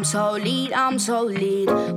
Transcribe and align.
I'm 0.00 0.04
so 0.04 0.38
I'm 0.38 0.98
so. 0.98 1.28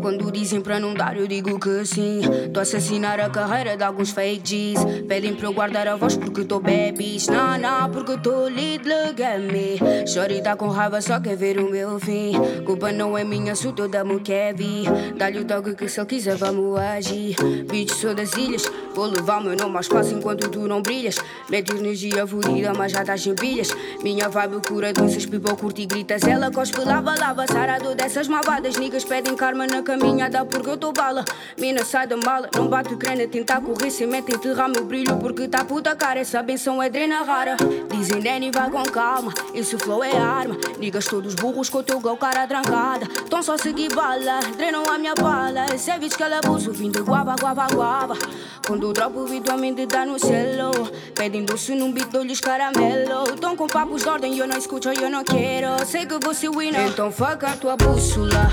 Quando 0.02 0.30
dizem 0.30 0.60
para 0.60 0.78
não 0.78 0.94
dar, 0.94 1.16
eu 1.16 1.26
digo 1.26 1.58
que 1.58 1.86
sim. 1.86 2.20
Tô 2.54 2.60
a 2.60 2.64
assassinar 2.64 3.18
a 3.22 3.30
carreira 3.30 3.78
de 3.78 3.84
alguns 3.86 4.12
fake 4.12 4.42
G's. 4.44 4.84
Pedem 5.08 5.34
para 5.34 5.48
eu 5.48 5.54
guardar 5.54 5.88
a 5.88 5.96
voz 5.96 6.18
porque 6.18 6.44
tô 6.44 6.60
babies. 6.60 7.28
Não, 7.28 7.58
não, 7.58 7.90
porque 7.90 8.18
tô 8.18 8.44
lead, 8.50 8.84
look 8.86 9.24
at 9.24 9.40
me. 9.40 9.80
Shorty 10.06 10.42
tá 10.42 10.58
com 10.58 10.68
raiva, 10.68 11.00
só 11.00 11.18
quer 11.22 11.38
ver 11.38 11.58
o 11.60 11.72
meu 11.72 11.98
fim. 11.98 12.34
Culpa 12.66 12.92
não 12.92 13.18
é 13.18 13.24
minha, 13.24 13.56
sou 13.56 13.72
toda 13.72 14.04
Kevin. 14.20 14.84
Dá-lhe 15.16 15.40
o 15.40 15.46
toque 15.46 15.74
que 15.74 15.88
se 15.88 16.02
ele 16.02 16.08
quiser, 16.08 16.36
vamos 16.36 16.78
agir. 16.78 17.38
Bitch, 17.70 17.94
sou 17.94 18.14
das 18.14 18.34
ilhas. 18.34 18.70
Vou 18.94 19.06
levar 19.06 19.42
meu 19.42 19.56
nome 19.56 19.76
ao 19.76 19.82
espaço 19.82 20.14
enquanto 20.14 20.50
tu 20.50 20.68
não 20.68 20.82
brilhas. 20.82 21.16
Mete 21.50 21.72
energia 21.72 22.28
fodida, 22.28 22.74
mas 22.74 22.92
já 22.92 23.02
estás 23.02 23.24
sem 23.24 23.34
pilhas. 23.34 23.70
Minha 24.04 24.28
vibe 24.28 24.62
cura 24.68 24.92
doenças, 24.92 25.26
pipa, 25.26 25.56
curte 25.56 25.84
e 25.84 25.86
gritas. 25.86 26.24
Ela 26.24 26.52
cospe, 26.52 26.82
lava, 26.82 27.16
lava, 27.18 27.48
sarado 27.48 27.93
dessas 27.96 28.28
malvadas. 28.28 28.78
Niggas 28.78 29.04
pedem 29.04 29.36
karma 29.36 29.68
na 29.68 29.82
caminhada 29.82 30.46
porque 30.46 30.70
eu 30.70 30.78
tô 30.78 30.92
bala. 30.92 31.26
Mina 31.58 31.84
sai 31.84 32.08
da 32.08 32.18
mala, 32.18 32.50
não 32.56 32.68
bate 32.68 32.96
crânio, 32.96 33.28
tentar 33.28 33.62
correr 33.62 33.90
sem 33.90 34.08
meta, 34.08 34.34
enterrar 34.34 34.70
meu 34.70 34.86
brilho 34.86 35.18
porque 35.18 35.48
tá 35.48 35.64
puta 35.64 35.96
cara. 35.96 36.20
Essa 36.20 36.42
benção 36.42 36.82
é 36.82 36.90
drena 36.90 37.24
rara. 37.24 37.56
Dizem 37.90 38.22
Danny, 38.22 38.52
vai 38.52 38.70
com 38.70 38.84
calma. 38.84 39.34
Esse 39.54 39.78
flow 39.78 40.04
é 40.04 40.18
arma. 40.18 40.58
Niggas 40.78 41.06
todos 41.06 41.36
burros 41.36 41.70
com 41.70 41.80
o 41.80 41.84
teu 41.84 42.00
gol, 42.00 42.18
cara 42.18 42.48
trancada. 42.48 43.08
Tão 43.30 43.42
só 43.42 43.58
seguir 43.58 43.94
bala, 43.94 44.40
drenam 44.58 44.84
a 44.86 44.98
minha 44.98 45.16
bala. 45.16 45.66
Esse 45.74 45.92
é 45.92 46.00
que 46.00 46.22
ela 46.22 46.40
abuso, 46.44 46.72
vim 46.72 46.92
de 46.92 47.00
guava, 47.00 47.36
guava, 47.36 47.68
guava. 47.74 48.18
Quando 48.66 48.94
dropo, 48.94 49.26
habitualmente 49.26 49.86
dá 49.86 50.06
no 50.06 50.18
celo. 50.20 50.72
Pedem 51.16 51.44
doce 51.44 51.76
num 51.76 51.92
beat, 51.92 52.10
dou-lhes 52.10 52.40
caramelo. 52.40 53.36
Tão 53.40 53.56
com 53.56 53.68
papos 53.68 54.04
de 54.04 54.10
ordem, 54.10 54.38
eu 54.38 54.48
não 54.48 54.58
escuto, 54.58 54.90
eu 54.90 55.10
não 55.10 55.24
quero. 55.24 55.86
Sei 55.86 56.06
que 56.06 56.18
você 56.20 56.50
winner, 56.50 56.88
então 56.88 57.12
fuck 57.12 57.46
a 57.46 57.58
tua 57.58 57.76
bússola. 57.84 58.52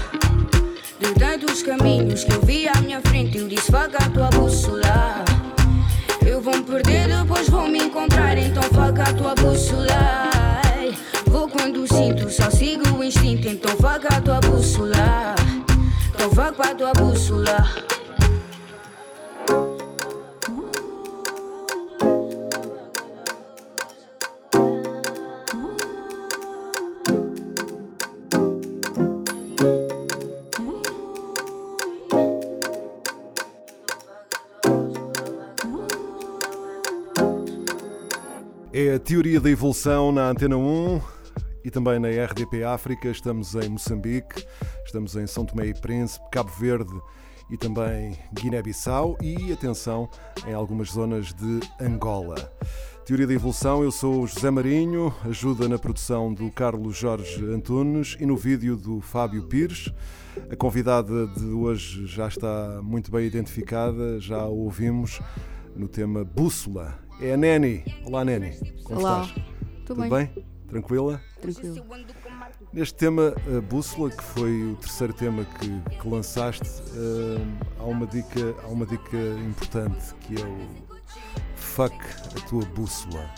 De 0.99 1.15
tantos 1.15 1.63
caminhos 1.63 2.25
que 2.25 2.33
eu 2.33 2.43
vi 2.43 2.69
à 2.69 2.75
minha 2.81 3.01
frente, 3.01 3.39
eu 3.39 3.49
disse 3.49 3.75
a 3.75 3.89
tua 4.11 4.29
bússola. 4.29 5.25
Eu 6.27 6.41
vou 6.41 6.57
me 6.57 6.63
perder, 6.63 7.09
depois 7.09 7.49
vou 7.49 7.69
me 7.69 7.79
encontrar, 7.79 8.37
então 8.37 8.63
fuck 8.63 9.01
a 9.01 9.13
tua 9.15 9.35
bússola. 9.35 10.31
Vou 11.27 11.49
quando 11.49 11.87
sinto, 11.87 12.29
só 12.29 12.51
sigo 12.51 12.99
o 12.99 13.05
instinto, 13.05 13.49
então 13.49 13.71
fuck 13.77 14.07
a 14.13 14.21
tua 14.21 14.41
bússola. 14.41 15.35
Então 16.15 16.31
fuck 16.31 16.57
pra 16.57 16.75
tua 16.75 16.93
bússola. 16.93 17.69
A 38.95 38.99
teoria 38.99 39.41
da 39.41 39.49
evolução 39.49 40.11
na 40.11 40.31
Antena 40.31 40.57
1 40.57 41.01
e 41.65 41.71
também 41.71 42.01
na 42.01 42.09
RDP 42.09 42.65
África. 42.65 43.09
Estamos 43.09 43.55
em 43.55 43.69
Moçambique, 43.69 44.45
estamos 44.85 45.15
em 45.15 45.29
São 45.29 45.45
Tomé 45.45 45.67
e 45.67 45.75
Príncipe, 45.75 46.29
Cabo 46.33 46.51
Verde 46.51 47.01
e 47.49 47.57
também 47.57 48.19
Guiné-Bissau 48.33 49.17
e, 49.23 49.53
atenção, 49.53 50.09
em 50.45 50.55
algumas 50.55 50.89
zonas 50.89 51.33
de 51.33 51.61
Angola. 51.81 52.53
Teoria 53.05 53.29
da 53.29 53.35
evolução, 53.35 53.85
eu 53.85 53.93
sou 53.93 54.27
José 54.27 54.51
Marinho, 54.51 55.15
ajuda 55.25 55.69
na 55.69 55.79
produção 55.79 56.35
do 56.35 56.51
Carlos 56.51 56.97
Jorge 56.97 57.45
Antunes 57.45 58.17
e 58.19 58.27
no 58.27 58.37
vídeo 58.37 58.77
do 58.77 59.01
Fábio 59.01 59.45
Pires. 59.45 59.93
A 60.51 60.57
convidada 60.57 61.29
de 61.29 61.45
hoje 61.45 62.07
já 62.07 62.27
está 62.27 62.81
muito 62.83 63.11
bem 63.11 63.25
identificada, 63.25 64.19
já 64.19 64.41
a 64.41 64.47
ouvimos 64.47 65.21
no 65.77 65.87
tema 65.87 66.25
Bússola. 66.25 67.10
É 67.23 67.35
a 67.35 67.37
Neni. 67.37 67.85
Olá, 68.07 68.25
Neni. 68.25 68.53
Como 68.83 69.01
Olá. 69.01 69.25
estás? 69.25 69.45
Tudo 69.85 70.03
Tudo 70.03 70.09
bem? 70.09 70.31
Tranquila? 70.69 71.21
Tranquilo. 71.41 71.85
Neste 72.73 72.95
tema, 72.95 73.35
a 73.57 73.61
Bússola, 73.61 74.11
que 74.11 74.23
foi 74.23 74.73
o 74.73 74.77
terceiro 74.77 75.13
tema 75.13 75.45
que, 75.45 75.99
que 75.99 76.09
lançaste, 76.09 76.65
eh, 76.95 77.43
há, 77.79 77.85
uma 77.85 78.07
dica, 78.07 78.55
há 78.63 78.69
uma 78.69 78.87
dica 78.87 79.19
importante 79.45 80.15
que 80.21 80.41
é 80.41 80.47
o 80.47 80.69
fuck 81.57 81.95
a 81.95 82.49
tua 82.49 82.65
bússola. 82.67 83.29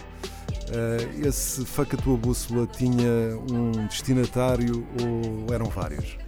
Eh, 0.70 1.26
esse 1.26 1.64
fuck 1.64 1.96
a 1.96 1.98
tua 1.98 2.16
bússola 2.16 2.66
tinha 2.66 3.36
um 3.50 3.86
destinatário 3.88 4.86
ou 5.02 5.52
eram 5.52 5.66
vários? 5.66 6.18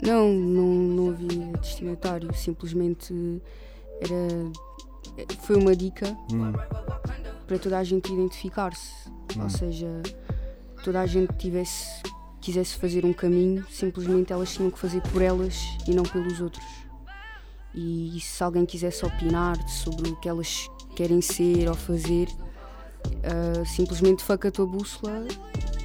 Não, 0.00 0.32
não, 0.32 0.72
não 0.72 1.10
havia 1.10 1.52
destinatário, 1.60 2.32
simplesmente 2.34 3.12
era. 4.00 4.67
Foi 5.40 5.56
uma 5.56 5.74
dica 5.74 6.16
Hum, 6.32 6.52
para 7.46 7.58
toda 7.58 7.78
a 7.78 7.84
gente 7.84 8.12
identificar-se. 8.12 8.92
Ou 9.40 9.48
seja, 9.50 10.02
toda 10.84 11.00
a 11.00 11.06
gente 11.06 11.32
tivesse, 11.36 12.02
quisesse 12.40 12.76
fazer 12.76 13.04
um 13.04 13.12
caminho, 13.12 13.64
simplesmente 13.70 14.32
elas 14.32 14.52
tinham 14.52 14.70
que 14.70 14.78
fazer 14.78 15.00
por 15.02 15.22
elas 15.22 15.56
e 15.86 15.94
não 15.94 16.02
pelos 16.02 16.40
outros. 16.40 16.64
E 17.74 18.18
se 18.20 18.42
alguém 18.42 18.64
quisesse 18.66 19.04
opinar 19.04 19.56
sobre 19.68 20.10
o 20.10 20.16
que 20.16 20.28
elas 20.28 20.68
querem 20.96 21.20
ser 21.20 21.68
ou 21.68 21.74
fazer, 21.74 22.28
ah, 23.22 23.64
simplesmente 23.64 24.22
faca 24.24 24.48
a 24.48 24.50
tua 24.50 24.66
bússola, 24.66 25.26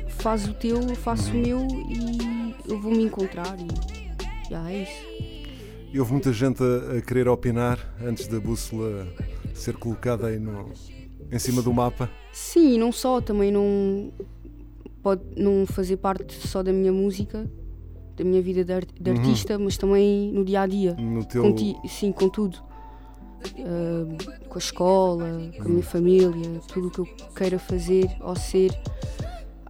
faz 0.09 0.47
o 0.47 0.53
teu, 0.53 0.81
eu 0.81 0.95
faço 0.95 1.31
o 1.31 1.33
meu 1.35 1.59
e 1.67 2.55
eu 2.67 2.81
vou 2.81 2.91
me 2.91 3.03
encontrar. 3.03 3.55
E 3.59 4.49
já 4.49 4.71
é 4.71 4.83
isso. 4.83 5.32
E 5.93 5.99
houve 5.99 6.11
muita 6.11 6.33
gente 6.33 6.61
a, 6.63 6.97
a 6.97 7.01
querer 7.01 7.27
opinar 7.27 7.77
antes 8.03 8.27
da 8.27 8.39
bússola 8.39 9.07
ser 9.53 9.77
colocada 9.77 10.27
aí 10.27 10.39
no, 10.39 10.71
em 11.31 11.37
cima 11.39 11.61
do 11.61 11.71
mapa. 11.71 12.09
Sim, 12.31 12.79
não 12.79 12.91
só, 12.91 13.21
também 13.21 13.51
não 13.51 14.11
pode 15.03 15.21
não 15.37 15.65
fazer 15.67 15.97
parte 15.97 16.33
só 16.47 16.63
da 16.63 16.73
minha 16.73 16.91
música, 16.91 17.47
da 18.17 18.23
minha 18.23 18.41
vida 18.41 18.63
de, 18.65 18.73
ar- 18.73 18.85
de 18.85 19.11
artista, 19.11 19.59
mas 19.59 19.77
também 19.77 20.31
no 20.31 20.43
dia 20.43 20.61
a 20.61 20.67
dia. 20.67 20.95
No 20.95 21.23
teu. 21.25 21.43
Com 21.43 21.53
ti- 21.53 21.75
sim, 21.87 22.11
com 22.11 22.27
tudo. 22.27 22.57
Ah, 23.59 24.47
com 24.49 24.55
a 24.55 24.57
escola, 24.57 25.51
com 25.57 25.63
a 25.63 25.67
minha 25.69 25.83
família, 25.83 26.31
tudo 26.69 26.87
o 26.87 26.91
que 26.91 26.99
eu 27.01 27.05
queira 27.35 27.59
fazer 27.59 28.09
ou 28.19 28.35
ser. 28.35 28.71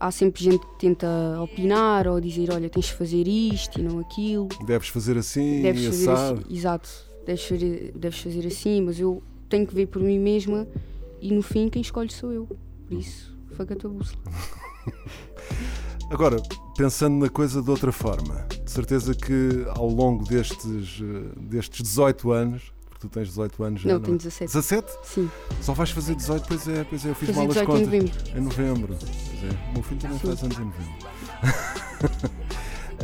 Há 0.04 0.10
sempre 0.10 0.44
gente 0.44 0.66
que 0.66 0.78
tenta 0.78 1.08
opinar 1.40 2.06
ou 2.06 2.20
dizer: 2.20 2.52
olha, 2.52 2.68
tens 2.68 2.84
de 2.84 2.92
fazer 2.92 3.26
isto 3.26 3.80
e 3.80 3.82
não 3.82 4.00
aquilo. 4.00 4.48
Deves 4.66 4.88
fazer 4.88 5.16
assim, 5.16 5.62
Deves 5.62 5.86
fazer 5.86 6.10
assim. 6.10 6.44
Exato, 6.50 6.90
deves 7.24 7.44
fazer, 7.46 7.92
deves 7.96 8.20
fazer 8.20 8.46
assim, 8.46 8.82
mas 8.82 9.00
eu 9.00 9.22
tenho 9.48 9.66
que 9.66 9.74
ver 9.74 9.86
por 9.86 10.02
mim 10.02 10.18
mesma 10.18 10.68
e 11.22 11.32
no 11.32 11.40
fim 11.40 11.70
quem 11.70 11.80
escolhe 11.80 12.12
sou 12.12 12.30
eu. 12.30 12.46
Por 12.86 12.98
isso, 12.98 13.34
faca 13.56 13.72
a 13.72 13.76
tua 13.78 13.88
bússola. 13.88 14.20
Agora, 16.12 16.36
pensando 16.76 17.16
na 17.16 17.30
coisa 17.30 17.62
de 17.62 17.70
outra 17.70 17.90
forma, 17.90 18.46
de 18.62 18.70
certeza 18.70 19.14
que 19.14 19.64
ao 19.74 19.88
longo 19.88 20.22
destes, 20.24 21.00
eh, 21.00 21.40
destes 21.48 21.82
18 21.82 22.30
anos, 22.30 22.74
tu 23.04 23.08
tens 23.10 23.28
18 23.28 23.62
anos 23.64 23.80
já, 23.82 23.92
Não, 23.92 24.00
tenho 24.00 24.16
17. 24.16 24.52
17? 24.52 24.92
Sim, 25.04 25.30
Só 25.60 25.72
vais 25.74 25.90
fazer 25.90 26.14
18, 26.14 26.46
pois 26.48 26.68
é, 26.68 26.84
pois 26.84 27.04
é, 27.06 27.10
eu 27.10 27.14
fiz 27.14 27.28
mal 27.36 27.44
as 27.46 27.48
18 27.54 27.62
em 27.62 27.66
contas. 27.66 27.86
novembro. 27.86 28.12
Em 28.36 28.40
novembro. 28.40 28.96
Pois 28.98 29.52
é. 29.52 29.70
O 29.70 29.72
meu 29.74 29.82
filho 29.82 30.00
também 30.00 30.18
Sim. 30.18 30.26
faz 30.28 30.42
anos 30.42 30.58
em 30.58 30.64
novembro. 30.64 32.34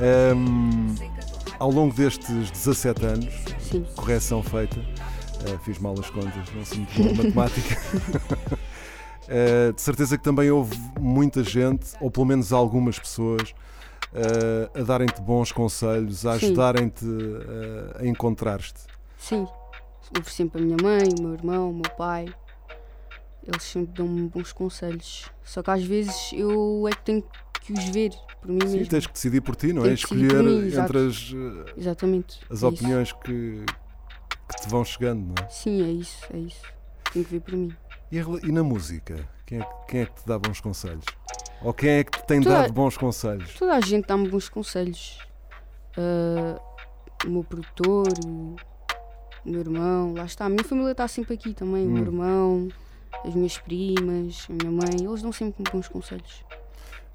Ehm, 0.00 0.94
ao 1.58 1.70
longo 1.70 1.93
destes 1.94 2.50
17 2.52 3.05
anos, 3.05 3.35
Sim, 3.58 3.85
correção 3.97 4.43
feita, 4.43 4.79
eh, 5.47 5.58
fiz 5.64 5.79
mal 5.79 5.94
as 5.99 6.08
contas, 6.08 6.49
não 6.55 6.64
sou 6.64 6.79
muito 6.79 6.94
bom 7.03 7.14
matemática. 7.23 7.76
Eh, 9.32 9.70
de 9.73 9.81
certeza 9.81 10.19
que 10.19 10.25
também 10.25 10.50
houve 10.50 10.76
muita 10.99 11.44
gente, 11.44 11.93
ou 12.00 12.11
pelo 12.11 12.26
menos 12.26 12.53
algumas 12.53 12.99
pessoas, 12.99 13.55
eh, 14.12 14.69
a 14.75 14.82
darem-te 14.82 15.20
bons 15.23 15.53
conselhos, 15.53 16.26
a 16.26 16.32
ajudarem-te 16.32 17.05
eh, 17.06 18.00
a 18.00 18.06
encontrar-te. 18.06 18.75
sim. 19.19 19.46
Ouvo 20.17 20.29
sempre 20.31 20.61
a 20.61 20.65
minha 20.65 20.77
mãe, 20.83 21.09
o 21.19 21.23
meu 21.23 21.33
irmão, 21.35 21.71
o 21.71 21.75
meu 21.75 21.91
pai. 21.97 22.27
Eles 23.47 23.62
sempre 23.62 23.93
dão-me 23.95 24.29
bons 24.29 24.53
conselhos. 24.53 25.31
Só 25.43 25.62
que 25.62 25.71
às 25.71 25.83
vezes 25.83 26.31
eu 26.33 26.87
é 26.89 26.93
que 26.93 27.03
tenho 27.03 27.25
que 27.62 27.73
os 27.73 27.85
ver 27.89 28.11
por 28.41 28.51
mim 28.51 28.59
Sim, 28.67 28.77
mesmo. 28.79 28.89
tens 28.91 29.07
que 29.07 29.12
decidir 29.12 29.41
por 29.41 29.57
ti, 29.57 29.73
não 29.73 29.83
é? 29.83 29.95
Tenho 29.95 29.97
por 30.09 30.17
Escolher 30.17 30.43
mim, 30.43 30.67
entre 30.67 30.99
as, 30.99 31.35
Exatamente. 31.77 32.41
as 32.51 32.62
é 32.62 32.67
opiniões 32.67 33.12
que, 33.12 33.65
que 34.49 34.62
te 34.62 34.69
vão 34.69 34.85
chegando, 34.85 35.27
não 35.27 35.45
é? 35.45 35.49
Sim, 35.49 35.83
é 35.83 35.91
isso, 35.93 36.25
é 36.33 36.39
isso. 36.39 36.63
Tenho 37.13 37.25
que 37.25 37.31
ver 37.33 37.41
por 37.41 37.55
mim. 37.55 37.75
E, 38.13 38.19
e 38.19 38.53
na 38.53 38.63
música? 38.63 39.29
Quem 39.47 39.59
é, 39.61 39.65
que- 39.65 39.87
quem 39.89 40.01
é 40.03 40.06
que 40.06 40.15
te 40.23 40.27
dá 40.27 40.39
bons 40.39 40.61
conselhos? 40.61 41.05
Ou 41.63 41.73
quem 41.75 41.91
é 41.91 42.05
que 42.05 42.19
te 42.19 42.27
tem 42.27 42.41
Toda- 42.41 42.63
dado 42.63 42.73
bons 42.73 42.97
conselhos? 42.97 43.55
Toda 43.55 43.75
a 43.75 43.81
gente 43.81 44.06
dá-me 44.06 44.29
bons 44.29 44.49
conselhos. 44.49 45.19
Ah, 45.97 46.61
o 47.27 47.31
meu 47.31 47.45
produtor, 47.45 48.06
o 48.27 48.56
meu 49.45 49.61
irmão, 49.61 50.15
lá 50.15 50.25
está. 50.25 50.47
A 50.47 50.49
minha 50.49 50.65
família 50.65 50.93
está 50.93 51.07
sempre 51.09 51.35
aqui 51.35 51.55
também. 51.55 51.87
O 51.87 51.91
meu 51.91 52.03
Hum. 52.03 52.07
irmão, 52.07 52.69
as 53.25 53.35
minhas 53.35 53.59
primas, 53.59 54.47
a 54.49 54.53
minha 54.53 54.71
mãe, 54.71 55.05
eles 55.05 55.23
dão 55.23 55.33
sempre 55.33 55.65
bons 55.73 55.89
conselhos. 55.89 56.45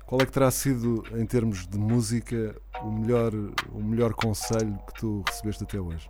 Qual 0.06 0.22
é 0.22 0.26
que 0.26 0.32
terá 0.32 0.52
sido, 0.52 1.04
em 1.18 1.26
termos 1.26 1.66
de 1.68 1.78
música, 1.80 2.56
o 2.84 2.92
melhor, 2.92 3.32
o 3.74 3.82
melhor 3.82 4.14
conselho 4.14 4.78
que 4.88 5.00
tu 5.00 5.24
recebeste 5.28 5.64
até 5.64 5.80
hoje? 5.80 6.08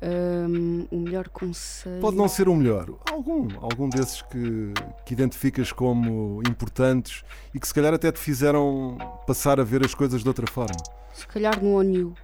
Ahm, 0.00 0.86
o 0.92 0.96
melhor 1.00 1.28
conselho. 1.28 2.00
Pode 2.00 2.16
não 2.16 2.28
ser 2.28 2.48
o 2.48 2.54
melhor, 2.54 2.88
algum, 3.10 3.48
algum 3.60 3.88
desses 3.88 4.22
que, 4.22 4.72
que 5.04 5.12
identificas 5.12 5.72
como 5.72 6.40
importantes 6.48 7.24
e 7.52 7.58
que 7.58 7.66
se 7.66 7.74
calhar 7.74 7.92
até 7.92 8.12
te 8.12 8.20
fizeram 8.20 8.96
passar 9.26 9.58
a 9.58 9.64
ver 9.64 9.84
as 9.84 9.94
coisas 9.96 10.22
de 10.22 10.28
outra 10.28 10.46
forma. 10.46 10.76
Se 11.12 11.26
calhar 11.26 11.60
no 11.60 11.72
ONU, 11.74 12.14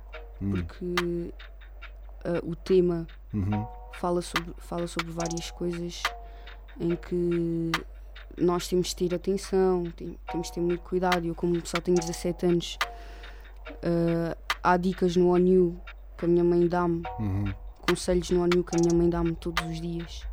Hum, 0.41 0.50
porque 0.50 1.32
ah, 2.25 2.41
o 2.43 2.55
tema 2.56 3.06
uhum, 3.32 3.67
fala 3.94 4.21
sobre, 4.23 4.55
fala 4.59 4.87
sobre 4.87 5.11
várias 5.12 5.50
coisas 5.50 6.03
em 6.81 6.97
que 6.97 7.71
nós 8.37 8.67
temos 8.67 8.88
de 8.88 8.97
ter 8.97 9.15
atenção, 9.15 9.85
tem- 9.97 10.19
temos 10.31 10.49
de 10.49 10.55
ter 10.55 10.61
muito 10.61 10.82
cuidado. 10.82 11.25
Eu, 11.26 11.35
como 11.35 11.55
só 11.67 11.81
tenho 11.81 11.97
17 11.99 12.47
anos, 12.47 12.79
ah, 13.82 14.37
há 14.62 14.76
dicas 14.76 15.17
no 15.17 15.29
ONU 15.29 15.81
que 16.19 16.25
a 16.25 16.29
minha 16.29 16.44
mãe 16.44 16.67
dá-me, 16.67 17.03
uhum. 17.19 17.53
conselhos 17.88 18.31
no 18.31 18.43
ONU 18.43 18.65
que 18.65 18.76
a 18.76 18.81
minha 18.81 18.94
mãe 18.94 19.09
dá-me 19.11 19.35
todos 19.37 19.65
os 19.65 19.81
dias. 19.81 20.26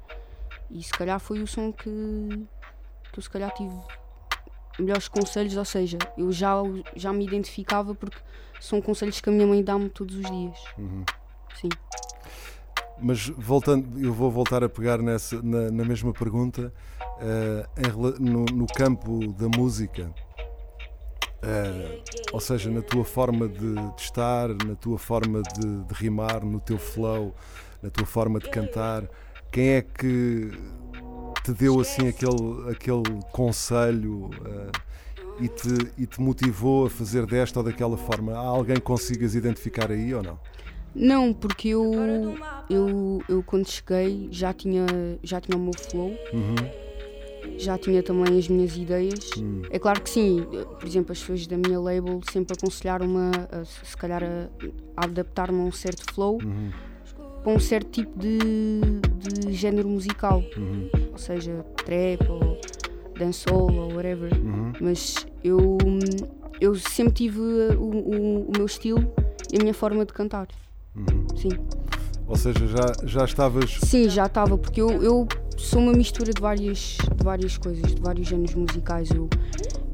E 0.69 0.81
se 0.81 0.91
calhar 0.91 1.19
foi 1.19 1.41
o 1.41 1.47
som 1.47 1.71
que, 1.71 1.89
que 3.11 3.19
eu 3.19 3.21
se 3.21 3.29
calhar 3.29 3.51
tive 3.53 3.75
melhores 4.79 5.07
conselhos, 5.09 5.57
ou 5.57 5.65
seja, 5.65 5.97
eu 6.17 6.31
já, 6.31 6.55
já 6.95 7.11
me 7.11 7.25
identificava 7.25 7.93
porque 7.93 8.17
são 8.59 8.81
conselhos 8.81 9.19
que 9.19 9.29
a 9.29 9.33
minha 9.33 9.45
mãe 9.45 9.61
dá-me 9.63 9.89
todos 9.89 10.15
os 10.15 10.21
dias. 10.21 10.57
Uhum. 10.77 11.03
Sim. 11.59 11.69
Mas 13.01 13.27
voltando, 13.29 13.99
eu 13.99 14.13
vou 14.13 14.29
voltar 14.29 14.63
a 14.63 14.69
pegar 14.69 15.01
nessa, 15.01 15.41
na, 15.41 15.71
na 15.71 15.83
mesma 15.83 16.13
pergunta, 16.13 16.71
eh, 17.19 17.65
em 17.77 18.23
no, 18.23 18.45
no 18.45 18.67
campo 18.67 19.33
da 19.33 19.47
música, 19.47 20.13
eh, 21.41 22.01
ou 22.31 22.39
seja, 22.39 22.69
na 22.69 22.81
tua 22.81 23.03
forma 23.03 23.47
de, 23.47 23.73
de 23.73 24.01
estar, 24.01 24.49
na 24.49 24.75
tua 24.75 24.99
forma 24.99 25.41
de, 25.41 25.83
de 25.83 25.93
rimar, 25.95 26.45
no 26.45 26.59
teu 26.59 26.77
flow, 26.77 27.35
na 27.81 27.89
tua 27.89 28.05
forma 28.05 28.39
de 28.39 28.49
cantar, 28.51 29.03
quem 29.51 29.69
é 29.69 29.81
que 29.81 30.51
te 31.43 31.51
deu 31.53 31.79
assim 31.79 32.07
aquele, 32.07 32.69
aquele 32.69 33.21
conselho 33.31 34.29
eh, 34.45 34.71
e, 35.39 35.47
te, 35.47 35.91
e 35.97 36.05
te 36.05 36.21
motivou 36.21 36.85
a 36.85 36.89
fazer 36.89 37.25
desta 37.25 37.59
ou 37.59 37.65
daquela 37.65 37.97
forma? 37.97 38.33
Há 38.33 38.37
alguém 38.37 38.75
que 38.75 38.81
consigas 38.81 39.33
identificar 39.33 39.91
aí 39.91 40.13
ou 40.13 40.21
não? 40.21 40.39
Não, 40.93 41.33
porque 41.33 41.69
eu, 41.69 42.35
eu, 42.69 43.21
eu 43.29 43.43
quando 43.43 43.67
cheguei 43.69 44.27
já 44.31 44.53
tinha, 44.53 44.85
já 45.23 45.39
tinha 45.39 45.57
o 45.57 45.61
meu 45.61 45.73
flow, 45.73 46.09
Uhum. 46.33 46.55
já 47.57 47.77
tinha 47.77 48.03
também 48.03 48.37
as 48.37 48.47
minhas 48.47 48.75
ideias. 48.75 49.29
Hum. 49.37 49.61
É 49.69 49.79
claro 49.79 50.01
que 50.01 50.09
sim, 50.09 50.45
por 50.79 50.85
exemplo, 50.87 51.11
as 51.11 51.19
pessoas 51.19 51.47
da 51.47 51.57
minha 51.57 51.79
label 51.79 52.19
sempre 52.31 52.55
aconselharam-me 52.57 53.17
a, 53.51 53.59
a, 53.61 53.65
se 53.65 53.95
calhar 53.97 54.21
a, 54.23 54.49
a 54.97 55.05
adaptar-me 55.05 55.59
a 55.59 55.63
um 55.63 55.71
certo 55.71 56.03
flow 56.13 56.37
Uhum. 56.43 56.71
para 57.43 57.53
um 57.53 57.59
certo 57.59 57.89
tipo 57.89 58.19
de, 58.19 58.39
de 59.47 59.53
género 59.53 59.87
musical, 59.87 60.43
Uhum. 60.57 60.89
ou 61.11 61.17
seja, 61.17 61.65
trap 61.85 62.27
ou 62.29 62.59
dancehall 63.17 63.71
ou 63.73 63.93
whatever. 63.93 64.33
Uhum. 64.33 64.73
Mas 64.81 65.25
eu, 65.43 65.77
eu 66.59 66.75
sempre 66.75 67.13
tive 67.13 67.39
o, 67.39 67.83
o, 67.83 68.49
o 68.49 68.51
meu 68.55 68.65
estilo 68.65 68.99
e 69.51 69.57
a 69.57 69.59
minha 69.59 69.73
forma 69.73 70.05
de 70.05 70.13
cantar. 70.13 70.47
Uhum. 70.95 71.25
Sim. 71.35 71.49
Ou 72.27 72.35
seja, 72.35 72.65
já, 72.67 72.93
já 73.07 73.25
estavas. 73.25 73.77
Sim, 73.83 74.09
já 74.09 74.25
estava, 74.25 74.57
porque 74.57 74.81
eu, 74.81 74.89
eu 75.03 75.27
sou 75.57 75.81
uma 75.81 75.91
mistura 75.93 76.31
de 76.33 76.41
várias, 76.41 76.97
de 77.15 77.23
várias 77.23 77.57
coisas, 77.57 77.93
de 77.93 78.01
vários 78.01 78.27
géneros 78.27 78.55
musicais. 78.55 79.09
Eu, 79.11 79.29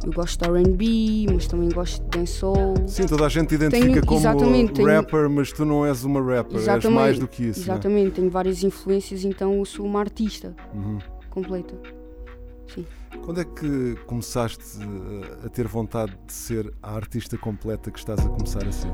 eu 0.06 0.12
gosto 0.14 0.40
de 0.40 0.62
RB, 0.72 1.26
mas 1.34 1.48
também 1.48 1.70
gosto 1.70 2.04
de 2.04 2.18
dancehall. 2.18 2.76
Sim, 2.88 3.08
toda 3.08 3.26
a 3.26 3.30
gente 3.30 3.48
te 3.50 3.56
identifica 3.56 4.02
Tenho- 4.02 4.06
como 4.06 4.70
tenho- 4.74 4.88
rapper, 4.88 5.30
mas 5.30 5.52
tu 5.52 5.66
não 5.66 5.86
és 5.86 6.04
uma 6.04 6.22
rapper, 6.22 6.58
és 6.70 6.86
mais 6.86 7.18
do 7.18 7.28
que 7.28 7.44
isso. 7.46 7.60
é? 7.60 7.64
Exatamente, 7.64 8.12
tenho 8.12 8.30
várias 8.30 8.64
influências, 8.64 9.24
então 9.26 9.54
eu 9.56 9.66
sou 9.66 9.86
uma 9.86 10.00
artista 10.00 10.56
Uhum. 10.74 11.00
completa. 11.30 11.76
completa. 11.76 12.98
Quando 13.24 13.42
é 13.42 13.46
que 13.46 13.96
começaste 14.06 14.64
eh, 14.80 15.46
a 15.46 15.50
ter 15.50 15.68
vontade 15.68 16.18
de 16.28 16.34
ser 16.34 16.72
a 16.84 16.96
artista 16.96 17.38
completa 17.38 17.90
que 17.90 17.98
estás 18.00 18.20
a 18.26 18.30
começar 18.30 18.66
a 18.66 18.72
ser? 18.72 18.92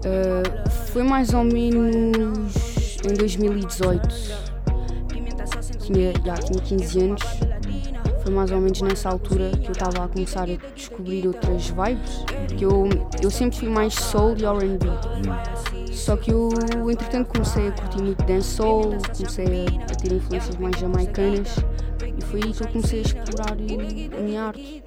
Uh, 0.00 0.70
foi 0.92 1.02
mais 1.02 1.34
ou 1.34 1.44
menos 1.44 2.96
em 3.04 3.14
2018. 3.14 4.08
Tinha, 5.78 6.12
já 6.24 6.34
tinha 6.34 6.60
15 6.60 7.00
anos. 7.00 7.22
Foi 8.22 8.32
mais 8.32 8.50
ou 8.50 8.60
menos 8.60 8.80
nessa 8.82 9.10
altura 9.10 9.50
que 9.50 9.68
eu 9.68 9.72
estava 9.72 10.04
a 10.04 10.08
começar 10.08 10.44
a 10.44 10.74
descobrir 10.74 11.26
outras 11.26 11.68
vibes. 11.68 12.24
Porque 12.48 12.64
eu, 12.64 12.88
eu 13.22 13.30
sempre 13.30 13.58
fui 13.58 13.68
mais 13.68 13.94
soul 13.94 14.34
e 14.38 14.44
RB. 14.44 14.86
Só 15.92 16.16
que 16.16 16.32
eu, 16.32 16.48
entretanto, 16.90 17.28
comecei 17.28 17.68
a 17.68 17.72
curtir 17.72 18.02
muito 18.02 18.24
dancehall, 18.24 18.90
comecei 19.16 19.66
a, 19.66 19.92
a 19.92 19.94
ter 19.94 20.12
influências 20.12 20.56
mais 20.56 20.78
jamaicanas. 20.78 21.56
E 22.16 22.24
foi 22.24 22.42
aí 22.42 22.52
que 22.52 22.62
eu 22.62 22.68
comecei 22.68 23.00
a 23.00 23.02
explorar 23.02 23.52
a 23.52 24.20
minha 24.20 24.44
arte 24.44 24.82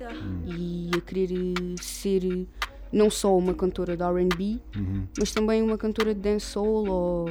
e 0.45 0.91
a 0.95 1.01
querer 1.01 1.53
ser 1.81 2.47
não 2.93 3.09
só 3.09 3.35
uma 3.37 3.53
cantora 3.53 3.97
de 3.97 4.03
RB, 4.03 4.61
Uhum. 4.77 5.07
mas 5.19 5.31
também 5.31 5.61
uma 5.61 5.77
cantora 5.77 6.13
de 6.13 6.21
dancehall 6.21 6.87
ou, 6.87 7.29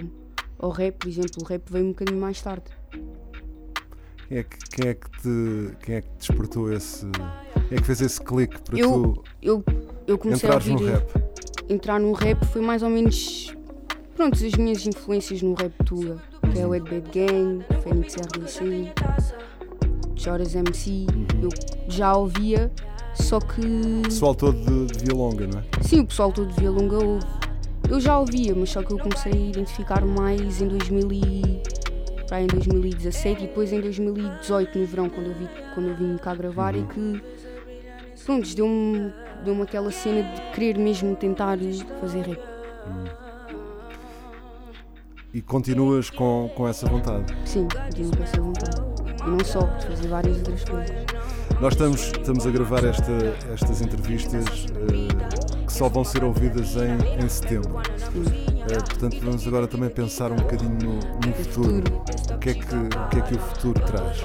ou 0.58 0.70
rap, 0.70 0.96
por 0.98 1.08
exemplo. 1.08 1.42
O 1.42 1.44
rap 1.44 1.62
veio 1.70 1.84
um 1.86 1.88
bocadinho 1.90 2.20
mais 2.20 2.42
tarde. 2.42 2.64
Quem 4.28 4.38
é 4.38 4.42
que, 4.44 4.56
quem 4.70 4.88
é 4.88 4.94
que, 4.94 5.10
te, 5.10 5.76
quem 5.84 5.94
é 5.96 6.00
que 6.02 6.08
despertou 6.18 6.72
esse. 6.72 7.06
Quem 7.68 7.76
é 7.78 7.80
que 7.80 7.86
fez 7.86 8.00
esse 8.00 8.20
clique 8.20 8.60
para 8.62 8.78
Eu- 8.78 8.90
tu 9.14 9.24
Eu, 9.42 9.64
eu 10.06 10.18
comecei 10.18 10.48
a 10.50 10.54
ouvir. 10.54 10.72
no 10.72 10.84
rap? 10.86 11.12
Entrar 11.68 12.00
no 12.00 12.12
rap 12.12 12.44
foi 12.46 12.60
mais 12.62 12.82
ou 12.82 12.90
menos. 12.90 13.54
Pronto, 14.16 14.34
as 14.34 14.52
minhas 14.54 14.86
influências 14.86 15.40
no 15.42 15.54
rap 15.54 15.72
Tula, 15.84 16.22
que 16.52 16.58
é 16.58 16.66
o 16.66 16.74
Ed 16.74 16.84
Bad 16.88 17.10
Gang, 17.18 17.64
Fênix 17.82 18.14
RDC, 18.16 18.92
Joras 20.16 20.54
MC. 20.54 21.06
Eu 21.42 21.48
já 21.88 22.14
ouvia, 22.16 22.70
só 23.14 23.40
que. 23.40 24.02
Pessoal 24.04 24.34
todo 24.34 24.58
de, 24.58 24.92
de 24.92 25.04
Via 25.04 25.14
Longa, 25.14 25.46
não 25.46 25.60
é? 25.60 25.62
Sim, 25.82 26.00
o 26.00 26.06
pessoal 26.06 26.32
todo 26.32 26.48
de 26.48 26.60
Via 26.60 26.70
Longa 26.70 27.04
ouve. 27.04 27.26
Eu 27.88 28.00
já 28.00 28.18
ouvia, 28.18 28.54
mas 28.54 28.70
só 28.70 28.82
que 28.82 28.92
eu 28.92 28.98
comecei 28.98 29.32
a 29.32 29.36
identificar 29.36 30.04
mais 30.04 30.62
em 30.62 30.68
2000 30.68 31.12
e... 31.12 31.62
para 32.28 32.40
em 32.40 32.46
2017 32.46 33.44
e 33.44 33.46
depois 33.46 33.72
em 33.72 33.80
2018 33.80 34.78
no 34.78 34.86
verão 34.86 35.08
quando 35.10 35.26
eu, 35.26 35.34
vi, 35.34 35.48
quando 35.74 35.88
eu 35.88 35.96
vim 35.96 36.16
cá 36.16 36.34
gravar 36.34 36.74
e 36.74 36.84
que 36.84 37.22
pronto, 38.24 38.54
deu-me 38.54 39.12
deu 39.44 39.60
aquela 39.62 39.90
cena 39.90 40.22
de 40.22 40.40
querer 40.52 40.78
mesmo 40.78 41.14
tentar 41.16 41.58
fazer 42.00 42.22
rap. 42.22 42.40
E 45.34 45.40
continuas 45.40 46.10
com, 46.10 46.50
com 46.54 46.68
essa 46.68 46.86
vontade. 46.86 47.34
Sim, 47.44 47.66
continuo 47.68 48.16
com 48.16 48.22
essa 48.22 48.40
vontade. 48.40 48.82
E 49.26 49.30
não 49.30 49.44
só, 49.44 49.60
de 49.60 49.86
fazer 49.86 50.08
várias 50.08 50.36
outras 50.38 50.64
coisas. 50.64 51.11
Nós 51.60 51.74
estamos, 51.74 52.00
estamos 52.02 52.46
a 52.46 52.50
gravar 52.50 52.84
esta, 52.84 53.12
estas 53.52 53.80
entrevistas 53.80 54.44
eh, 54.90 55.64
que 55.66 55.72
só 55.72 55.88
vão 55.88 56.02
ser 56.04 56.24
ouvidas 56.24 56.74
em, 56.76 57.24
em 57.24 57.28
setembro. 57.28 57.78
Eh, 57.78 58.74
portanto, 58.74 59.18
vamos 59.22 59.46
agora 59.46 59.66
também 59.68 59.88
pensar 59.90 60.32
um 60.32 60.36
bocadinho 60.36 60.76
no, 60.82 60.94
no 60.94 61.34
futuro. 61.34 62.02
O 62.34 62.38
que, 62.38 62.50
é 62.50 62.54
que, 62.54 62.74
o 62.74 63.08
que 63.10 63.18
é 63.18 63.22
que 63.22 63.34
o 63.34 63.38
futuro 63.38 63.80
traz? 63.86 64.22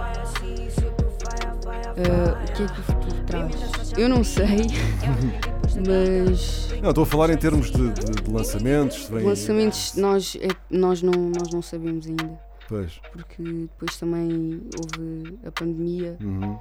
Ah, 2.00 2.44
o 2.44 2.54
que 2.54 2.64
é 2.64 2.66
que 2.68 2.80
o 2.80 2.84
futuro 2.84 3.24
traz? 3.26 3.94
Eu 3.98 4.10
não 4.10 4.24
sei, 4.24 4.68
mas 5.88 6.70
Não, 6.82 6.90
estou 6.90 7.04
a 7.04 7.08
falar 7.08 7.30
em 7.32 7.38
termos 7.38 7.72
de, 7.72 7.90
de- 7.92 8.24
de 8.24 8.32
lançamentos. 8.32 9.06
vem- 9.10 9.24
lançamentos 9.24 9.96
nós, 9.96 10.36
é- 10.42 10.48
nós, 10.70 11.02
não, 11.04 11.12
nós 11.14 11.52
não 11.52 11.62
sabemos 11.62 12.08
ainda. 12.08 12.40
Pois. 12.70 13.00
porque 13.14 13.42
depois 13.42 13.96
também 13.98 14.62
houve 14.78 15.38
a 15.46 15.52
pandemia 15.54 16.18
Uhum. 16.22 16.60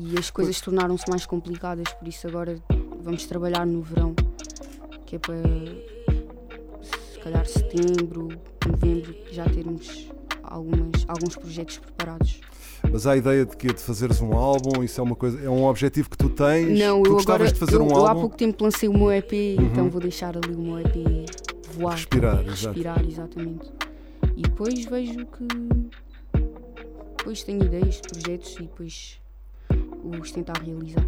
E 0.00 0.16
as 0.16 0.30
coisas 0.30 0.60
tornaram-se 0.60 1.04
mais 1.10 1.26
complicadas, 1.26 1.92
por 1.94 2.06
isso 2.06 2.28
agora 2.28 2.56
vamos 3.00 3.26
trabalhar 3.26 3.66
no 3.66 3.82
verão, 3.82 4.14
que 5.04 5.16
é 5.16 5.18
para 5.18 5.42
se 6.82 7.18
calhar 7.18 7.44
setembro, 7.44 8.28
novembro, 8.64 9.12
já 9.32 9.44
termos 9.46 10.08
algumas, 10.40 11.04
alguns 11.08 11.34
projetos 11.34 11.78
preparados. 11.78 12.40
Mas 12.92 13.08
há 13.08 13.12
a 13.12 13.16
ideia 13.16 13.44
de 13.44 13.56
que 13.56 13.66
de 13.66 13.80
fazeres 13.80 14.20
um 14.20 14.34
álbum, 14.34 14.84
isso 14.84 15.00
é 15.00 15.04
uma 15.04 15.16
coisa, 15.16 15.44
é 15.44 15.50
um 15.50 15.64
objetivo 15.64 16.08
que 16.08 16.16
tu 16.16 16.30
tens. 16.30 16.78
Não, 16.78 17.02
tu 17.02 17.08
eu 17.08 17.14
gostavas 17.14 17.48
agora 17.48 17.52
de 17.52 17.58
fazer 17.58 17.76
eu, 17.76 17.82
um 17.84 17.90
eu 17.90 18.06
há 18.06 18.10
álbum. 18.10 18.20
pouco 18.20 18.36
tempo 18.36 18.62
lancei 18.62 18.88
o 18.88 18.96
meu 18.96 19.10
EP, 19.10 19.32
então 19.32 19.90
vou 19.90 20.00
deixar 20.00 20.36
ali 20.36 20.54
o 20.54 20.60
meu 20.60 20.78
EP 20.78 20.94
voar. 21.72 21.94
Respirar, 21.94 22.46
exato. 22.46 22.68
respirar, 22.68 23.04
exatamente. 23.04 23.72
E 24.36 24.42
depois 24.42 24.84
vejo 24.84 25.26
que 25.26 25.48
depois 27.16 27.42
tenho 27.42 27.64
ideias 27.64 27.96
de 27.96 28.02
projetos 28.02 28.54
e 28.54 28.62
depois 28.62 29.20
os 30.20 30.30
tentar 30.32 30.58
realizar. 30.62 31.04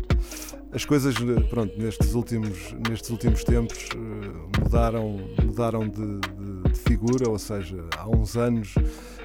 As 0.72 0.84
coisas, 0.84 1.14
eh, 1.16 1.40
pronto, 1.48 1.72
nestes 1.78 2.14
últimos, 2.14 2.74
nestes 2.88 3.10
últimos 3.10 3.42
tempos 3.44 3.88
eh, 3.94 4.60
mudaram, 4.62 5.20
mudaram 5.44 5.88
de, 5.88 6.20
de- 6.20 6.70
de 6.72 6.78
figura, 6.78 7.28
ou 7.28 7.38
seja, 7.38 7.84
há 7.98 8.08
uns 8.08 8.36
anos 8.36 8.74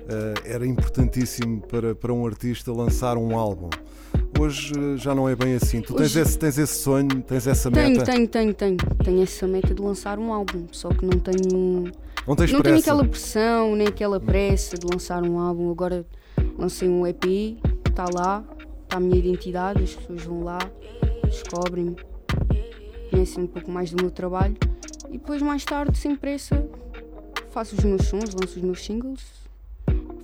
eh, 0.08 0.34
era 0.46 0.66
importantíssimo 0.66 1.62
para, 1.62 1.94
para 1.94 2.12
um 2.14 2.26
artista 2.26 2.72
lançar 2.72 3.18
um 3.18 3.38
álbum. 3.38 3.70
Hoje 4.40 4.74
já 4.98 5.14
não 5.16 5.30
é 5.30 5.36
bem 5.36 5.54
assim. 5.56 5.82
Tu 5.82 5.94
tens 5.94 6.08
Hoje- 6.12 6.20
esse, 6.20 6.38
tens 6.40 6.58
esse 6.58 6.80
sonho, 6.82 7.08
tens 7.22 7.46
essa 7.48 7.70
Tenho, 7.72 7.92
meta. 7.98 8.06
tenho, 8.12 8.28
tenho, 8.28 8.54
tenho. 8.54 8.78
Tenho 9.04 9.22
essa 9.24 9.48
meta 9.48 9.74
de 9.74 9.82
lançar 9.82 10.18
um 10.20 10.34
álbum, 10.34 10.66
só 10.72 10.90
que 10.90 11.06
não 11.06 11.20
tenho. 11.20 11.92
Não 12.28 12.36
tens 12.36 12.52
não 12.52 12.62
tenho 12.62 12.78
aquela 12.80 13.06
pressão, 13.06 13.76
nem 13.76 13.88
aquela 13.88 14.20
pressa 14.20 14.78
de 14.78 14.86
lançar 14.92 15.24
um 15.24 15.38
álbum. 15.40 15.70
Agora 15.72 16.06
lancei 16.58 16.90
um 16.90 17.06
EP, 17.06 17.24
está 17.88 18.06
lá, 18.14 18.44
a 18.96 19.00
minha 19.00 19.18
identidade, 19.18 19.84
as 19.84 19.94
pessoas 19.94 20.24
vão 20.24 20.44
lá, 20.44 20.58
descobrem-me, 21.26 21.98
conhecem 23.12 23.44
um 23.44 23.48
pouco 23.48 23.70
mais 23.70 23.92
do 23.92 24.02
meu 24.02 24.10
trabalho 24.10 24.56
e 25.10 25.18
depois 25.18 25.42
mais 25.42 25.66
tarde, 25.66 25.98
sem 25.98 26.16
pressa, 26.16 26.66
faço 27.52 27.76
os 27.76 27.84
meus 27.84 28.06
sons, 28.06 28.34
lanço 28.34 28.56
os 28.56 28.62
meus 28.62 28.84
singles, 28.84 29.22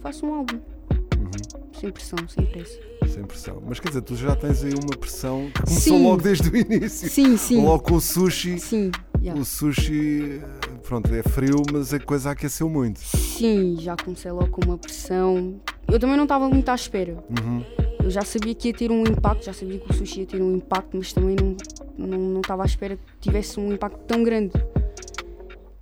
faço 0.02 0.26
um 0.26 0.34
álbum. 0.34 0.56
Uhum. 0.56 1.62
Sem 1.78 1.92
pressão, 1.92 2.18
sem 2.30 2.46
pressa. 2.46 2.80
Sem 3.08 3.24
pressão. 3.24 3.62
Mas 3.68 3.80
quer 3.80 3.90
dizer, 3.90 4.02
tu 4.04 4.16
já 4.16 4.36
tens 4.36 4.64
aí 4.64 4.74
uma 4.74 4.98
pressão 4.98 5.52
que 5.54 5.64
começou 5.64 5.98
Sim. 5.98 6.04
logo 6.04 6.22
desde 6.22 6.50
o 6.50 6.56
início. 6.56 7.10
Sim, 7.10 7.36
sim. 7.36 7.62
Logo 7.62 7.84
com 7.84 7.96
o 7.96 8.02
sushi. 8.02 8.58
Sim, 8.58 8.92
já. 9.22 9.34
O 9.34 9.44
sushi, 9.44 10.42
pronto, 10.84 11.14
é 11.14 11.24
frio, 11.24 11.62
mas 11.74 11.94
a 11.94 12.00
coisa 12.00 12.32
aqueceu 12.32 12.70
muito. 12.70 13.00
Sim, 13.00 13.76
já 13.80 13.98
comecei 13.98 14.32
logo 14.32 14.50
com 14.50 14.64
uma 14.64 14.78
pressão. 14.78 15.60
Eu 15.88 16.00
também 16.00 16.16
não 16.16 16.24
estava 16.24 16.48
muito 16.48 16.70
à 16.70 16.76
espera. 16.76 17.22
Uhum. 17.30 17.81
Eu 18.04 18.10
já 18.10 18.22
sabia 18.22 18.56
que 18.56 18.70
ia 18.70 18.74
ter 18.74 18.92
um 18.92 19.04
impacto, 19.04 19.46
já 19.46 19.54
sabia 19.54 19.80
que 19.80 19.90
o 19.90 19.94
sushi 19.94 20.22
ia 20.22 20.26
ter 20.26 20.42
um 20.42 20.56
impacto, 20.56 20.98
mas 20.98 21.14
também 21.14 21.36
não 21.36 21.56
não 21.98 22.18
não 22.18 22.42
estava 22.42 22.64
à 22.64 22.66
espera 22.66 22.98
que 22.98 23.04
tivesse 23.20 23.60
um 23.60 23.74
impacto 23.74 24.00
tão 24.06 24.24
grande. 24.24 24.54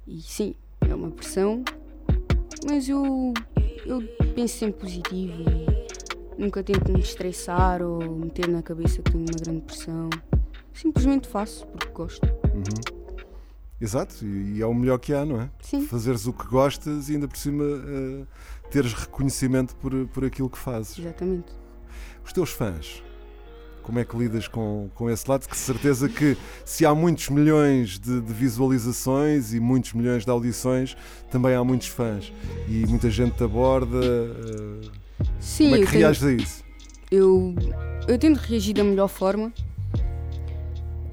E 0.06 0.22
sim, 0.22 0.56
é 0.82 0.94
uma 0.94 1.12
pressão, 1.12 1.64
mas 2.68 2.90
eu, 2.90 3.34
eu 3.86 4.02
penso 4.34 4.58
sempre 4.58 4.82
positivo 4.82 5.34
e 6.38 6.42
nunca 6.42 6.64
tento 6.64 6.92
me 6.92 7.00
estressar 7.00 7.82
ou 7.82 8.00
meter 8.16 8.48
na 8.48 8.62
cabeça 8.62 9.02
que 9.02 9.12
tenho 9.12 9.26
uma 9.26 9.40
grande 9.40 9.62
pressão. 9.62 10.10
Simplesmente 10.74 11.28
faço 11.28 11.68
porque 11.68 11.92
gosto. 11.92 12.28
Exato, 13.82 14.26
e, 14.26 14.62
é 14.62 14.66
o 14.66 14.74
melhor 14.74 14.98
que 14.98 15.14
há, 15.14 15.24
não 15.24 15.40
é? 15.40 15.50
Sim. 15.62 15.86
Fazeres 15.86 16.28
o 16.28 16.34
que 16.34 16.46
gostas 16.48 17.10
e 17.10 17.14
ainda 17.14 17.28
por 17.28 17.38
cima 17.38 17.64
eh, 17.64 18.26
teres 18.70 18.94
reconhecimento 18.94 19.74
por, 19.78 20.08
por 20.08 20.26
aquilo 20.26 20.50
que 20.50 20.58
fazes. 20.58 21.00
Exatamente. 21.00 21.59
Os 22.26 22.34
teus 22.34 22.50
fãs, 22.52 23.02
como 23.84 23.98
é 24.00 24.06
que 24.06 24.16
lidas 24.18 24.48
com, 24.48 24.90
com 24.94 25.10
esse 25.10 25.28
lado? 25.30 25.48
Que 25.48 25.58
certeza 25.58 26.08
que 26.08 26.38
se 26.64 26.86
há 26.86 26.94
muitos 26.94 27.30
milhões 27.30 27.98
de, 28.00 28.22
de 28.22 28.34
visualizações 28.34 29.54
e 29.54 29.60
muitos 29.60 29.94
milhões 29.94 30.24
de 30.26 30.30
audições, 30.32 30.96
também 31.32 31.56
há 31.56 31.64
muitos 31.64 31.88
fãs. 31.88 32.32
E 32.68 32.86
muita 32.88 33.10
gente 33.10 33.36
te 33.36 33.44
aborda. 33.44 33.98
eh, 34.06 34.90
Sim, 35.40 35.66
como 35.72 35.76
é 35.76 35.78
que 35.80 35.84
eu 35.86 35.90
tenho- 35.92 36.02
reages 36.06 36.24
a 36.24 36.32
isso? 36.34 36.64
Eu, 37.12 37.56
eu 38.08 38.18
tento 38.20 38.38
reagir 38.38 38.74
da 38.74 38.84
melhor 38.84 39.08
forma. 39.08 39.52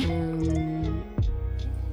Hum, 0.03 1.01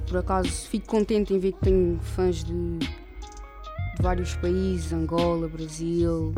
por 0.06 0.18
acaso 0.18 0.48
fico 0.68 0.86
contente 0.86 1.32
em 1.32 1.38
ver 1.38 1.52
que 1.52 1.60
tenho 1.60 1.98
fãs 2.02 2.44
de, 2.44 2.52
de 2.78 4.02
vários 4.02 4.34
países, 4.36 4.92
Angola, 4.92 5.48
Brasil. 5.48 6.34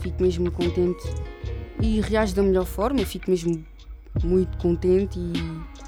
Fico 0.00 0.22
mesmo 0.22 0.50
contente 0.50 1.02
e 1.82 2.00
reajo 2.00 2.34
da 2.34 2.42
melhor 2.42 2.64
forma, 2.66 2.98
fico 3.04 3.30
mesmo 3.30 3.64
muito 4.24 4.56
contente 4.58 5.18
e 5.18 5.32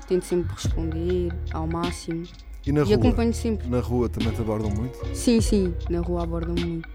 tento 0.06 0.24
sempre 0.24 0.54
responder 0.54 1.32
ao 1.52 1.66
máximo. 1.66 2.24
E 2.66 2.72
na 2.72 2.80
e 2.80 2.84
rua? 2.84 2.94
acompanho 2.96 3.34
sempre. 3.34 3.68
Na 3.68 3.80
rua 3.80 4.08
também 4.08 4.32
te 4.32 4.40
abordam 4.40 4.70
muito? 4.70 4.98
Sim, 5.14 5.40
sim, 5.40 5.74
na 5.90 6.00
rua 6.00 6.22
abordam-me 6.22 6.64
muito. 6.64 6.88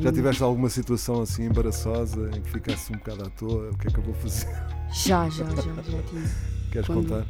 Já 0.00 0.10
tiveste 0.10 0.42
alguma 0.42 0.70
situação 0.70 1.20
assim 1.20 1.44
embaraçosa 1.44 2.30
em 2.34 2.40
que 2.40 2.48
ficasse 2.50 2.90
um 2.92 2.96
bocado 2.96 3.24
à 3.24 3.30
toa? 3.30 3.70
O 3.70 3.76
que 3.76 3.88
é 3.88 3.90
que 3.90 3.98
eu 3.98 4.02
vou 4.02 4.14
fazer? 4.14 4.48
Já, 4.92 5.28
já, 5.28 5.44
já, 5.50 5.60
já 5.60 6.02
tive. 6.02 6.28
Queres 6.72 6.86
Quando- 6.86 7.02
contar? 7.08 7.26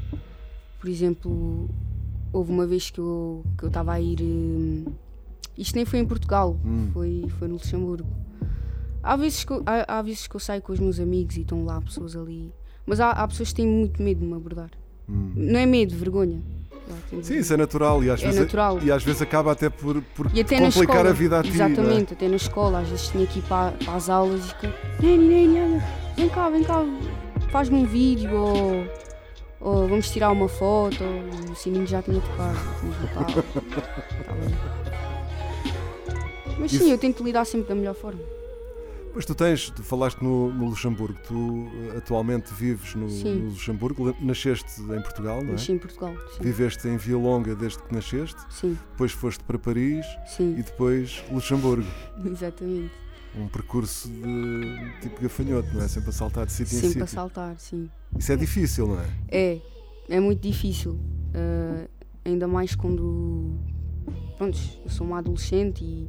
Por 0.78 0.88
exemplo, 0.88 1.68
houve 2.32 2.52
uma 2.52 2.66
vez 2.66 2.88
que 2.90 3.00
eu 3.00 3.44
que 3.58 3.64
eu 3.64 3.68
estava 3.68 3.92
a 3.94 4.00
ir. 4.00 4.18
hum, 4.22 4.84
Isto 5.58 5.74
nem 5.74 5.84
foi 5.84 5.98
em 5.98 6.06
Portugal, 6.06 6.56
Hum. 6.64 6.88
foi, 6.92 7.26
foi 7.38 7.48
no 7.48 7.54
Luxemburgo. 7.54 8.08
Há 9.02 9.16
vezes, 9.16 9.44
que 9.44 9.52
eu, 9.52 9.62
há, 9.64 9.98
há 9.98 10.02
vezes 10.02 10.26
que 10.26 10.36
eu 10.36 10.40
saio 10.40 10.60
com 10.62 10.72
os 10.72 10.78
meus 10.80 11.00
amigos 11.00 11.36
e 11.36 11.40
estão 11.40 11.64
lá 11.64 11.80
pessoas 11.80 12.14
ali. 12.16 12.52
Mas 12.86 13.00
há, 13.00 13.10
há 13.10 13.26
pessoas 13.28 13.48
que 13.50 13.56
têm 13.56 13.66
muito 13.66 14.02
medo 14.02 14.20
de 14.20 14.26
me 14.26 14.34
abordar. 14.34 14.70
Hum. 15.08 15.32
Não 15.34 15.58
é 15.60 15.66
medo, 15.66 15.94
vergonha. 15.96 16.40
Tem 17.08 17.22
Sim, 17.22 17.38
isso 17.38 17.54
é 17.54 17.56
natural 17.56 18.02
e 18.02 18.10
às, 18.10 18.20
É 18.20 18.26
vezes, 18.26 18.40
natural. 18.40 18.78
e 18.82 18.90
às 18.90 19.02
vezes 19.04 19.22
acaba 19.22 19.52
até 19.52 19.70
por, 19.70 20.02
por 20.14 20.26
até 20.26 20.58
complicar 20.58 21.06
a 21.06 21.12
vida 21.12 21.38
a 21.38 21.42
ti. 21.42 21.48
é? 21.50 21.52
Exatamente, 21.52 22.14
até 22.14 22.28
na 22.28 22.34
escola. 22.36 22.80
Às 22.80 22.88
vezes 22.88 23.08
tinha 23.08 23.26
que 23.26 23.38
ir 23.38 23.42
para, 23.42 23.72
para 23.72 23.94
as 23.94 24.08
aulas 24.10 24.54
e. 25.00 25.02
Neni, 25.06 25.28
Neni, 25.46 25.58
olha, 25.60 25.84
vem 26.16 26.28
cá, 26.28 26.48
vem 26.50 26.64
cá, 26.64 26.84
faz-me 27.50 27.78
um 27.78 27.86
vídeo 27.86 28.34
ou, 28.34 28.84
ou 29.60 29.86
vamos 29.88 30.10
tirar 30.10 30.32
uma 30.32 30.48
foto. 30.48 31.04
O 31.50 31.54
sininho 31.54 31.86
já 31.86 32.02
tinha 32.02 32.20
tocado. 32.20 32.58
tinha. 32.80 33.70
Tá. 33.80 34.36
Mas 36.58 36.72
Isso- 36.72 36.84
sim, 36.84 36.90
eu 36.90 36.98
tento 36.98 37.22
lidar 37.22 37.44
sempre 37.44 37.68
da 37.68 37.74
melhor 37.74 37.94
forma. 37.94 38.20
Pois 39.12 39.24
tu 39.26 39.34
tens, 39.34 39.70
tu 39.70 39.82
falaste 39.82 40.22
no, 40.22 40.52
no 40.52 40.66
Luxemburgo, 40.66 41.18
tu 41.26 41.68
eh, 41.92 41.98
atualmente 41.98 42.54
vives 42.54 42.94
no, 42.94 43.08
no 43.08 43.48
Luxemburgo, 43.50 44.14
nasceste 44.20 44.80
em 44.82 45.02
Portugal, 45.02 45.42
não 45.42 45.50
é? 45.50 45.52
Nasci 45.52 45.72
em 45.72 45.78
Portugal. 45.78 46.14
Sim, 46.36 46.42
Viveste 46.42 46.86
em 46.88 46.96
Via 46.96 47.16
Longa 47.18 47.54
desde 47.56 47.82
que 47.82 47.92
nasceste, 47.92 48.40
sim, 48.48 48.78
depois 48.92 49.10
foste 49.10 49.42
para 49.42 49.58
Paris 49.58 50.06
sim 50.26 50.54
e 50.58 50.62
depois 50.62 51.24
Luxemburgo. 51.30 51.86
exatamente. 52.24 52.92
Um 53.36 53.46
percurso 53.48 54.08
de 54.08 54.92
tipo 55.02 55.20
gafanhoto, 55.22 55.68
não 55.74 55.82
é? 55.82 55.88
Sempre 55.88 56.10
a 56.10 56.12
saltar 56.12 56.46
de 56.46 56.52
sítio 56.52 56.76
em 56.76 56.80
Sempre 56.80 57.02
a 57.02 57.06
sítio. 57.06 57.08
saltar, 57.08 57.58
sim. 57.58 57.88
Isso 58.18 58.32
é 58.32 58.36
difícil, 58.36 58.86
não 58.88 59.00
é? 59.00 59.06
É, 59.28 59.60
é 60.08 60.20
muito 60.20 60.40
difícil. 60.40 60.98
ah, 61.34 61.86
ainda 62.24 62.46
mais 62.48 62.74
quando. 62.74 63.56
Pronto, 64.36 64.58
eu 64.84 64.90
sou 64.90 65.06
uma 65.06 65.18
adolescente 65.18 65.84
e 65.84 66.08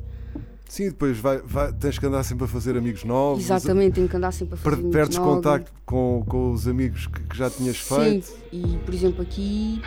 Sim, 0.71 0.85
depois 0.85 1.17
vai, 1.19 1.37
vai- 1.39 1.73
tens 1.73 1.99
que 1.99 2.05
andar 2.05 2.23
sempre 2.23 2.45
a 2.45 2.47
fazer 2.47 2.77
amigos 2.77 3.03
novos. 3.03 3.43
Exatamente, 3.43 3.95
tenho 3.95 4.07
que 4.07 4.15
andar 4.15 4.31
sempre 4.31 4.53
a 4.53 4.57
fazer 4.57 4.75
amigos 4.77 4.93
Perdes 4.93 5.17
novos. 5.17 5.33
contacto 5.35 5.71
com, 5.85 6.23
com 6.25 6.53
os 6.53 6.65
amigos 6.65 7.07
que, 7.07 7.21
que 7.23 7.37
já 7.37 7.49
tinhas 7.49 7.75
Sim, 7.83 7.95
feito. 8.21 8.33
e 8.53 8.77
por 8.85 8.93
exemplo 8.93 9.21
aqui 9.21 9.81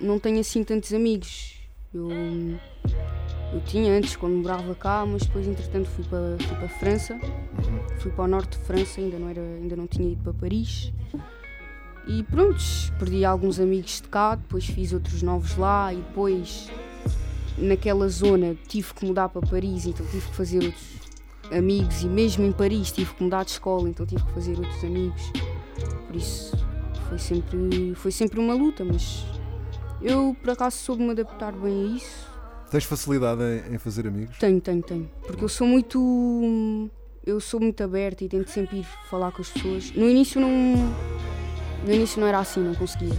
não 0.00 0.18
tenho 0.18 0.40
assim 0.40 0.64
tantos 0.64 0.92
amigos. 0.92 1.54
Eu, 1.94 2.08
eu 2.10 3.60
tinha 3.64 3.92
antes 3.96 4.16
quando 4.16 4.34
morava 4.34 4.74
cá, 4.74 5.06
mas 5.06 5.22
depois 5.22 5.46
entretanto 5.46 5.88
fui 5.88 6.02
para, 6.06 6.36
fui 6.44 6.56
para 6.56 6.66
a 6.66 6.68
França, 6.68 7.14
Uhum. 7.14 7.98
fui 8.00 8.10
para 8.10 8.24
o 8.24 8.26
norte 8.28 8.58
de 8.58 8.64
França, 8.64 9.00
ainda 9.00 9.20
não, 9.20 9.28
era, 9.28 9.40
ainda 9.40 9.76
não 9.76 9.86
tinha 9.86 10.10
ido 10.10 10.20
para 10.24 10.32
Paris. 10.34 10.92
E 12.08 12.24
pronto, 12.24 12.60
perdi 12.98 13.24
alguns 13.24 13.60
amigos 13.60 14.00
de 14.00 14.08
cá, 14.08 14.34
depois 14.34 14.66
fiz 14.66 14.92
outros 14.92 15.22
novos 15.22 15.56
lá 15.56 15.94
e 15.94 15.98
depois 15.98 16.68
naquela 17.58 18.08
zona 18.08 18.56
tive 18.66 18.94
que 18.94 19.04
mudar 19.04 19.28
para 19.28 19.46
Paris, 19.46 19.86
então 19.86 20.04
tive 20.06 20.26
que 20.26 20.34
fazer 20.34 20.64
outros 20.64 20.98
amigos 21.50 22.02
e 22.02 22.08
mesmo 22.08 22.44
em 22.44 22.52
Paris 22.52 22.92
tive 22.92 23.12
que 23.14 23.22
mudar 23.22 23.44
de 23.44 23.52
escola, 23.52 23.88
então 23.88 24.06
tive 24.06 24.22
que 24.24 24.32
fazer 24.32 24.58
outros 24.58 24.84
amigos. 24.84 25.32
Por 26.06 26.16
isso 26.16 26.56
foi 27.08 27.18
sempre, 27.18 27.94
foi 27.94 28.10
sempre 28.10 28.40
uma 28.40 28.54
luta, 28.54 28.84
mas 28.84 29.24
eu 30.02 30.36
por 30.42 30.50
acaso 30.50 30.76
soube 30.76 31.02
me 31.02 31.10
adaptar 31.10 31.52
bem 31.52 31.84
a 31.84 31.96
isso. 31.96 32.28
Tens 32.70 32.84
facilidade 32.84 33.40
em, 33.70 33.78
fazer 33.78 34.06
amigos? 34.06 34.36
Tenho, 34.38 34.60
tenho, 34.60 34.82
tenho. 34.82 35.10
Porque 35.26 35.42
eu 35.42 35.48
sou 35.48 35.66
muito. 35.66 36.90
Eu 37.24 37.40
sou 37.40 37.60
muito 37.60 37.82
aberta 37.82 38.24
e 38.24 38.28
tento 38.28 38.48
sempre 38.48 38.80
ir 38.80 38.86
falar 39.08 39.32
com 39.32 39.40
as 39.40 39.48
pessoas. 39.48 39.90
No 39.92 40.08
início 40.08 40.40
não. 40.40 40.50
No 41.86 41.92
início 41.92 42.20
não 42.20 42.26
era 42.26 42.38
assim, 42.40 42.60
não 42.60 42.74
conseguia. 42.74 43.16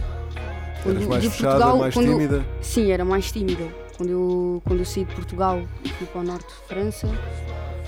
Eras 0.86 1.06
mais 1.06 1.24
fechada, 1.24 1.50
Portugal, 1.50 1.78
mais 1.78 1.94
quando 1.94 2.06
tímida? 2.06 2.46
Sim, 2.60 2.90
era 2.90 3.04
mais 3.04 3.30
tímida. 3.30 3.89
Quando 4.00 4.12
eu, 4.12 4.62
quando 4.64 4.78
eu 4.78 4.86
saí 4.86 5.04
de 5.04 5.14
Portugal 5.14 5.62
fui 5.98 6.06
para 6.06 6.22
o 6.22 6.24
norte 6.24 6.46
de 6.46 6.68
França 6.68 7.06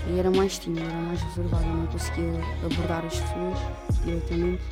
e 0.07 0.19
era 0.19 0.31
mais 0.31 0.59
tímida, 0.59 0.83
era 0.83 0.93
mais 0.93 1.23
reservada, 1.23 1.65
não 1.65 1.87
conseguia 1.87 2.35
abordar 2.63 3.03
as 3.07 3.19
pessoas 3.19 3.59
diretamente. 4.05 4.63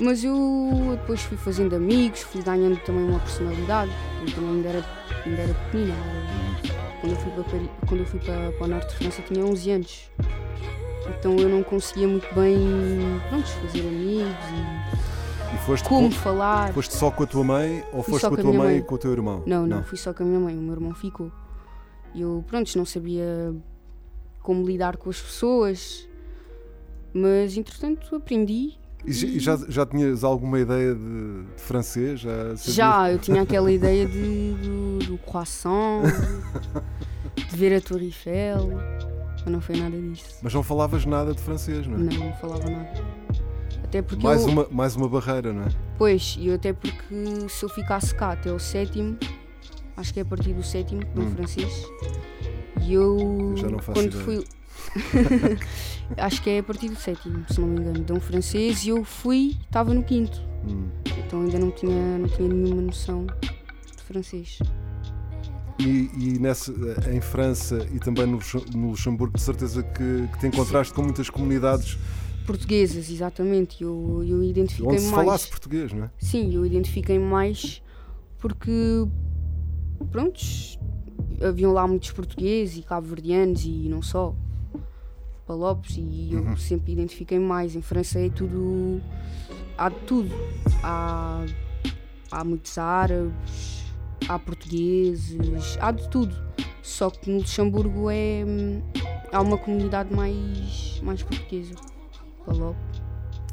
Mas 0.00 0.24
eu 0.24 0.98
depois 1.00 1.22
fui 1.22 1.36
fazendo 1.36 1.76
amigos, 1.76 2.22
fui 2.22 2.42
ganhando 2.42 2.76
também 2.80 3.04
uma 3.04 3.20
personalidade. 3.20 3.92
Eu 4.20 4.34
também 4.34 4.50
ainda 4.56 4.68
era, 4.68 4.84
ainda 5.24 5.42
era 5.42 5.54
pequenina, 5.54 5.94
era 5.94 7.00
quando 7.00 7.12
eu 7.12 7.16
fui 7.20 7.30
para, 7.30 7.86
quando 7.86 8.00
eu 8.00 8.06
fui 8.06 8.18
para, 8.18 8.50
para 8.50 8.64
o 8.64 8.68
norte 8.68 8.88
de 8.88 8.96
França 8.96 9.22
tinha 9.22 9.44
11 9.44 9.70
anos. 9.70 10.10
Então 11.06 11.36
eu 11.36 11.48
não 11.48 11.62
conseguia 11.62 12.08
muito 12.08 12.34
bem 12.34 12.58
pronto, 13.28 13.46
fazer 13.46 13.86
amigos 13.86 14.34
E 14.92 14.97
foste, 15.58 15.88
como 15.88 16.08
com- 16.08 16.14
falar. 16.14 16.72
foste 16.72 16.94
só 16.94 17.10
com 17.10 17.22
a 17.22 17.26
tua 17.26 17.44
mãe 17.44 17.84
ou 17.92 18.02
Fui 18.02 18.12
foste 18.14 18.28
com 18.28 18.34
a 18.34 18.38
tua 18.38 18.52
mãe 18.52 18.76
e 18.78 18.82
com 18.82 18.94
o 18.94 18.98
teu 18.98 19.12
irmão? 19.12 19.42
Não, 19.46 19.66
não, 19.66 19.82
fui 19.82 19.98
só 19.98 20.12
com 20.14 20.22
a 20.22 20.26
minha 20.26 20.40
mãe, 20.40 20.56
o 20.56 20.60
meu 20.60 20.74
irmão 20.74 20.94
ficou. 20.94 21.30
Eu, 22.14 22.42
pronto, 22.46 22.74
não 22.76 22.84
sabia 22.86 23.54
como 24.42 24.66
lidar 24.66 24.96
com 24.96 25.10
as 25.10 25.20
pessoas, 25.20 26.08
mas 27.12 27.56
entretanto 27.56 28.14
aprendi. 28.16 28.78
E 29.04 29.12
já- 29.12 29.26
e 29.28 29.38
já, 29.38 29.56
já 29.68 29.86
tinhas 29.86 30.24
alguma 30.24 30.58
ideia 30.58 30.94
de, 30.94 31.42
de 31.54 31.60
francês? 31.62 32.18
Já? 32.20 32.54
Já, 32.56 33.12
eu 33.12 33.18
tinha 33.18 33.42
aquela 33.42 33.70
ideia 33.70 34.06
de, 34.06 34.54
do, 34.54 34.98
do 35.06 35.18
croissant, 35.18 36.02
de 37.36 37.56
ver 37.56 37.74
a 37.76 37.80
Torre 37.80 38.06
Eiffel, 38.06 38.70
mas 39.44 39.44
não 39.46 39.60
foi 39.60 39.76
nada 39.76 39.96
disso. 39.96 40.38
Mas 40.42 40.52
não 40.52 40.62
falavas 40.64 41.04
nada 41.06 41.32
de 41.32 41.40
francês, 41.40 41.86
não 41.86 41.94
é? 41.94 41.98
Não, 41.98 42.26
não 42.26 42.32
falava 42.34 42.68
nada. 42.68 42.90
Até 43.88 44.02
porque 44.02 44.22
Mais, 44.22 44.42
eu, 44.42 44.48
uma, 44.48 44.68
mais 44.70 44.94
uma 44.96 45.08
barreira, 45.08 45.50
não 45.50 45.62
é? 45.62 45.68
Pois, 45.96 46.36
e 46.38 46.50
até 46.52 46.74
porque 46.74 47.48
se 47.48 47.64
eu 47.64 47.68
ficasse 47.70 48.14
cá 48.14 48.32
até 48.32 48.52
o 48.52 48.58
sétimo, 48.58 49.16
acho 49.96 50.12
que 50.12 50.20
é 50.20 50.22
a 50.22 50.26
partir 50.26 50.52
do 50.52 50.62
sétimo, 50.62 51.00
no 51.14 51.22
Hum. 51.22 51.30
francês, 51.30 51.72
e 52.82 52.92
eu 52.92 53.54
Já 53.56 53.68
não 53.68 53.78
faço 53.78 53.92
quando 53.98 54.06
ideia. 54.14 54.24
fui. 54.24 54.44
acho 56.18 56.42
que 56.42 56.50
é 56.50 56.58
a 56.58 56.62
partir 56.62 56.88
do 56.90 56.96
sétimo, 56.96 57.44
se 57.50 57.58
não 57.60 57.68
me 57.68 57.80
engano, 57.80 58.00
dão 58.04 58.20
francês 58.20 58.84
e 58.84 58.90
eu 58.90 59.02
fui, 59.04 59.56
estava 59.64 59.94
no 59.94 60.02
quinto. 60.02 60.38
Hum. 60.68 60.88
Então 61.26 61.40
ainda 61.40 61.58
não 61.58 61.70
tinha, 61.70 62.18
não 62.18 62.28
tinha 62.28 62.46
nenhuma 62.48 62.82
noção 62.82 63.26
de 63.96 64.02
francês. 64.04 64.58
E, 65.78 66.10
e 66.18 66.38
nessa, 66.38 66.72
em 67.10 67.20
França 67.20 67.86
e 67.92 67.98
também 67.98 68.26
no, 68.26 68.38
no 68.74 68.90
Luxemburgo, 68.90 69.36
de 69.36 69.42
certeza 69.42 69.82
que, 69.82 70.28
que 70.32 70.38
te 70.40 70.46
encontraste 70.48 70.92
com 70.92 71.02
muitas 71.02 71.30
comunidades 71.30 71.96
Portuguesas, 72.48 73.10
exatamente, 73.10 73.82
eu, 73.82 74.24
eu 74.26 74.38
onde 74.38 74.48
identifiquei-me 74.48 74.98
se 74.98 75.10
mais. 75.10 75.26
falasse 75.26 75.48
português, 75.48 75.92
não 75.92 76.04
é? 76.04 76.10
Sim, 76.18 76.54
eu 76.54 76.64
identifiquei-me 76.64 77.22
mais 77.22 77.82
porque, 78.38 79.06
prontos, 80.10 80.78
haviam 81.42 81.74
lá 81.74 81.86
muitos 81.86 82.10
portugueses 82.10 82.78
e 82.78 82.82
cabo-verdianos 82.82 83.66
e 83.66 83.88
não 83.90 84.00
só, 84.00 84.34
palopes, 85.46 85.96
e 85.98 86.30
eu 86.32 86.56
sempre 86.56 86.92
identifiquei 86.92 87.38
mais. 87.38 87.76
Em 87.76 87.82
França 87.82 88.18
é 88.18 88.30
tudo. 88.30 89.02
há 89.76 89.90
de 89.90 90.00
tudo. 90.06 90.30
Há, 90.82 91.44
há 92.30 92.44
muitos 92.44 92.78
árabes, 92.78 93.84
há 94.26 94.38
portugueses, 94.38 95.76
há 95.82 95.90
de 95.90 96.08
tudo. 96.08 96.34
Só 96.82 97.10
que 97.10 97.30
no 97.30 97.40
Luxemburgo 97.40 98.08
é. 98.08 98.42
hum, 98.46 98.80
há 99.30 99.42
uma 99.42 99.58
comunidade 99.58 100.14
mais, 100.14 100.98
mais 101.02 101.22
portuguesa. 101.22 101.74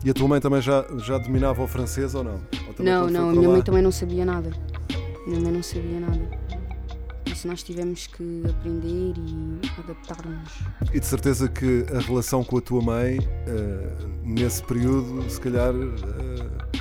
E 0.03 0.09
a 0.09 0.13
tua 0.13 0.27
mãe 0.27 0.39
também 0.39 0.61
já, 0.61 0.85
já 0.99 1.17
dominava 1.17 1.63
o 1.63 1.67
francês 1.67 2.13
ou 2.15 2.23
não? 2.23 2.33
Ou 2.77 2.85
Não, 2.85 3.09
não, 3.09 3.29
a 3.29 3.31
minha 3.33 3.47
lá- 3.47 3.53
mãe 3.55 3.63
também 3.63 3.81
não 3.81 3.91
sabia 3.91 4.23
nada. 4.25 4.51
A 4.93 5.27
minha 5.29 5.39
mãe 5.39 5.51
não 5.51 5.63
sabia 5.63 5.99
nada. 5.99 6.19
Por 7.23 7.31
isso 7.31 7.47
nós 7.47 7.63
tivemos 7.63 8.05
que 8.07 8.43
aprender 8.47 9.13
e 9.17 9.59
adaptar-nos. 9.79 10.51
E 10.93 10.99
de 10.99 11.05
certeza 11.05 11.47
que 11.49 11.85
a 11.93 11.99
relação 11.99 12.43
com 12.43 12.57
a 12.57 12.61
tua 12.61 12.81
mãe, 12.81 13.17
eh, 13.47 13.89
nesse 14.23 14.61
período, 14.63 15.27
se 15.29 15.41
calhar 15.41 15.73
eh, 15.73 16.79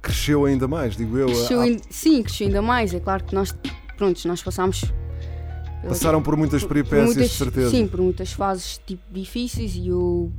cresceu 0.00 0.44
ainda 0.44 0.68
mais, 0.68 0.96
digo 0.96 1.18
eu. 1.18 1.26
Cresceu 1.26 1.60
ain- 1.60 1.80
Sim, 1.90 2.22
cresceu 2.22 2.46
ainda 2.46 2.62
mais. 2.62 2.94
É 2.94 3.00
claro 3.00 3.24
que 3.24 3.34
nós, 3.34 3.54
prontos, 3.96 4.24
nós 4.24 4.42
passámos. 4.42 4.84
passaram 5.88 6.22
por 6.22 6.36
muitas 6.36 6.62
por 6.62 6.68
peripécias, 6.68 7.06
muitas- 7.06 7.30
de 7.30 7.36
certeza. 7.36 7.70
Sim, 7.70 7.88
por 7.88 8.00
muitas 8.00 8.32
fases 8.32 8.78
tipo, 8.86 9.02
difíceis 9.12 9.74
e 9.74 9.88
eu. 9.88 10.30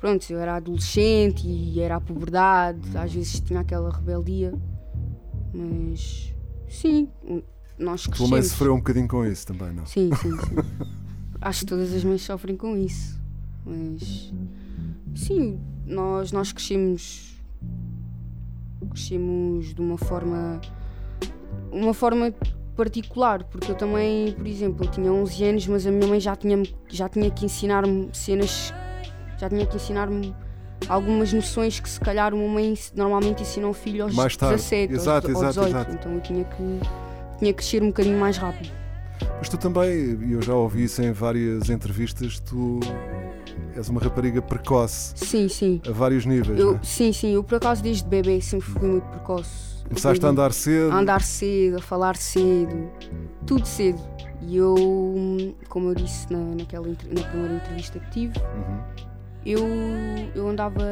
Pronto, 0.00 0.30
eu 0.30 0.38
era 0.38 0.56
adolescente 0.56 1.46
e 1.46 1.80
era 1.80 1.96
a 1.96 2.00
puberdade, 2.00 2.96
às 2.96 3.12
vezes 3.12 3.40
tinha 3.40 3.60
aquela 3.60 3.90
rebeldia, 3.90 4.54
mas 5.52 6.32
sim, 6.68 7.08
nós 7.78 8.02
tua 8.02 8.10
crescemos. 8.10 8.30
mãe 8.30 8.42
sofreu 8.42 8.74
um 8.74 8.78
bocadinho 8.78 9.08
com 9.08 9.24
isso 9.24 9.46
também, 9.46 9.72
não? 9.72 9.86
Sim, 9.86 10.10
sim, 10.20 10.30
sim. 10.30 10.56
Acho 11.40 11.60
que 11.60 11.66
todas 11.66 11.92
as 11.92 12.04
mães 12.04 12.22
sofrem 12.22 12.56
com 12.56 12.76
isso. 12.76 13.20
Mas 13.64 14.32
sim, 15.14 15.60
nós, 15.84 16.32
nós 16.32 16.52
crescemos. 16.52 17.34
Crescemos 18.90 19.74
de 19.74 19.80
uma 19.80 19.98
forma. 19.98 20.60
Uma 21.70 21.92
forma 21.92 22.32
particular, 22.76 23.44
porque 23.44 23.70
eu 23.72 23.74
também, 23.74 24.32
por 24.32 24.46
exemplo, 24.46 24.84
eu 24.84 24.90
tinha 24.90 25.12
11 25.12 25.44
anos, 25.44 25.66
mas 25.66 25.86
a 25.86 25.90
minha 25.90 26.06
mãe 26.06 26.20
já 26.20 26.36
tinha, 26.36 26.62
já 26.88 27.08
tinha 27.08 27.30
que 27.30 27.44
ensinar-me 27.44 28.08
cenas. 28.12 28.72
Já 29.38 29.48
tinha 29.48 29.66
que 29.66 29.76
ensinar-me 29.76 30.34
algumas 30.88 31.32
noções 31.32 31.80
que 31.80 31.88
se 31.88 31.98
calhar 32.00 32.32
uma 32.34 32.48
mãe 32.48 32.74
normalmente 32.94 33.42
ensina 33.42 33.66
ao 33.66 33.72
filho 33.74 34.04
aos 34.04 34.14
Mais 34.14 34.36
tarde. 34.36 34.56
17 34.56 34.92
aos- 34.94 35.02
Exato, 35.02 35.26
aos 35.28 35.36
exato, 35.38 35.52
18. 35.60 35.68
exato. 35.76 35.92
Então 35.94 36.12
eu 36.12 36.20
tinha 36.20 36.44
que, 36.44 36.56
tinha 37.38 37.52
que 37.52 37.54
crescer 37.54 37.82
um 37.82 37.88
bocadinho 37.88 38.18
mais 38.18 38.36
rápido. 38.36 38.70
Mas 39.38 39.48
tu 39.48 39.56
também, 39.56 39.90
e 40.26 40.32
eu 40.32 40.42
já 40.42 40.54
ouvi 40.54 40.84
isso 40.84 41.02
em 41.02 41.10
várias 41.12 41.70
entrevistas, 41.70 42.38
tu 42.40 42.80
és 43.74 43.88
uma 43.88 44.00
rapariga 44.00 44.40
precoce, 44.42 45.12
Sim, 45.16 45.48
sim. 45.48 45.80
a 45.88 45.90
vários 45.90 46.26
níveis. 46.26 46.58
Eu, 46.58 46.72
não 46.72 46.76
é? 46.76 46.80
sim, 46.82 47.12
sim, 47.12 47.32
eu 47.34 47.42
por 47.42 47.56
acaso 47.56 47.82
desde 47.82 48.06
bebê 48.06 48.40
sempre 48.40 48.66
fui 48.68 48.88
muito 48.88 49.04
precoce. 49.08 49.76
Começaste 49.88 50.24
a 50.24 50.28
andar 50.28 50.52
cedo. 50.52 50.90
A 50.92 50.98
andar 50.98 51.22
cedo, 51.22 51.76
a 51.78 51.80
falar 51.80 52.16
cedo, 52.16 52.90
tudo 53.46 53.64
cedo. 53.66 54.00
E 54.42 54.56
eu, 54.56 54.74
hum, 54.76 55.54
como 55.68 55.90
eu 55.90 55.94
disse 55.94 56.30
na, 56.30 56.38
naquela, 56.38 56.86
na 56.88 57.22
primeira 57.22 57.54
entrevista 57.54 57.98
que 57.98 58.10
tive, 58.10 58.34
Uhum. 58.38 58.80
Eu, 59.46 59.62
eu 60.34 60.48
andava. 60.48 60.82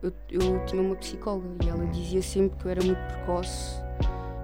Eu, 0.00 0.12
eu 0.30 0.64
tinha 0.64 0.80
uma 0.80 0.94
psicóloga 0.94 1.48
e 1.64 1.68
ela 1.68 1.84
dizia 1.86 2.22
sempre 2.22 2.56
que 2.56 2.66
eu 2.66 2.70
era 2.70 2.84
muito 2.84 2.98
precoce 2.98 3.82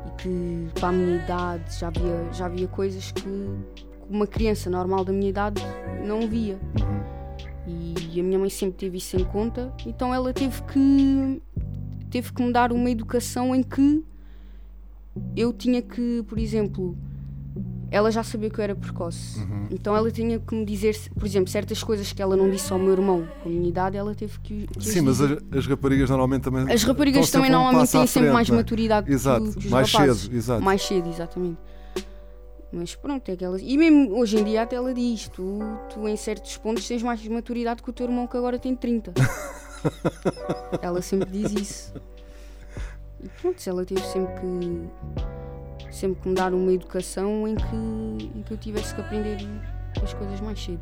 e 0.06 0.22
que 0.22 0.68
para 0.74 0.88
a 0.88 0.92
minha 0.92 1.16
idade 1.16 1.78
já 1.78 1.87
havia, 1.87 2.32
já 2.32 2.46
havia 2.46 2.66
coisas 2.66 3.12
que 3.12 3.24
uma 4.11 4.26
criança 4.26 4.68
normal 4.68 5.04
da 5.04 5.12
minha 5.12 5.30
idade 5.30 5.62
não 6.04 6.28
via. 6.28 6.59
E 7.66 8.20
a 8.20 8.22
minha 8.22 8.38
mãe 8.38 8.50
sempre 8.50 8.78
teve 8.78 8.98
isso 8.98 9.16
em 9.16 9.24
conta, 9.24 9.72
então 9.85 10.14
ela 10.14 10.32
teve 10.32 10.62
que 10.62 11.42
teve 12.11 12.32
que 12.32 12.42
me 12.42 12.52
dar 12.52 12.72
uma 12.72 12.88
educação 12.88 13.54
em 13.54 13.62
que 13.62 14.04
eu 15.37 15.52
tinha 15.52 15.82
que, 15.82 16.24
por 16.28 16.38
exemplo, 16.38 16.96
ela 17.90 18.11
já 18.11 18.22
sabia 18.22 18.51
que 18.51 18.59
eu 18.59 18.64
era 18.64 18.75
precoce. 18.75 19.40
Então 19.70 19.96
ela 19.96 20.11
tinha 20.11 20.38
que 20.38 20.55
me 20.55 20.64
dizer, 20.64 20.96
por 21.14 21.27
exemplo, 21.27 21.51
certas 21.51 21.83
coisas 21.83 22.12
que 22.12 22.20
ela 22.20 22.37
não 22.37 22.51
disse 22.51 22.72
ao 22.72 22.79
meu 22.79 22.92
irmão 22.92 23.29
com 23.42 23.49
a 23.49 23.53
minha 23.53 23.68
idade, 23.68 23.96
ela 23.96 24.14
teve 24.14 24.38
que, 24.40 24.66
que 24.66 24.85
Sim, 24.85 25.03
mas 25.03 25.20
as, 25.20 25.38
as 25.53 25.66
raparigas 25.66 26.09
normalmente 26.11 26.42
também. 26.42 26.72
As 26.72 26.83
raparigas 26.83 27.31
também 27.31 27.51
sempre 27.51 27.62
normalmente 27.62 27.92
têm 27.92 28.07
sempre 28.07 28.20
frente, 28.20 28.33
mais 28.33 28.49
não 28.49 28.57
é? 28.57 28.59
maturidade 28.59 29.12
Exato, 29.12 29.46
que, 29.46 29.53
que 29.53 29.66
os 29.66 29.72
mais 29.72 29.92
rapazes. 29.92 30.22
cedo, 30.22 30.37
exato. 30.37 30.62
Mais 30.62 30.83
cedo, 30.83 31.09
exatamente. 31.09 31.59
Mas 32.72 32.94
pronto, 32.96 33.29
é 33.31 33.37
que 33.37 33.44
ela... 33.44 33.61
E 33.61 33.79
mesmo 33.79 34.18
hoje 34.18 34.37
em 34.38 34.44
dia 34.44 34.62
até 34.62 34.77
ela 34.77 34.92
diz, 34.92 35.29
tu, 35.29 35.61
tu 35.88 36.07
em 36.09 36.16
certos 36.16 36.57
pontos 36.59 36.87
tens 36.87 37.03
mais 37.03 37.27
maturidade 37.27 37.83
que 37.83 37.88
o 37.88 37.92
teu 37.92 38.07
irmão 38.07 38.27
que 38.27 38.37
agora 38.37 38.59
tem 38.59 38.75
30. 38.75 39.14
ela 40.83 41.01
sempre 41.01 41.31
diz 41.31 41.53
isso. 41.53 41.94
E 43.22 43.29
pronto, 43.40 43.62
ela 43.66 43.85
teve 43.85 44.03
sempre 44.03 44.35
que 44.40 44.88
sempre 45.96 46.22
que 46.22 46.28
me 46.28 46.35
dar 46.35 46.52
uma 46.52 46.72
educação 46.72 47.48
em 47.48 47.54
que, 47.54 48.38
em 48.38 48.42
que 48.42 48.52
eu 48.52 48.56
tivesse 48.59 48.94
que 48.94 49.00
aprender 49.00 49.38
as 50.02 50.12
coisas 50.12 50.40
mais 50.40 50.62
cedo. 50.62 50.80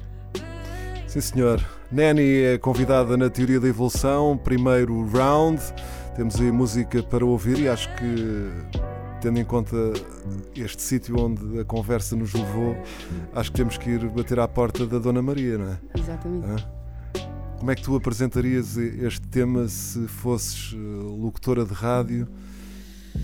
Sim, 1.06 1.20
senhor. 1.20 1.64
Nani 1.92 2.42
é 2.42 2.58
convidada 2.58 3.16
na 3.16 3.30
Teoria 3.30 3.60
da 3.60 3.68
Evolução, 3.68 4.36
primeiro 4.36 5.06
round. 5.06 5.62
Temos 6.16 6.40
aí 6.40 6.50
música 6.50 7.02
para 7.02 7.24
ouvir 7.24 7.60
e 7.60 7.68
acho 7.68 7.88
que, 7.94 8.50
tendo 9.20 9.38
em 9.38 9.44
conta 9.44 9.76
este 10.56 10.82
sítio 10.82 11.16
onde 11.20 11.60
a 11.60 11.64
conversa 11.64 12.16
nos 12.16 12.32
levou, 12.32 12.76
acho 13.32 13.52
que 13.52 13.56
temos 13.56 13.78
que 13.78 13.90
ir 13.90 14.08
bater 14.08 14.40
à 14.40 14.48
porta 14.48 14.84
da 14.86 14.98
Dona 14.98 15.22
Maria, 15.22 15.58
não 15.58 15.70
é? 15.70 15.78
Exatamente. 15.96 16.66
Como 17.58 17.70
é 17.70 17.74
que 17.76 17.82
tu 17.82 17.94
apresentarias 17.94 18.76
este 18.76 19.26
tema 19.28 19.68
se 19.68 20.06
fosses 20.08 20.74
eh, 20.74 20.76
locutora 20.76 21.64
de 21.64 21.72
rádio 21.72 22.28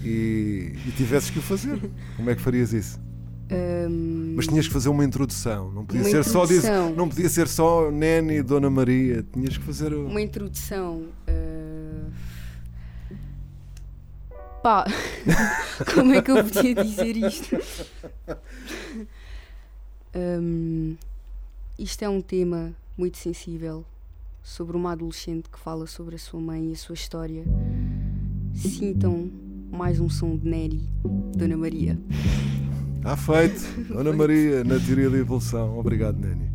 e, 0.04 0.72
e 0.86 0.92
tivesses 0.96 1.30
que 1.30 1.38
o 1.38 1.42
fazer? 1.42 1.78
Como 2.16 2.30
é 2.30 2.34
que 2.34 2.40
farias 2.42 2.72
isso? 2.72 2.98
Hum, 3.52 4.34
Mas 4.36 4.46
tinhas 4.46 4.66
que 4.68 4.72
fazer 4.72 4.88
uma 4.90 5.04
introdução, 5.04 5.72
não 5.72 5.84
podia 5.84 6.04
ser 6.04 6.24
só 6.24 6.44
dizer, 6.46 6.68
introdução. 6.68 6.94
não 6.94 7.08
podia 7.08 7.28
ser 7.28 7.48
só 7.48 7.90
Nene 7.90 8.36
e 8.38 8.42
Dona 8.42 8.70
Maria, 8.70 9.24
tinhas 9.32 9.58
que 9.58 9.64
fazer 9.64 9.92
o- 9.92 10.06
uma 10.06 10.20
introdução. 10.22 11.06
eh, 11.26 12.04
Pá, 14.62 14.84
como 15.94 16.12
é 16.14 16.20
que 16.22 16.30
eu 16.30 16.44
podia 16.44 16.74
dizer 16.74 17.16
isto? 17.16 17.56
Hum, 20.14 20.96
isto 21.78 22.02
é 22.04 22.08
um 22.08 22.20
tema 22.20 22.72
muito 22.96 23.16
sensível 23.18 23.84
sobre 24.42 24.76
uma 24.76 24.92
adolescente 24.92 25.48
que 25.48 25.58
fala 25.58 25.86
sobre 25.86 26.16
a 26.16 26.18
sua 26.18 26.40
mãe 26.40 26.70
e 26.70 26.72
a 26.72 26.76
sua 26.76 26.94
história. 26.94 27.42
Sintam 28.54 29.30
mais 29.70 30.00
um 30.00 30.08
som 30.08 30.36
de 30.36 30.48
Neri, 30.48 30.80
Dona 31.36 31.56
Maria. 31.56 31.98
Está 32.98 33.16
feito. 33.16 33.94
Ana 33.96 34.12
Maria, 34.12 34.62
na 34.64 34.78
teoria 34.78 35.08
da 35.08 35.18
evolução. 35.18 35.78
Obrigado, 35.78 36.18
Nani. 36.18 36.50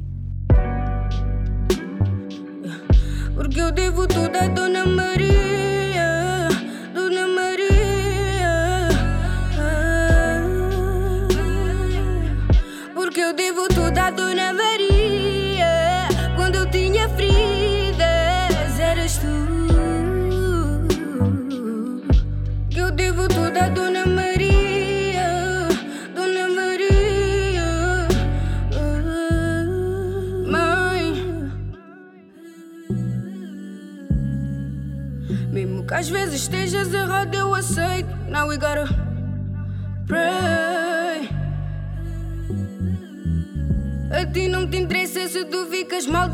Porque 3.33 3.59
eu 3.59 3.71
devo 3.71 4.07
tudo 4.07 4.35
a 4.35 4.47
Dona 4.47 4.85
Maria, 4.85 5.54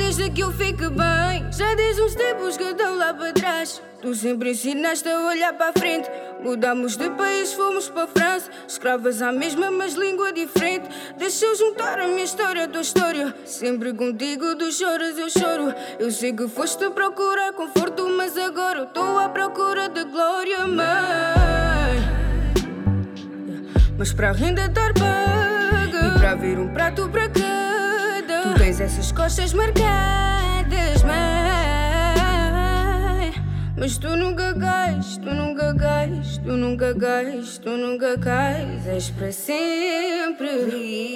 desde 0.01 0.29
que 0.31 0.41
eu 0.41 0.51
fique 0.51 0.89
bem. 0.89 1.51
Já 1.51 1.75
desde 1.75 2.01
uns 2.01 2.15
tempos 2.15 2.57
que 2.57 2.73
dou 2.73 2.95
lá 2.95 3.13
para 3.13 3.31
trás. 3.33 3.81
Tu 4.01 4.15
sempre 4.15 4.51
ensinaste 4.51 5.07
a 5.07 5.27
olhar 5.27 5.53
para 5.53 5.69
a 5.69 5.73
frente. 5.73 6.09
Mudamos 6.43 6.97
de 6.97 7.07
país, 7.11 7.53
fomos 7.53 7.87
para 7.87 8.03
a 8.03 8.07
França. 8.07 8.49
Escravas 8.67 9.21
à 9.21 9.31
mesma, 9.31 9.69
mas 9.69 9.93
língua 9.93 10.33
diferente. 10.33 10.89
Deixa 11.17 11.45
eu 11.45 11.55
juntar 11.55 11.99
a 11.99 12.07
minha 12.07 12.23
história 12.23 12.63
à 12.63 12.67
tua 12.67 12.81
história. 12.81 13.35
Sempre 13.45 13.93
contigo, 13.93 14.55
tu 14.55 14.71
choras, 14.71 15.17
eu 15.19 15.29
choro. 15.29 15.73
Eu 15.99 16.09
sei 16.09 16.33
que 16.33 16.47
foste 16.47 16.89
procurar 16.89 17.53
conforto, 17.53 18.09
mas 18.09 18.35
agora 18.37 18.79
eu 18.79 18.85
estou 18.85 19.19
à 19.19 19.29
procura 19.29 19.87
de 19.87 20.03
glória, 20.05 20.67
mãe. 20.67 22.21
Mas 23.99 24.11
para 24.13 24.29
a 24.29 24.33
renda 24.33 24.65
estar 24.65 24.93
paga 24.95 26.07
E 26.07 26.19
para 26.19 26.33
ver 26.33 26.57
um 26.57 26.73
prato 26.73 27.07
para 27.09 27.29
tens 28.71 28.79
essas 28.79 29.11
costas 29.11 29.53
marcadas, 29.53 31.03
mãe. 31.03 31.11
Mas 33.77 33.97
tu 33.97 34.15
nunca 34.15 34.53
cais, 34.53 35.17
tu 35.17 35.33
nunca 35.33 35.75
cais 35.75 36.37
Tu 36.37 36.51
nunca 36.51 36.93
cais, 36.93 37.57
tu 37.57 37.71
nunca 37.71 38.15
cais 38.17 38.85
És 38.85 39.09
para 39.09 39.31
sempre 39.31 41.10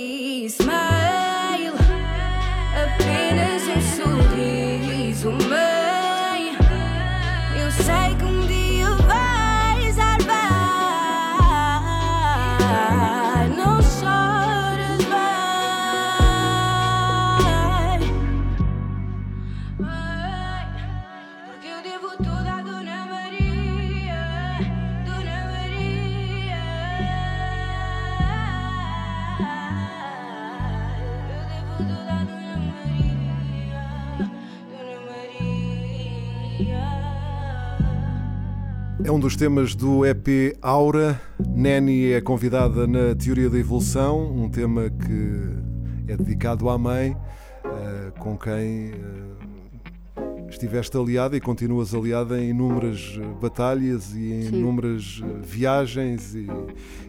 um 39.15 39.19
dos 39.19 39.35
temas 39.35 39.73
do 39.75 40.05
EP 40.05 40.57
Aura. 40.61 41.19
Nani 41.55 42.11
é 42.11 42.21
convidada 42.21 42.85
na 42.85 43.15
Teoria 43.15 43.49
da 43.49 43.57
Evolução, 43.57 44.25
um 44.35 44.49
tema 44.49 44.89
que 44.89 46.11
é 46.11 46.17
dedicado 46.17 46.69
à 46.69 46.77
mãe, 46.77 47.15
eh, 47.63 48.11
com 48.19 48.37
quem 48.37 48.91
eh, 48.91 50.49
estiveste 50.49 50.97
aliada 50.97 51.37
e 51.37 51.39
continuas 51.39 51.93
aliada 51.95 52.41
em 52.41 52.49
inúmeras 52.49 53.17
eh, 53.21 53.25
batalhas 53.41 54.13
e 54.13 54.33
em 54.33 54.41
Sim. 54.43 54.59
inúmeras 54.59 55.21
viagens 55.41 56.35
e, 56.35 56.47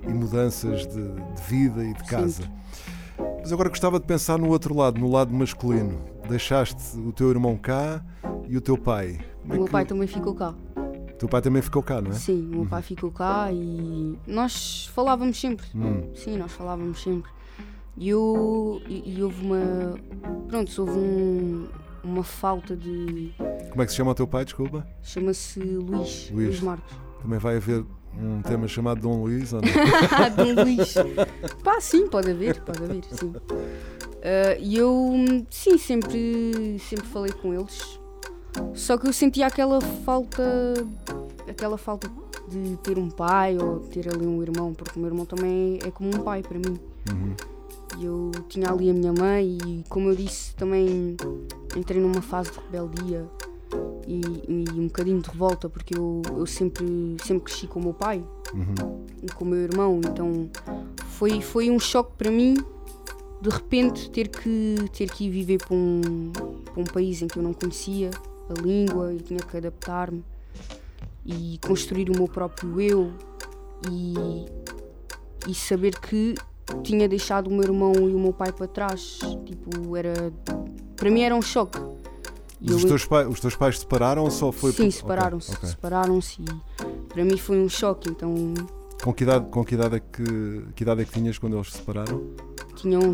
e 0.06 0.12
mudanças 0.14 0.86
de, 0.86 1.02
de 1.02 1.42
vida 1.48 1.84
e 1.84 1.92
de 1.92 2.04
casa. 2.04 2.44
Mas 3.40 3.52
agora 3.52 3.68
gostava 3.68 3.98
de 3.98 4.06
pensar 4.06 4.38
no 4.38 4.48
outro 4.48 4.76
lado, 4.76 5.00
no 5.00 5.10
lado 5.10 5.32
masculino. 5.34 5.98
Deixaste 6.28 6.96
o 6.98 7.12
teu 7.12 7.30
irmão 7.30 7.56
cá 7.56 8.00
e 8.48 8.56
o 8.56 8.60
teu 8.60 8.78
pai. 8.78 9.18
Como 9.42 9.52
é 9.52 9.56
O 9.56 9.58
meu 9.58 9.64
que- 9.66 9.72
pai 9.72 9.84
também 9.84 10.06
ficou 10.06 10.34
cá. 10.34 10.54
O 11.16 11.18
teu 11.18 11.28
pai 11.30 11.40
também 11.40 11.62
ficou 11.62 11.82
cá, 11.82 12.00
não 12.02 12.10
é? 12.10 12.14
Sim, 12.14 12.46
o 12.52 12.56
meu 12.58 12.66
pai 12.66 12.82
ficou 12.82 13.10
cá 13.10 13.50
e 13.50 14.18
nós 14.26 14.86
falávamos 14.94 15.40
sempre. 15.40 15.64
Hum. 15.74 16.10
Sim, 16.14 16.36
nós 16.36 16.52
falávamos 16.52 17.02
sempre. 17.02 17.30
E, 17.96 18.10
eu, 18.10 18.82
e, 18.86 19.14
e 19.16 19.22
houve 19.22 19.42
uma. 19.42 19.94
Pronto, 20.46 20.70
houve 20.82 20.98
um- 20.98 21.68
uma 22.04 22.22
falta 22.22 22.76
de. 22.76 23.32
Como 23.70 23.82
é 23.82 23.86
que 23.86 23.92
se 23.92 23.96
chama 23.96 24.10
o 24.10 24.14
teu 24.14 24.26
pai, 24.28 24.44
desculpa? 24.44 24.86
Chama-se 25.02 25.58
Luís, 25.58 26.30
Luís. 26.30 26.30
Luís 26.30 26.60
Marcos. 26.60 26.92
Também 27.22 27.38
vai 27.38 27.56
haver 27.56 27.82
um 28.18 28.42
tema 28.42 28.68
chamado 28.68 29.00
Dom 29.00 29.22
Luís, 29.22 29.54
ou 29.54 29.62
não? 29.62 29.68
Dom 30.54 30.62
Luís. 30.62 30.94
Pá, 31.64 31.80
sim, 31.80 32.06
pode 32.08 32.30
haver, 32.30 32.60
pode 32.60 32.84
haver, 32.84 33.02
sim. 33.10 33.32
Ah, 34.22 34.56
E 34.60 34.76
eu, 34.76 35.14
sim, 35.48 35.78
sempre, 35.78 36.76
sempre 36.78 37.06
falei 37.06 37.32
com 37.32 37.54
eles. 37.54 37.98
Só 38.74 38.96
que 38.96 39.06
eu 39.06 39.12
sentia 39.12 39.46
aquela 39.46 39.80
falta, 39.80 40.42
aquela 41.48 41.78
falta 41.78 42.10
de 42.48 42.76
ter 42.78 42.98
um 42.98 43.10
pai 43.10 43.58
ou 43.58 43.80
ter 43.80 44.08
ali 44.08 44.26
um 44.26 44.42
irmão, 44.42 44.72
porque 44.74 44.98
o 44.98 45.02
meu 45.02 45.10
irmão 45.10 45.26
também 45.26 45.78
é 45.84 45.90
como 45.90 46.10
um 46.10 46.22
pai 46.22 46.42
para 46.42 46.58
mim. 46.58 46.78
E 47.98 48.04
eu 48.04 48.30
tinha 48.48 48.70
ali 48.70 48.90
a 48.90 48.92
minha 48.92 49.12
mãe 49.12 49.56
e, 49.66 49.84
como 49.88 50.10
eu 50.10 50.14
disse, 50.16 50.54
também 50.54 51.16
entrei 51.74 52.00
numa 52.00 52.20
fase 52.20 52.50
de 52.50 52.58
rebeldia 52.58 53.26
e, 54.06 54.20
e 54.48 54.80
um 54.80 54.86
bocadinho 54.86 55.20
de 55.20 55.30
revolta, 55.30 55.68
porque 55.68 55.96
eu, 55.96 56.22
eu 56.36 56.46
sempre, 56.46 57.16
sempre 57.24 57.44
cresci 57.44 57.66
com 57.66 57.80
o 57.80 57.82
meu 57.82 57.94
pai 57.94 58.22
e 59.22 59.32
com 59.32 59.44
o 59.44 59.48
meu 59.48 59.60
irmão, 59.60 60.00
então 60.04 60.48
foi, 61.08 61.40
foi 61.40 61.70
um 61.70 61.78
choque 61.78 62.12
para 62.16 62.30
mim 62.30 62.56
de 63.40 63.50
repente 63.50 64.10
ter 64.10 64.28
que, 64.28 64.76
ter 64.92 65.10
que 65.10 65.26
ir 65.26 65.30
viver 65.30 65.58
para 65.58 65.74
um, 65.74 66.32
para 66.64 66.80
um 66.80 66.84
país 66.84 67.22
em 67.22 67.28
que 67.28 67.38
eu 67.38 67.42
não 67.42 67.52
conhecia 67.52 68.10
a 68.48 68.60
língua 68.60 69.12
e 69.12 69.18
tinha 69.20 69.40
que 69.40 69.56
adaptar-me 69.56 70.24
e 71.24 71.58
construir 71.66 72.08
o 72.10 72.14
meu 72.16 72.28
próprio 72.28 72.80
eu 72.80 73.12
e, 73.90 74.14
e 75.50 75.54
saber 75.54 75.98
que 75.98 76.34
tinha 76.82 77.08
deixado 77.08 77.48
o 77.48 77.50
meu 77.50 77.62
irmão 77.62 77.92
e 78.08 78.14
o 78.14 78.18
meu 78.18 78.32
pai 78.32 78.52
para 78.52 78.66
trás. 78.66 79.18
Tipo, 79.44 79.96
era. 79.96 80.32
Para 80.96 81.10
mim 81.10 81.22
era 81.22 81.34
um 81.34 81.42
choque. 81.42 81.78
E 82.60 82.72
os, 82.72 82.82
eu- 82.82 82.88
teus 82.88 83.04
pai- 83.04 83.26
os 83.26 83.38
teus 83.40 83.54
pais 83.54 83.78
separaram 83.78 84.22
ou 84.24 84.30
só 84.30 84.50
foi 84.50 84.72
Sim, 84.72 84.84
por- 84.84 84.92
separaram-se. 84.92 85.50
Ok, 85.50 85.58
ok. 85.58 85.68
Separaram-se 85.70 86.42
e 86.42 87.04
para 87.08 87.24
mim 87.24 87.36
foi 87.36 87.58
um 87.58 87.68
choque. 87.68 88.08
Então 88.08 88.54
Com 89.02 89.12
que 89.12 89.24
idade, 89.24 89.46
com 89.50 89.64
que 89.64 89.74
idade 89.74 89.96
é 89.96 90.00
que, 90.00 90.64
que 90.74 90.82
idade 90.82 91.02
é 91.02 91.04
que 91.04 91.12
tinhas 91.12 91.38
quando 91.38 91.56
eles 91.56 91.70
se 91.70 91.78
separaram? 91.78 92.22
tinha 92.76 92.98
11. 92.98 93.06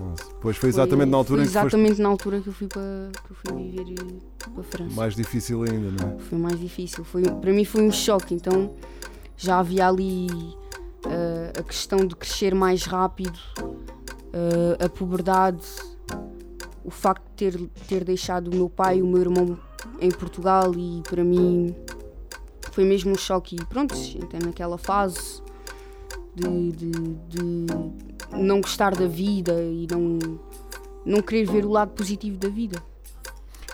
11. 0.00 0.22
Pois 0.40 0.56
foi 0.56 0.68
exatamente 0.68 1.08
na 1.10 1.16
altura 1.16 1.42
foi 1.42 1.44
em 1.44 1.48
que 1.48 1.52
foste 1.54 1.66
exatamente 1.76 2.00
na 2.02 2.08
altura 2.08 2.40
que 2.40 2.48
eu 2.48 2.52
fui 2.52 2.66
para, 2.68 3.10
que 3.24 3.30
eu 3.32 3.36
fui 3.36 3.70
viver 3.70 3.94
para 4.48 4.60
a 4.60 4.64
França. 4.64 4.94
mais 4.94 5.14
difícil 5.14 5.62
ainda, 5.62 5.90
não 5.90 6.12
é? 6.12 6.18
Foi 6.18 6.38
mais 6.38 6.58
difícil. 6.58 7.04
Foi, 7.04 7.22
para 7.22 7.52
mim 7.52 7.64
foi 7.64 7.82
um 7.82 7.92
choque. 7.92 8.34
Então 8.34 8.74
já 9.36 9.58
havia 9.58 9.88
ali 9.88 10.28
eh, 11.06 11.52
a 11.58 11.62
questão 11.62 12.06
de 12.06 12.14
crescer 12.14 12.54
mais 12.54 12.84
rápido, 12.84 13.38
eh, 14.32 14.84
a 14.84 14.88
puberdade, 14.88 15.64
o 16.84 16.90
facto 16.90 17.22
de 17.30 17.34
ter, 17.36 17.70
ter 17.88 18.04
deixado 18.04 18.48
o 18.48 18.54
meu 18.54 18.68
pai 18.68 18.98
e 18.98 19.02
o 19.02 19.06
meu 19.06 19.20
irmão 19.20 19.58
em 20.00 20.10
Portugal 20.10 20.72
e 20.74 21.02
para 21.08 21.24
mim 21.24 21.74
foi 22.70 22.84
mesmo 22.84 23.12
um 23.12 23.16
choque. 23.16 23.56
E 23.56 23.64
pronto, 23.64 23.94
entrei 23.94 24.40
naquela 24.44 24.78
fase 24.78 25.42
de, 26.34 26.72
de, 26.72 26.90
de 27.28 27.66
não 28.32 28.60
gostar 28.60 28.94
da 28.94 29.06
vida 29.06 29.52
e 29.62 29.86
não, 29.90 30.18
não 31.04 31.22
querer 31.22 31.46
ver 31.46 31.64
o 31.64 31.70
lado 31.70 31.92
positivo 31.92 32.36
da 32.36 32.48
vida. 32.48 32.82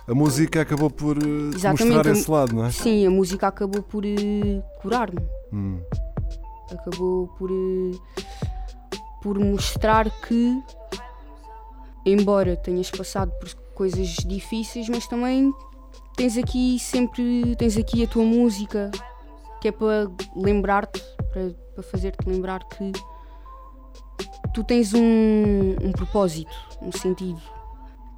A 0.09 0.15
música 0.15 0.61
acabou 0.61 0.89
por 0.89 1.17
eh, 1.19 1.55
Exatamente, 1.55 1.95
mostrar 1.95 2.13
esse 2.13 2.31
lado, 2.31 2.55
não 2.55 2.65
é? 2.65 2.71
Sim, 2.71 3.07
a 3.07 3.11
música 3.11 3.49
acabou 3.49 3.83
por 3.83 4.05
eh, 4.05 4.63
curar-me. 4.81 5.19
Hum. 5.53 5.81
acabou 6.71 7.27
por, 7.37 7.51
eh, 7.51 8.23
por 9.21 9.39
mostrar 9.41 10.09
que, 10.23 10.63
embora 12.05 12.57
tenhas 12.57 12.89
passado 12.89 13.33
por 13.41 13.53
coisas 13.75 14.09
difíceis, 14.25 14.89
mas 14.89 15.09
também 15.09 15.53
tens 16.17 16.39
aqui 16.39 16.79
sempre 16.79 17.57
tens 17.57 17.77
aqui 17.77 18.05
a 18.05 18.07
tua 18.07 18.25
música 18.25 18.91
que 19.61 19.69
é 19.69 19.73
para 19.73 20.09
lembrar-te, 20.37 21.03
para, 21.33 21.51
para 21.75 21.83
fazer-te 21.83 22.29
lembrar 22.29 22.63
que 22.69 22.93
tu 24.55 24.63
tens 24.63 24.95
um, 24.95 25.77
um 25.83 25.91
propósito, 25.91 26.55
um 26.81 26.93
sentido. 26.93 27.56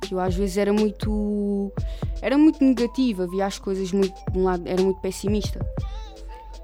Que 0.03 0.15
eu 0.15 0.21
às 0.21 0.35
vezes 0.35 0.57
era 0.57 0.73
muito. 0.73 1.73
Era 2.23 2.37
muito 2.39 2.63
negativa, 2.65 3.27
via 3.27 3.47
as 3.47 3.59
coisas 3.59 3.93
muito 3.93 4.15
de 4.33 4.39
um 4.39 4.45
lado. 4.45 4.63
Era 4.67 4.83
muito 4.83 5.01
pessimista. 5.01 5.61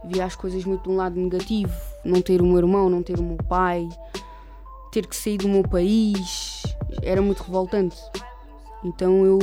Via 0.06 0.24
as 0.24 0.36
coisas 0.36 0.64
muito 0.64 0.82
de 0.84 0.90
um 0.90 0.96
lado 0.96 1.18
negativo. 1.18 1.72
Não 2.04 2.20
ter 2.20 2.40
o 2.40 2.46
meu 2.46 2.58
irmão, 2.58 2.88
não 2.90 3.02
ter 3.02 3.18
o 3.18 3.22
meu 3.22 3.36
pai, 3.48 3.88
ter 4.92 5.06
que 5.06 5.16
sair 5.16 5.38
do 5.38 5.48
meu 5.48 5.62
país. 5.62 6.62
Era 7.02 7.20
muito 7.22 7.42
revoltante. 7.42 7.96
Então 8.84 9.24
eu. 9.24 9.38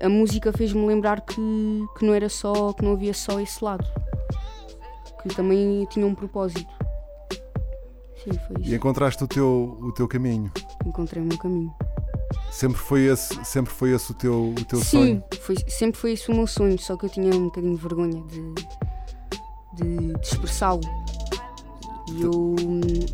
A 0.00 0.08
música 0.08 0.52
fez-me 0.52 0.86
lembrar 0.86 1.20
que, 1.22 1.34
que 1.98 2.04
não 2.06 2.14
era 2.14 2.28
só. 2.28 2.72
que 2.72 2.84
não 2.84 2.92
havia 2.92 3.12
só 3.14 3.40
esse 3.40 3.62
lado. 3.64 3.84
Que 5.22 5.28
também 5.34 5.84
tinha 5.90 6.06
um 6.06 6.14
propósito. 6.14 6.68
Sim, 8.22 8.30
foi 8.46 8.56
E 8.60 8.66
isso. 8.66 8.74
encontraste 8.76 9.22
o 9.24 9.26
teu, 9.28 9.78
o 9.80 9.92
teu 9.92 10.06
caminho. 10.06 10.50
Encontrei 10.86 11.22
o 11.22 11.26
meu 11.26 11.36
caminho. 11.38 11.72
Sempre 12.50 12.78
foi 12.78 13.02
esse, 13.06 13.44
sempre 13.44 13.72
foi 13.72 13.92
esse 13.92 14.10
o 14.10 14.14
teu, 14.14 14.54
o 14.58 14.64
teu 14.64 14.78
Sim, 14.80 14.84
sonho. 14.84 15.24
foi, 15.40 15.56
sempre 15.68 15.98
foi 16.00 16.12
esse 16.12 16.30
o 16.30 16.34
meu 16.34 16.46
sonho, 16.46 16.78
só 16.78 16.96
que 16.96 17.06
eu 17.06 17.10
tinha 17.10 17.32
um 17.34 17.44
bocadinho 17.44 17.76
de 17.76 17.80
vergonha 17.82 18.22
de, 18.22 18.54
de, 19.84 20.12
de 20.12 20.20
expressá-lo. 20.22 20.80
E 22.10 22.22
eu. 22.22 22.56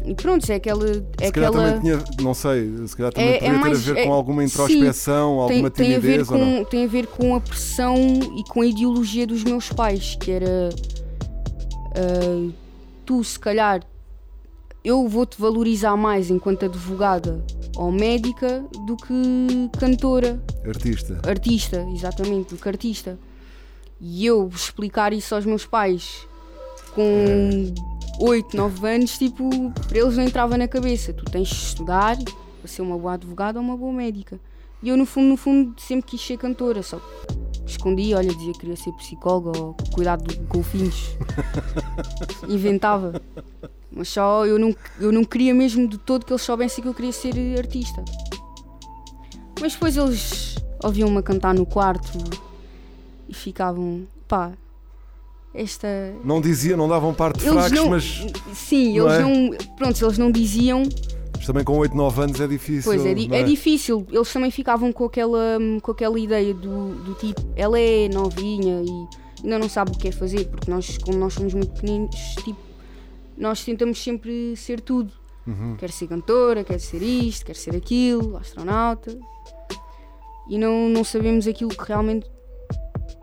E 0.06 0.14
pronto, 0.14 0.48
é 0.50 0.54
aquela. 0.54 0.88
É 1.20 1.26
Se 1.26 1.32
calhar 1.32 1.50
aquela 1.50 1.72
também 1.74 1.80
tinha, 1.80 2.04
não 2.22 2.32
sei, 2.32 2.86
se 2.86 2.96
calhar 2.96 3.12
também 3.12 3.28
É- 3.30 3.36
é 3.36 3.38
poderia 3.40 3.58
mais- 3.60 3.84
ter 3.84 3.90
a 3.90 3.94
ver 3.94 4.00
é- 4.00 4.06
com 4.06 4.12
alguma 4.12 4.42
sim, 4.42 4.46
introspeção, 4.48 5.40
alguma 5.40 5.70
tem, 5.70 5.86
tem, 5.86 5.96
a 5.96 5.98
ver 5.98 6.24
timidez 6.24 6.28
com, 6.28 6.64
tem 6.64 6.84
a 6.84 6.88
ver 6.88 7.06
com 7.08 7.34
a 7.34 7.40
pressão 7.40 7.96
e 8.38 8.44
com 8.48 8.60
a 8.62 8.66
ideologia 8.66 9.26
dos 9.26 9.42
meus 9.44 9.68
pais, 9.68 10.16
que 10.18 10.30
era. 10.30 10.70
ah, 11.96 12.50
tu, 13.04 13.22
se 13.22 13.38
calhar, 13.38 13.82
eu 14.84 15.06
vou-te 15.08 15.40
valorizar 15.40 15.96
mais 15.96 16.30
enquanto 16.30 16.64
advogada 16.64 17.44
ou 17.76 17.90
médica 17.90 18.64
do 18.86 18.96
que 18.96 19.70
cantora 19.78 20.42
Artista. 20.66 21.20
artista, 21.28 21.86
exatamente, 21.92 22.54
do 22.54 22.60
que 22.60 22.68
artista. 22.68 23.18
E 24.00 24.26
eu 24.26 24.48
explicar 24.48 25.12
isso 25.12 25.34
aos 25.34 25.44
meus 25.44 25.66
pais 25.66 26.26
com 26.94 27.72
8, 28.20 28.56
9 28.56 28.88
anos, 28.88 29.18
tipo, 29.18 29.48
para 29.88 29.98
eles 29.98 30.16
não 30.16 30.24
entrava 30.24 30.56
na 30.56 30.68
cabeça. 30.68 31.12
Tu 31.12 31.24
tens 31.24 31.48
de 31.48 31.54
estudar 31.54 32.16
para 32.16 32.68
ser 32.68 32.82
uma 32.82 32.98
boa 32.98 33.14
advogada 33.14 33.58
ou 33.58 33.64
uma 33.64 33.76
boa 33.76 33.92
médica. 33.92 34.38
E 34.82 34.88
eu, 34.88 34.96
no 34.96 35.06
fundo, 35.06 35.28
no 35.28 35.36
fundo, 35.36 35.80
sempre 35.80 36.10
quis 36.10 36.20
ser 36.20 36.36
cantora, 36.36 36.82
só 36.82 37.00
escondi, 37.66 38.14
olha, 38.14 38.32
dizia 38.34 38.52
que 38.52 38.60
queria 38.60 38.76
ser 38.76 38.92
psicóloga 38.92 39.58
ou 39.58 39.76
cuidar 39.92 40.16
de 40.16 40.36
golfinhos. 40.36 41.16
Inventava. 42.48 43.20
Mas 43.96 44.08
só 44.08 44.44
eu 44.44 44.58
não, 44.58 44.74
eu 44.98 45.12
não 45.12 45.24
queria 45.24 45.54
mesmo 45.54 45.86
de 45.86 45.98
todo 45.98 46.26
que 46.26 46.32
eles 46.32 46.42
soubessem 46.42 46.82
que 46.82 46.88
eu 46.88 46.94
queria 46.94 47.12
ser 47.12 47.34
artista. 47.58 48.04
Mas 49.60 49.74
depois 49.74 49.96
eles 49.96 50.56
ouviam-me 50.82 51.22
cantar 51.22 51.54
no 51.54 51.64
quarto 51.64 52.18
e 53.28 53.34
ficavam, 53.34 54.06
pá, 54.26 54.52
esta. 55.54 55.86
Não 56.24 56.40
dizia, 56.40 56.76
não 56.76 56.88
davam 56.88 57.14
parte 57.14 57.38
de 57.40 57.46
Eles 57.46 57.54
fracos, 57.54 57.72
não. 57.78 57.88
mas, 57.88 58.26
Sim, 58.54 58.98
não 58.98 59.06
eles 59.08 59.18
é? 59.18 59.22
não. 59.22 59.76
Pronto, 59.76 60.04
eles 60.04 60.18
não 60.18 60.30
diziam. 60.32 60.82
mas 61.36 61.46
também 61.46 61.62
com 61.62 61.78
8, 61.78 61.96
9 61.96 62.22
anos 62.22 62.40
é 62.40 62.46
difícil. 62.48 62.90
Pois 62.90 63.06
é, 63.06 63.14
di- 63.14 63.28
não 63.28 63.36
é 63.36 63.42
difícil. 63.44 64.04
Eles 64.10 64.32
também 64.32 64.50
ficavam 64.50 64.92
com 64.92 65.04
aquela, 65.04 65.58
com 65.80 65.92
aquela 65.92 66.18
ideia 66.18 66.52
do, 66.52 66.94
do 66.96 67.14
tipo, 67.14 67.40
ela 67.54 67.78
é 67.78 68.08
novinha 68.08 68.82
e 68.82 69.44
ainda 69.44 69.58
não 69.60 69.68
sabe 69.68 69.92
o 69.92 69.94
que 69.96 70.08
é 70.08 70.12
fazer, 70.12 70.46
porque 70.46 70.68
nós, 70.70 70.98
como 70.98 71.16
nós 71.18 71.34
somos 71.34 71.54
muito 71.54 71.70
pequeninos, 71.74 72.16
tipo, 72.42 72.58
nós 73.36 73.64
tentamos 73.64 74.02
sempre 74.02 74.56
ser 74.56 74.80
tudo. 74.80 75.12
Uhum. 75.46 75.76
Quer 75.76 75.90
ser 75.90 76.06
cantora, 76.08 76.64
quer 76.64 76.78
ser 76.80 77.02
isto, 77.02 77.44
quer 77.44 77.56
ser 77.56 77.76
aquilo, 77.76 78.36
astronauta. 78.36 79.16
E 80.48 80.58
não, 80.58 80.88
não 80.88 81.04
sabemos 81.04 81.46
aquilo 81.46 81.70
que 81.70 81.84
realmente 81.86 82.26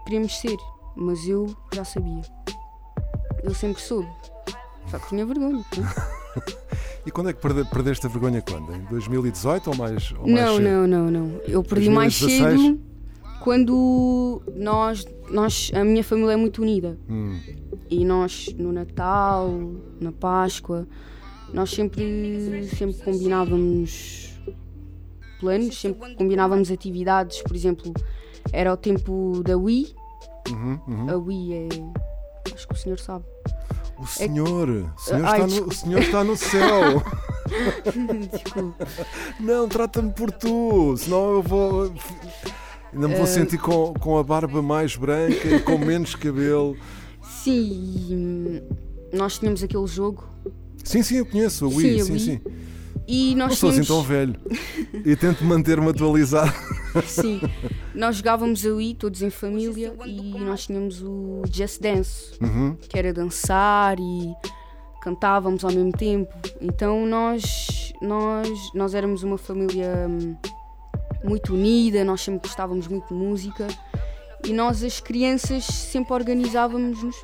queremos 0.06 0.38
ser. 0.40 0.58
Mas 0.96 1.28
eu 1.28 1.56
já 1.74 1.84
sabia. 1.86 2.22
Eu 3.44 3.54
sempre 3.56 3.82
soube. 3.82 4.10
Só 4.88 5.00
que 5.00 5.10
tinha 5.10 5.26
vergonha. 5.26 5.64
E 7.04 7.10
quando 7.10 7.32
é 7.32 7.34
que 7.34 7.42
perde- 7.42 7.66
perdeste 7.68 8.06
a 8.06 8.10
vergonha 8.10 8.44
quando? 8.44 8.76
Em 8.76 8.82
2018 8.86 9.72
ou 9.72 9.76
mais, 9.76 10.12
ou 10.12 10.20
mais 10.20 10.32
Não, 10.46 10.58
cedo? 10.58 10.64
não, 10.70 10.88
não, 10.88 11.12
não. 11.12 11.42
Eu 11.48 11.64
perdi 11.64 11.90
mais 11.90 12.18
2016? 12.20 12.62
cedo 12.62 12.80
quando 13.44 14.42
nós, 14.56 15.04
nós. 15.32 15.72
A 15.74 15.84
minha 15.84 16.04
família 16.04 16.34
é 16.34 16.36
muito 16.36 16.62
unida. 16.62 17.00
Hum. 17.10 17.40
E 17.92 18.06
nós, 18.06 18.48
no 18.58 18.72
Natal, 18.72 19.50
na 20.00 20.14
Páscoa, 20.14 20.88
nós 21.54 21.70
sempre, 21.72 22.68
sempre 22.74 22.96
combinávamos 23.04 24.40
planos, 25.42 25.80
sempre 25.80 26.16
combinávamos 26.16 26.72
atividades. 26.72 27.42
Por 27.42 27.54
exemplo, 27.54 27.94
era 28.54 28.72
o 28.72 28.78
tempo 28.78 29.42
da 29.44 29.58
Wii. 29.58 29.94
Uhum, 30.50 30.80
uhum. 30.88 31.10
A 31.10 31.18
Wii 31.18 31.54
é. 31.54 31.68
Acho 32.54 32.68
que 32.68 32.74
o 32.74 32.78
senhor 32.78 32.98
sabe. 32.98 33.26
O 34.00 34.06
senhor, 34.06 34.70
o 34.70 35.00
senhor, 35.00 35.26
Ai, 35.26 35.42
está, 35.42 35.48
no, 35.48 35.68
o 35.68 35.74
senhor 35.74 36.02
está 36.02 36.24
no 36.24 36.38
céu. 36.38 37.04
Desculpa. 38.32 38.88
não, 39.40 39.68
trata-me 39.68 40.12
por 40.14 40.32
tu, 40.32 40.96
senão 40.98 41.34
eu 41.34 41.42
vou. 41.42 41.92
Ainda 42.94 43.08
me 43.08 43.16
vou 43.16 43.24
Eh, 43.24 43.28
sentir 43.28 43.58
com, 43.58 43.94
com 43.94 44.18
a 44.18 44.24
barba 44.24 44.62
mais 44.62 44.96
branca 44.96 45.48
e 45.48 45.60
com 45.60 45.78
menos 45.78 46.16
cabelo. 46.16 46.78
Sim, 47.44 48.62
nós 49.14 49.38
tínhamos 49.40 49.64
aquele 49.64 49.88
jogo 49.88 50.24
Sim, 50.84 51.04
sim, 51.04 51.18
eu 51.18 51.26
conheço, 51.26 51.68
o 51.68 51.72
Sim, 51.72 51.78
Wii, 51.78 52.04
sim, 52.04 52.12
Wii. 52.12 52.20
sim. 52.20 52.42
e 53.08 53.36
nós 53.36 53.50
Não 53.50 53.56
sou 53.56 53.70
assim 53.70 53.84
tão 53.84 54.02
velho. 54.02 54.36
E 55.06 55.16
tento 55.16 55.44
manter-me 55.44 55.90
atualizado. 55.90 56.52
Sim, 57.06 57.40
nós 57.96 58.18
jogávamos 58.18 58.66
a 58.66 58.70
Wii 58.74 58.96
todos 58.96 59.22
em 59.22 59.30
família 59.30 59.94
e 60.06 60.34
nós 60.40 60.66
tínhamos 60.66 61.02
o 61.02 61.42
Just 61.52 61.80
Dance, 61.82 62.34
Uhum. 62.42 62.76
que 62.90 62.98
era 62.98 63.14
dançar 63.14 63.98
e 64.00 64.34
cantávamos 65.02 65.64
ao 65.64 65.72
mesmo 65.72 65.92
tempo. 65.94 66.34
Então 66.60 67.06
nós, 67.06 67.94
nós, 68.02 68.50
nós 68.74 68.94
éramos 68.94 69.24
uma 69.24 69.38
família 69.38 70.08
hum, 70.10 70.36
muito 71.24 71.54
unida, 71.54 72.04
nós 72.04 72.22
sempre 72.22 72.48
gostávamos 72.48 72.88
muito 72.88 73.08
de 73.08 73.14
música 73.14 73.68
e 74.46 74.52
nós, 74.52 74.84
as 74.84 75.00
crianças, 75.00 75.64
sempre 75.66 76.12
organizávamos-nos 76.14 77.16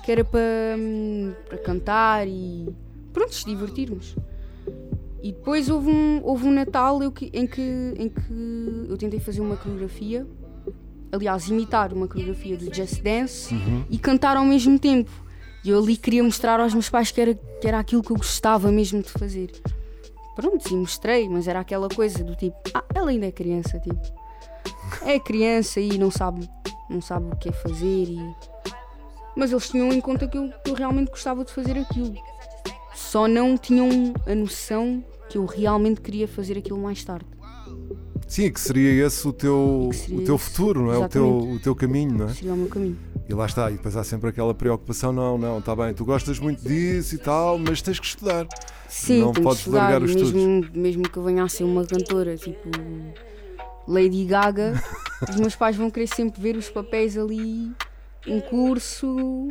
que 0.00 0.12
era 0.12 0.24
para, 0.24 0.40
hum, 0.78 1.32
para 1.48 1.58
cantar 1.58 2.26
e 2.26 2.68
pronto, 3.12 3.34
se 3.34 3.44
divertirmos. 3.44 4.16
E 5.22 5.32
depois 5.32 5.70
houve 5.70 5.88
um, 5.88 6.20
houve 6.22 6.46
um 6.46 6.52
Natal 6.52 7.02
eu 7.02 7.12
em, 7.32 7.46
que, 7.46 7.94
em 7.96 8.08
que 8.08 8.86
eu 8.88 8.96
tentei 8.98 9.18
fazer 9.18 9.40
uma 9.40 9.56
coreografia, 9.56 10.26
aliás, 11.10 11.48
imitar 11.48 11.94
uma 11.94 12.06
coreografia 12.06 12.58
do 12.58 12.74
Just 12.74 13.00
Dance 13.00 13.54
e 13.88 13.98
cantar 13.98 14.36
ao 14.36 14.44
mesmo 14.44 14.78
tempo. 14.78 15.10
E 15.64 15.70
eu 15.70 15.78
ali 15.78 15.96
queria 15.96 16.22
mostrar 16.22 16.60
aos 16.60 16.74
meus 16.74 16.90
pais 16.90 17.10
que 17.10 17.18
era, 17.18 17.34
que 17.34 17.66
era 17.66 17.78
aquilo 17.78 18.02
que 18.02 18.10
eu 18.10 18.16
gostava 18.16 18.70
mesmo 18.70 19.02
de 19.02 19.08
fazer. 19.08 19.50
Pronto, 20.36 20.68
e 20.70 20.76
mostrei, 20.76 21.26
mas 21.26 21.48
era 21.48 21.60
aquela 21.60 21.88
coisa 21.88 22.22
do 22.22 22.36
tipo, 22.36 22.56
ah, 22.74 22.84
ela 22.94 23.10
ainda 23.10 23.26
é 23.26 23.32
criança, 23.32 23.78
tipo. 23.78 24.02
É 25.06 25.18
criança 25.18 25.80
e 25.80 25.96
não 25.96 26.10
sabe, 26.10 26.46
não 26.90 27.00
sabe 27.00 27.32
o 27.32 27.36
que 27.36 27.48
é 27.48 27.52
fazer 27.52 28.08
e. 28.10 28.53
Mas 29.36 29.50
eles 29.50 29.68
tinham 29.68 29.92
em 29.92 30.00
conta 30.00 30.28
que 30.28 30.38
eu, 30.38 30.50
que 30.64 30.70
eu 30.70 30.74
realmente 30.74 31.10
gostava 31.10 31.44
de 31.44 31.52
fazer 31.52 31.78
aquilo. 31.78 32.14
Só 32.94 33.26
não 33.26 33.56
tinham 33.56 33.88
a 34.26 34.34
noção 34.34 35.04
que 35.28 35.38
eu 35.38 35.44
realmente 35.44 36.00
queria 36.00 36.28
fazer 36.28 36.58
aquilo 36.58 36.78
mais 36.78 37.02
tarde. 37.02 37.26
Sim, 38.26 38.50
que 38.50 38.60
seria 38.60 39.06
esse 39.06 39.26
o 39.26 39.32
teu, 39.32 39.90
o 40.10 40.22
teu 40.22 40.36
esse, 40.36 40.44
futuro, 40.44 40.82
não 40.82 40.92
é? 40.92 40.98
O 40.98 41.08
teu, 41.08 41.38
o 41.38 41.60
teu 41.60 41.74
caminho, 41.74 42.18
não 42.18 42.26
é? 42.26 42.34
Seria 42.34 42.54
o 42.54 42.56
meu 42.56 42.68
caminho. 42.68 42.98
E 43.28 43.34
lá 43.34 43.46
está, 43.46 43.70
e 43.70 43.74
depois 43.74 43.96
há 43.96 44.04
sempre 44.04 44.30
aquela 44.30 44.54
preocupação: 44.54 45.12
não, 45.12 45.38
não, 45.38 45.58
está 45.58 45.74
bem, 45.74 45.94
tu 45.94 46.04
gostas 46.04 46.38
muito 46.38 46.66
disso 46.66 47.14
e 47.14 47.18
tal, 47.18 47.58
mas 47.58 47.80
tens 47.80 47.98
que 47.98 48.06
estudar. 48.06 48.46
Sim, 48.88 49.20
Não 49.20 49.32
podes 49.32 49.62
que 49.62 49.68
estudar, 49.68 49.90
largar 49.90 50.02
os 50.02 50.14
mesmo, 50.14 50.66
mesmo 50.72 51.08
que 51.08 51.16
eu 51.16 51.22
venha 51.22 51.42
a 51.42 51.48
ser 51.48 51.64
uma 51.64 51.84
cantora, 51.84 52.36
tipo 52.36 52.68
Lady 53.88 54.24
Gaga, 54.24 54.82
os 55.28 55.36
meus 55.36 55.56
pais 55.56 55.76
vão 55.76 55.90
querer 55.90 56.06
sempre 56.06 56.40
ver 56.40 56.56
os 56.56 56.68
papéis 56.68 57.16
ali, 57.16 57.72
um 58.26 58.40
curso. 58.40 59.48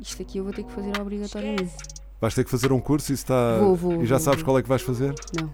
Isto 0.00 0.22
aqui 0.22 0.38
eu 0.38 0.44
vou 0.44 0.52
ter 0.52 0.64
que 0.64 0.72
fazer 0.72 0.98
obrigatoriamente. 1.00 1.72
Vais 2.20 2.34
ter 2.34 2.44
que 2.44 2.50
fazer 2.50 2.72
um 2.72 2.80
curso 2.80 3.12
e, 3.12 3.14
está... 3.14 3.58
Vou, 3.58 3.74
vou, 3.74 4.02
e 4.02 4.06
já 4.06 4.16
vou, 4.16 4.24
sabes 4.24 4.42
qual 4.42 4.58
é 4.58 4.62
que 4.62 4.68
vais 4.68 4.82
fazer? 4.82 5.14
Não. 5.38 5.46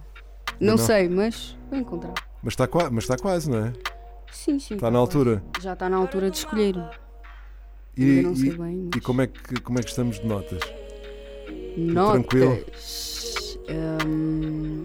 Não, 0.59 0.77
não? 0.77 0.79
sei, 0.79 1.09
mas 1.09 1.57
vou 1.71 1.79
encontrar. 1.79 2.15
Mas 2.43 2.53
está, 2.53 2.69
mas 2.91 3.05
está 3.05 3.17
quase, 3.17 3.51
não 3.51 3.67
é? 3.67 3.73
Sim, 4.33 4.59
sim. 4.59 4.75
Está 4.75 4.91
na 4.91 4.99
altura. 4.99 5.43
Já 5.61 5.73
está 5.75 5.89
na 5.89 5.97
altura 5.97 6.31
de 6.31 6.39
escolher. 6.39 6.75
E, 7.97 8.23
não 8.23 8.35
sei 8.35 8.51
e- 8.51 8.57
bem. 8.57 8.75
e 8.75 8.91
Mas... 8.95 9.05
como, 9.05 9.23
é 9.23 9.27
que, 9.27 9.61
como 9.61 9.79
é 9.79 9.83
que 9.83 9.89
estamos 9.89 10.21
de 10.21 10.27
notas? 10.27 10.61
Notas. 11.77 12.13
tranquilo? 12.13 12.65
Hum, 14.07 14.85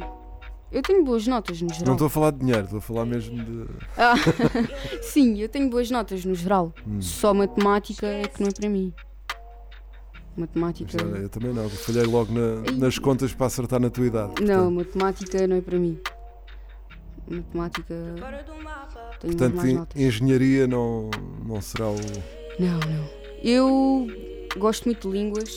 eu 0.72 0.82
tenho 0.82 1.04
boas 1.04 1.28
notas 1.28 1.62
no 1.62 1.68
Não 1.68 1.76
geral. 1.76 1.94
estou 1.94 2.08
a 2.08 2.10
falar 2.10 2.32
de 2.32 2.40
dinheiro, 2.40 2.64
estou 2.64 2.78
a 2.80 2.82
falar 2.82 3.06
mesmo 3.06 3.44
de. 3.44 3.66
Ah, 3.98 4.14
sim, 5.02 5.40
eu 5.40 5.50
tenho 5.50 5.70
boas 5.70 5.90
notas 5.92 6.24
no 6.26 6.34
geral. 6.36 6.74
Hum. 6.88 7.02
Só 7.02 7.34
matemática 7.34 8.06
é 8.08 8.24
que 8.28 8.42
não 8.42 8.48
é 8.50 8.52
para 8.52 8.70
mim. 8.70 8.94
Matemática. 10.38 10.98
Já, 10.98 11.06
eu 11.06 11.28
também 11.30 11.54
não, 11.54 11.70
falhei 11.70 12.04
logo 12.04 12.32
na- 12.34 12.72
nas 12.78 12.98
contas 12.98 13.34
para 13.34 13.48
acertar 13.48 13.80
na 13.82 13.90
tua 13.90 14.06
idade. 14.08 14.42
Não, 14.42 14.74
Portanto, 14.74 14.98
matemática 14.98 15.48
não 15.48 15.58
é 15.58 15.62
para 15.62 15.78
mim. 15.78 16.00
Matemática. 17.30 17.96
Tenho 19.20 19.38
portanto, 19.38 19.68
en- 19.68 19.74
notas. 19.76 20.02
engenharia 20.02 20.68
não, 20.68 21.10
não 21.46 21.62
será 21.62 21.88
o. 21.90 21.96
Não, 22.60 22.80
não. 22.80 23.10
Eu 23.44 24.08
gosto 24.58 24.86
muito 24.86 25.10
de 25.10 25.18
línguas. 25.18 25.54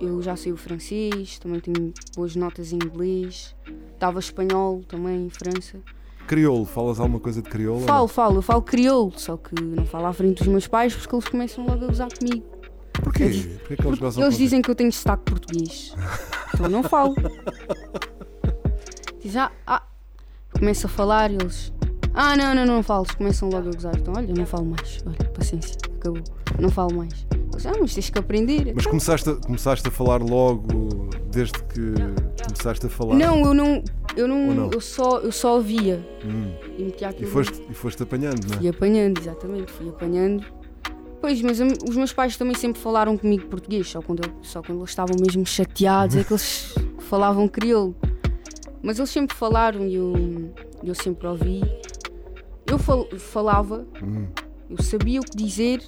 Eu 0.00 0.20
já 0.20 0.36
sei 0.36 0.52
o 0.52 0.56
francês, 0.56 1.38
também 1.38 1.60
tenho 1.60 1.92
boas 2.16 2.36
notas 2.36 2.72
em 2.72 2.76
inglês. 2.76 3.54
Dava 3.98 4.18
espanhol 4.18 4.82
também 4.88 5.26
em 5.26 5.30
França. 5.30 5.78
Crioulo, 6.26 6.64
falas 6.64 6.98
alguma 6.98 7.20
coisa 7.20 7.42
de 7.42 7.48
crioulo? 7.50 7.80
ou 7.80 7.86
Falo, 7.86 8.08
falo, 8.08 8.36
eu 8.38 8.42
falo 8.42 8.62
crioulo, 8.62 9.12
só 9.16 9.36
que 9.36 9.54
não 9.62 9.84
falo 9.84 10.06
à 10.06 10.12
frente 10.12 10.38
dos 10.38 10.48
meus 10.48 10.66
pais 10.66 10.94
porque 10.94 11.14
eles 11.14 11.28
começam 11.28 11.66
logo 11.66 11.84
a 11.84 11.90
usar 11.90 12.08
comigo. 12.08 12.44
Porquê? 12.92 13.28
Porquê 13.58 13.76
que 13.76 13.86
eles 13.86 13.98
Porque 13.98 14.20
eles 14.20 14.38
dizem 14.38 14.62
que 14.62 14.70
eu 14.70 14.74
tenho 14.74 14.92
sotaque 14.92 15.24
português. 15.24 15.94
então 16.54 16.68
não 16.68 16.82
falo. 16.82 17.14
Dizem, 19.20 19.40
ah, 19.40 19.50
ah. 19.66 19.82
Começo 20.58 20.86
a 20.86 20.90
falar 20.90 21.30
e 21.30 21.34
eles. 21.34 21.72
Ah, 22.12 22.36
não, 22.36 22.54
não, 22.54 22.64
não 22.64 22.82
falo. 22.82 23.06
Começam 23.16 23.48
logo 23.48 23.68
a 23.68 23.72
gozar. 23.72 23.96
Então, 23.96 24.14
olha, 24.16 24.32
não 24.32 24.46
falo 24.46 24.66
mais. 24.66 25.02
Olha, 25.04 25.30
paciência, 25.30 25.76
acabou. 25.96 26.22
Não 26.60 26.70
falo 26.70 26.94
mais. 26.94 27.26
Ah, 27.64 27.72
mas 27.80 27.94
tens 27.94 28.10
que 28.10 28.18
aprender. 28.18 28.72
Mas 28.74 28.86
começaste 28.86 29.28
a, 29.30 29.34
começaste 29.36 29.86
a 29.86 29.90
falar 29.90 30.22
logo 30.22 31.08
desde 31.30 31.54
que 31.64 31.94
começaste 32.44 32.86
a 32.86 32.88
falar? 32.88 33.14
Não, 33.16 33.44
eu 33.44 33.54
não. 33.54 33.82
Eu 34.16 34.28
não. 34.28 34.54
não? 34.54 34.70
Eu 34.70 34.80
só, 34.80 35.18
eu 35.18 35.32
só 35.32 35.54
ouvia. 35.56 36.06
Hum. 36.24 36.52
E 36.78 36.94
E, 37.22 37.26
foste, 37.26 37.62
e 37.70 37.74
foste 37.74 38.02
apanhando, 38.02 38.46
não 38.46 38.54
é? 38.54 38.58
Fui 38.58 38.68
apanhando, 38.68 39.18
exatamente, 39.20 39.72
fui 39.72 39.88
apanhando. 39.88 40.44
Pois, 41.20 41.40
mas 41.40 41.58
os 41.60 41.96
meus 41.96 42.12
pais 42.12 42.36
também 42.36 42.54
sempre 42.54 42.80
falaram 42.80 43.16
comigo 43.16 43.46
português, 43.46 43.88
só 43.88 44.02
quando, 44.02 44.24
eu- 44.26 44.34
só 44.42 44.60
quando 44.62 44.78
eles 44.80 44.90
estavam 44.90 45.16
mesmo 45.18 45.44
chateados 45.46 46.16
é 46.16 46.22
que 46.24 46.32
eles 46.32 46.74
falavam 47.08 47.48
crioulo. 47.48 47.96
Mas 48.82 48.98
eles 48.98 49.08
sempre 49.10 49.34
falaram 49.34 49.86
e 49.86 49.94
eu, 49.94 50.12
eu 50.84 50.94
sempre 50.94 51.26
ouvi. 51.26 51.62
Eu 52.66 52.78
fal- 52.78 53.08
falava, 53.18 53.86
Hum. 54.02 54.26
eu 54.68 54.82
sabia 54.82 55.20
o 55.20 55.24
que 55.24 55.36
dizer, 55.36 55.80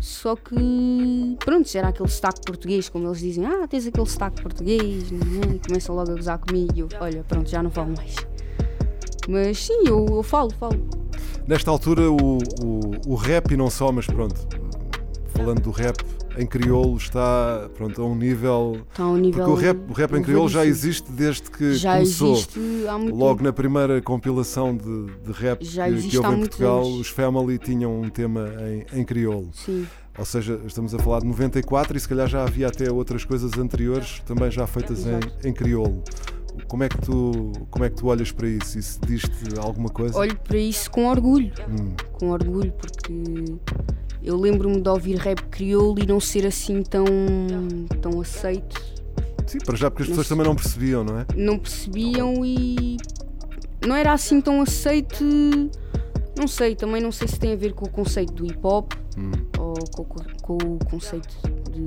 só 0.00 0.34
que 0.34 1.36
pronto, 1.38 1.76
era 1.76 1.88
aquele 1.88 2.08
sotaque 2.08 2.40
português, 2.46 2.88
como 2.88 3.06
eles 3.06 3.20
dizem, 3.20 3.44
ah, 3.44 3.68
tens 3.68 3.86
aquele 3.86 4.06
sotaque 4.06 4.42
português, 4.42 5.10
não 5.10 5.50
é? 5.50 5.54
e 5.54 5.58
começam 5.58 5.94
logo 5.94 6.10
a 6.10 6.14
gozar 6.14 6.38
comigo 6.38 6.72
eu, 6.74 6.88
olha, 6.98 7.22
pronto, 7.28 7.48
já 7.48 7.62
não 7.62 7.70
falo 7.70 7.92
mais. 7.94 8.16
Mas 9.28 9.66
sim, 9.66 9.82
eu, 9.86 10.06
eu 10.10 10.22
falo, 10.22 10.50
falo. 10.54 10.88
Nesta 11.46 11.70
altura, 11.70 12.10
o, 12.10 12.38
o, 12.62 13.12
o 13.12 13.14
rap, 13.14 13.52
e 13.52 13.56
não 13.56 13.68
só, 13.68 13.92
mas 13.92 14.06
pronto, 14.06 14.34
falando 15.34 15.60
do 15.60 15.70
rap, 15.70 16.02
em 16.40 16.46
crioulo 16.46 16.96
está 16.96 17.68
pronto, 17.76 18.00
a 18.00 18.06
um 18.06 18.14
nível. 18.14 18.80
Está 18.90 19.02
a 19.02 19.08
um 19.10 19.16
nível. 19.16 19.44
Porque 19.44 19.50
o 19.50 19.54
rap, 19.54 19.78
o 19.90 19.92
rap 19.92 20.12
em 20.14 20.22
crioulo 20.22 20.48
já 20.48 20.64
existe 20.64 21.10
desde 21.12 21.50
que 21.50 21.74
Já 21.74 21.94
começou. 21.94 22.32
existe 22.32 22.60
há 22.88 22.98
muito 22.98 23.14
Logo 23.14 23.32
tempo. 23.34 23.44
na 23.44 23.52
primeira 23.52 24.00
compilação 24.00 24.76
de, 24.76 25.06
de 25.24 25.32
rap 25.32 25.62
Já 25.64 25.88
que, 25.88 26.08
que 26.08 26.18
houve 26.18 26.34
em 26.34 26.38
Portugal, 26.38 26.84
anos. 26.86 27.00
os 27.00 27.08
Family 27.08 27.58
tinham 27.58 28.00
um 28.00 28.08
tema 28.08 28.48
em, 28.92 29.00
em 29.00 29.04
crioulo. 29.04 29.50
Sim. 29.52 29.86
Ou 30.18 30.24
seja, 30.24 30.60
estamos 30.66 30.94
a 30.94 30.98
falar 30.98 31.20
de 31.20 31.26
94 31.26 31.96
e 31.96 32.00
se 32.00 32.08
calhar 32.08 32.26
já 32.28 32.42
havia 32.42 32.68
até 32.68 32.90
outras 32.90 33.24
coisas 33.24 33.56
anteriores 33.58 34.20
também 34.26 34.50
já 34.50 34.66
feitas 34.66 35.06
em, 35.06 35.48
em 35.48 35.52
crioulo. 35.52 36.02
Como 36.66 36.82
é, 36.82 36.88
que 36.88 36.98
tu, 37.00 37.52
como 37.70 37.84
é 37.84 37.90
que 37.90 37.96
tu 37.96 38.08
olhas 38.08 38.32
para 38.32 38.48
isso? 38.48 38.78
Isso 38.78 39.00
diz-te 39.06 39.58
alguma 39.58 39.88
coisa? 39.88 40.18
Olho 40.18 40.36
para 40.36 40.58
isso 40.58 40.90
com 40.90 41.06
orgulho. 41.06 41.52
Hum. 41.68 41.94
Com 42.12 42.30
orgulho, 42.30 42.72
porque 42.72 43.12
eu 44.22 44.36
lembro-me 44.36 44.80
de 44.80 44.88
ouvir 44.88 45.16
rap 45.16 45.42
crioulo 45.44 45.98
e 46.02 46.06
não 46.06 46.20
ser 46.20 46.46
assim 46.46 46.82
tão, 46.82 47.04
tão 48.00 48.20
aceito. 48.20 48.80
Sim, 49.46 49.58
para 49.64 49.76
já 49.76 49.90
porque 49.90 50.02
as 50.04 50.08
Não 50.08 50.12
pessoas 50.16 50.26
sei. 50.28 50.36
também 50.36 50.48
não 50.48 50.54
percebiam, 50.56 51.04
não 51.04 51.18
é? 51.18 51.26
Não 51.34 51.58
percebiam 51.58 52.44
e 52.44 52.96
não 53.86 53.96
era 53.96 54.12
assim 54.12 54.40
tão 54.40 54.60
aceito. 54.62 55.24
Não 56.38 56.46
sei, 56.46 56.74
também 56.76 57.02
não 57.02 57.10
sei 57.10 57.26
se 57.28 57.38
tem 57.38 57.52
a 57.52 57.56
ver 57.56 57.72
com 57.72 57.84
o 57.86 57.88
conceito 57.90 58.32
do 58.32 58.46
hip 58.46 58.58
hop 58.62 58.92
Hum. 59.18 59.32
ou 59.58 59.74
com, 60.04 60.04
com 60.40 60.54
o 60.74 60.78
conceito 60.88 61.28
de 61.70 61.84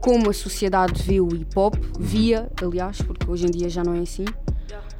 como 0.00 0.30
a 0.30 0.32
sociedade 0.32 1.02
vê 1.02 1.20
o 1.20 1.28
hip 1.28 1.56
hop, 1.58 1.74
via, 1.98 2.50
aliás, 2.62 3.02
porque 3.02 3.30
hoje 3.30 3.46
em 3.46 3.50
dia 3.50 3.68
já 3.68 3.84
não 3.84 3.94
é 3.94 3.98
assim. 4.00 4.24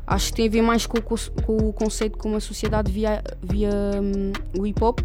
Acho 0.06 0.26
que 0.28 0.34
tem 0.36 0.46
a 0.48 0.50
ver 0.50 0.62
mais 0.62 0.86
com 0.86 1.00
com 1.00 1.56
o 1.56 1.72
conceito 1.72 2.18
como 2.18 2.36
a 2.36 2.40
sociedade 2.40 2.92
via, 2.92 3.22
via 3.42 3.70
hum, 4.00 4.32
o 4.58 4.66
hip 4.66 4.82
hop. 4.84 5.00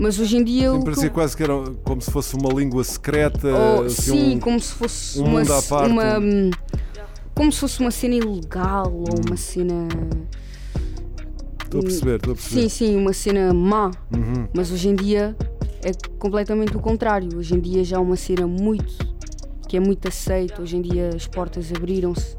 Mas 0.00 0.18
hoje 0.18 0.36
em 0.36 0.44
dia 0.44 0.70
Sim, 0.72 0.82
parecia 0.82 1.06
eu- 1.06 1.10
quase 1.12 1.36
que 1.36 1.42
era 1.42 1.54
como 1.84 2.00
se 2.00 2.10
fosse 2.10 2.34
uma 2.34 2.52
língua 2.52 2.82
secreta. 2.82 3.48
Oh, 3.78 3.82
assim, 3.82 4.02
sim, 4.02 4.36
um- 4.36 4.40
como 4.40 4.58
se 4.60 4.72
fosse 4.72 5.20
um 5.20 5.24
uma, 5.24 5.40
mundo 5.40 5.52
à 5.52 5.62
parte, 5.62 5.90
uma 5.92 6.18
um- 6.18 6.22
hum, 6.46 6.50
como 7.34 7.52
se 7.52 7.58
fosse 7.60 7.80
uma 7.80 7.90
cena 7.90 8.14
ilegal 8.16 8.92
ou 8.92 9.06
uma 9.26 9.36
cena 9.36 9.88
Estou 11.64 11.80
a 11.80 11.84
perceber, 11.84 12.16
estou 12.16 12.32
a 12.32 12.36
perceber. 12.36 12.60
sim, 12.62 12.68
sim, 12.68 12.96
uma 12.96 13.12
cena 13.12 13.52
má. 13.54 13.90
Uhum. 14.14 14.46
Mas 14.54 14.70
hoje 14.70 14.88
em 14.88 14.94
dia 14.94 15.36
é 15.82 15.92
completamente 16.18 16.76
o 16.76 16.80
contrário. 16.80 17.38
Hoje 17.38 17.54
em 17.54 17.60
dia 17.60 17.82
já 17.84 17.96
é 17.96 18.00
uma 18.00 18.16
cena 18.16 18.46
muito 18.46 18.94
que 19.68 19.76
é 19.76 19.80
muito 19.80 20.06
aceita. 20.08 20.60
Hoje 20.60 20.76
em 20.76 20.82
dia 20.82 21.10
as 21.14 21.26
portas 21.26 21.72
abriram-se 21.74 22.34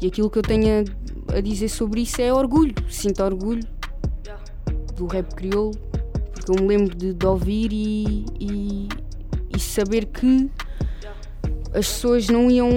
e 0.00 0.06
aquilo 0.06 0.30
que 0.30 0.38
eu 0.38 0.42
tenho 0.42 0.84
a, 1.28 1.36
a 1.36 1.40
dizer 1.40 1.68
sobre 1.68 2.00
isso 2.02 2.20
é 2.20 2.32
orgulho. 2.32 2.74
Sinto 2.88 3.22
orgulho 3.22 3.62
do 4.96 5.06
rap 5.06 5.34
crioulo 5.34 5.72
porque 6.42 6.50
eu 6.50 6.66
me 6.66 6.76
lembro 6.76 6.94
de, 6.94 7.14
de 7.14 7.26
ouvir 7.26 7.72
e, 7.72 8.26
e, 8.40 8.88
e 9.54 9.60
saber 9.60 10.06
que 10.06 10.50
as 11.72 11.86
pessoas 11.86 12.28
não 12.28 12.50
iam. 12.50 12.68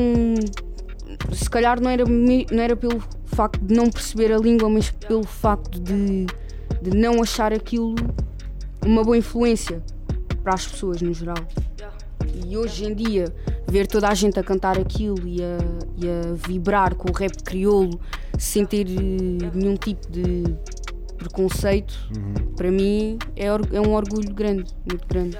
Se 1.33 1.49
calhar 1.49 1.81
não 1.81 1.89
era, 1.89 2.03
não 2.05 2.63
era 2.63 2.75
pelo 2.75 3.01
facto 3.25 3.59
de 3.59 3.73
não 3.73 3.89
perceber 3.89 4.31
a 4.31 4.37
língua, 4.37 4.69
mas 4.69 4.91
pelo 4.91 5.23
facto 5.23 5.79
de, 5.79 6.27
de 6.81 6.95
não 6.95 7.21
achar 7.21 7.51
aquilo 7.51 7.95
uma 8.85 9.03
boa 9.03 9.17
influência 9.17 9.81
para 10.43 10.53
as 10.53 10.67
pessoas 10.67 11.01
no 11.01 11.13
geral. 11.13 11.37
E 12.47 12.55
hoje 12.55 12.85
em 12.85 12.93
dia, 12.93 13.33
ver 13.67 13.87
toda 13.87 14.07
a 14.07 14.13
gente 14.13 14.39
a 14.39 14.43
cantar 14.43 14.77
aquilo 14.77 15.27
e 15.27 15.41
a, 15.41 15.57
e 15.97 16.07
a 16.07 16.33
vibrar 16.47 16.93
com 16.95 17.09
o 17.09 17.13
rap 17.13 17.41
crioulo 17.43 17.99
sem 18.37 18.65
ter 18.65 18.85
eh, 18.87 19.51
nenhum 19.53 19.75
tipo 19.75 20.11
de 20.11 20.43
preconceito, 21.25 21.93
para 22.55 22.69
mim 22.71 23.17
é, 23.35 23.47
é 23.47 23.81
um 23.81 23.93
orgulho 23.93 24.33
grande, 24.33 24.71
muito 24.87 25.07
grande. 25.07 25.39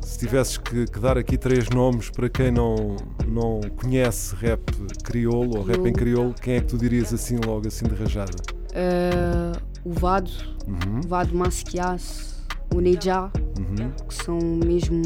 Se 0.00 0.18
tivesses 0.18 0.58
que, 0.58 0.86
que 0.86 0.98
dar 0.98 1.16
aqui 1.16 1.38
três 1.38 1.68
nomes 1.70 2.10
para 2.10 2.28
quem 2.28 2.50
não, 2.50 2.96
não 3.26 3.60
conhece 3.76 4.34
rap 4.36 4.60
crioulo 5.02 5.58
ou 5.58 5.64
rap 5.64 5.86
em 5.86 5.92
crioulo, 5.92 6.34
quem 6.34 6.54
é 6.54 6.60
que 6.60 6.66
tu 6.66 6.78
dirias 6.78 7.12
assim 7.12 7.38
logo, 7.44 7.66
assim 7.66 7.86
de 7.86 7.94
rajada? 7.94 8.36
Eh, 8.74 9.52
o 9.84 9.92
Vado, 9.92 10.30
o 11.02 11.08
Vado 11.08 11.34
Masquias, 11.34 12.44
o 12.74 12.80
Neja, 12.80 13.30
que 14.08 14.14
são 14.14 14.38
mesmo 14.38 15.02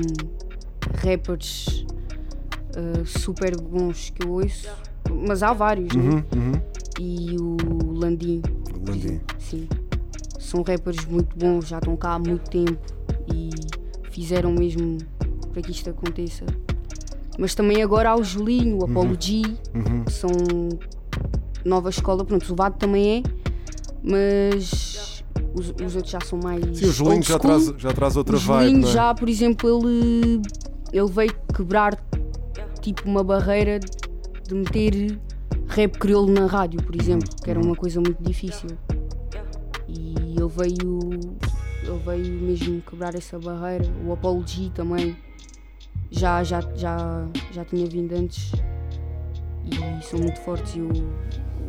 rappers 1.03 1.87
eh, 2.75 3.05
super 3.05 3.59
bons 3.61 4.11
que 4.11 4.27
eu 4.27 4.33
ouço, 4.33 4.69
mas 5.27 5.43
há 5.43 5.53
vários, 5.53 5.95
né? 5.95 6.03
Uhum, 6.03 6.25
uhum. 6.35 6.53
E 6.99 7.37
o 7.39 7.93
Landim. 7.93 8.43
Landim. 8.87 9.21
Sim. 9.39 9.69
São 10.47 10.63
rappers 10.63 11.05
muito 11.07 11.37
bons, 11.37 11.67
já 11.67 11.79
estão 11.79 11.97
cá 11.97 12.11
há 12.15 12.19
muito 12.19 12.49
tempo 12.49 12.79
e 13.35 13.51
fizeram 14.11 14.53
mesmo 14.53 14.99
para 15.53 15.61
que 15.61 15.73
isto 15.73 15.91
aconteça. 15.91 16.45
Mas 17.39 17.55
também 17.55 17.83
agora 17.83 18.11
há 18.11 18.17
o 18.17 18.23
Julinho, 18.23 18.79
o 18.79 18.85
Apollo 18.85 19.17
G, 19.21 19.43
Uhum. 19.75 20.05
que 20.05 20.13
são 20.13 20.31
nova 21.65 21.91
escola, 21.91 22.25
pronto, 22.25 22.51
o 22.53 22.55
Vado 22.57 22.77
também 22.79 23.19
é, 23.19 23.23
mas 24.03 25.25
os, 25.55 25.75
os 25.85 25.97
outros 25.97 26.11
já 26.13 26.21
são 26.21 26.39
mais. 26.43 26.65
Sim, 26.79 26.87
o 26.87 26.93
Julinho 26.93 27.23
já 27.23 27.39
traz, 27.39 27.67
já 27.77 27.93
traz 27.93 28.17
outra 28.17 28.37
o 28.37 28.39
Julinho 28.39 28.61
vibe, 28.71 28.79
não 28.83 28.89
é? 28.89 28.93
já, 28.93 29.15
por 29.15 29.29
exemplo, 29.29 29.69
ele, 29.85 30.43
ele 30.93 31.11
veio 31.11 31.35
quebrar 31.55 31.99
tipo 32.81 33.03
uma 33.09 33.25
barreira 33.25 33.81
de 33.81 34.55
meter 34.55 35.19
rap 35.67 35.99
crioulo 35.99 36.33
na 36.33 36.47
rádio, 36.47 36.81
por 36.83 36.95
exemplo, 36.95 37.29
que 37.43 37.51
era 37.51 37.61
uma 37.61 37.75
coisa 37.75 38.01
muito 38.01 38.23
difícil. 38.23 38.71
E 40.37 40.39
ele 40.39 40.49
veio, 40.49 41.11
ele 41.83 41.99
veio 42.05 42.43
mesmo 42.43 42.83
quebrar 42.83 43.15
essa 43.15 43.39
barreira. 43.39 43.87
O 44.07 44.13
Apollo 44.13 44.47
G 44.47 44.71
também 44.75 45.17
já, 46.11 46.45
já, 46.45 46.61
já, 46.75 47.27
já 47.53 47.65
tinha 47.65 47.87
vindo 47.87 48.13
antes 48.15 48.53
e 49.65 50.05
são 50.05 50.21
muito 50.21 50.39
fortes. 50.41 50.75
O, 50.75 50.89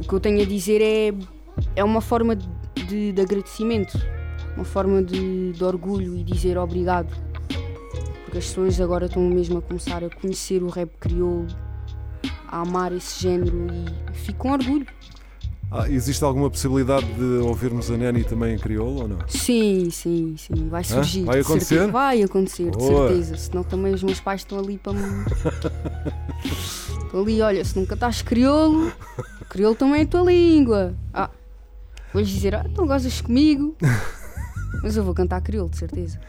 o 0.01 0.07
que 0.07 0.13
eu 0.13 0.19
tenho 0.19 0.41
a 0.41 0.45
dizer 0.45 0.81
é, 0.81 1.13
é 1.77 1.83
uma 1.83 2.01
forma 2.01 2.35
de, 2.35 3.13
de 3.13 3.21
agradecimento, 3.21 3.97
uma 4.55 4.65
forma 4.65 5.01
de, 5.01 5.53
de 5.53 5.63
orgulho 5.63 6.17
e 6.17 6.23
dizer 6.23 6.57
obrigado. 6.57 7.15
Porque 8.25 8.39
as 8.39 8.47
pessoas 8.47 8.81
agora 8.81 9.05
estão 9.05 9.23
mesmo 9.23 9.59
a 9.59 9.61
começar 9.61 10.03
a 10.03 10.09
conhecer 10.09 10.61
o 10.61 10.67
rap 10.67 10.89
crioulo, 10.99 11.47
a 12.49 12.61
amar 12.61 12.91
esse 12.91 13.21
género 13.21 13.67
e 13.71 14.13
fico 14.13 14.39
com 14.39 14.51
orgulho. 14.51 14.85
Ah, 15.69 15.89
existe 15.89 16.23
alguma 16.23 16.49
possibilidade 16.49 17.05
de 17.13 17.23
ouvirmos 17.45 17.91
a 17.91 17.97
Nani 17.97 18.23
também 18.23 18.55
em 18.55 18.57
crioulo 18.57 19.01
ou 19.01 19.07
não? 19.09 19.17
Sim, 19.27 19.89
sim, 19.89 20.35
sim. 20.37 20.69
Vai 20.69 20.83
surgir. 20.83 21.23
Vai 21.25 21.35
de 21.35 21.41
acontecer? 21.41 21.65
certeza. 21.75 21.91
Vai 21.91 22.23
acontecer, 22.23 22.71
de 22.71 22.77
Boa. 22.77 23.07
certeza. 23.09 23.37
Senão 23.37 23.63
também 23.63 23.93
os 23.93 24.01
meus 24.01 24.19
pais 24.21 24.41
estão 24.41 24.59
ali 24.59 24.77
para 24.77 24.93
me. 24.93 25.01
Estão 27.03 27.21
ali, 27.21 27.41
olha, 27.41 27.63
se 27.65 27.77
nunca 27.77 27.95
estás 27.95 28.21
crioulo, 28.21 28.91
crioulo 29.49 29.75
também 29.75 30.01
é 30.01 30.03
a 30.03 30.07
tua 30.07 30.21
língua. 30.21 30.95
Ah, 31.13 31.29
vou-lhes 32.13 32.29
dizer, 32.29 32.55
ah, 32.55 32.65
então 32.69 32.87
gozas 32.87 33.19
comigo. 33.19 33.75
Mas 34.83 34.95
eu 34.95 35.03
vou 35.03 35.13
cantar 35.13 35.41
crioulo, 35.41 35.69
de 35.69 35.77
certeza. 35.77 36.19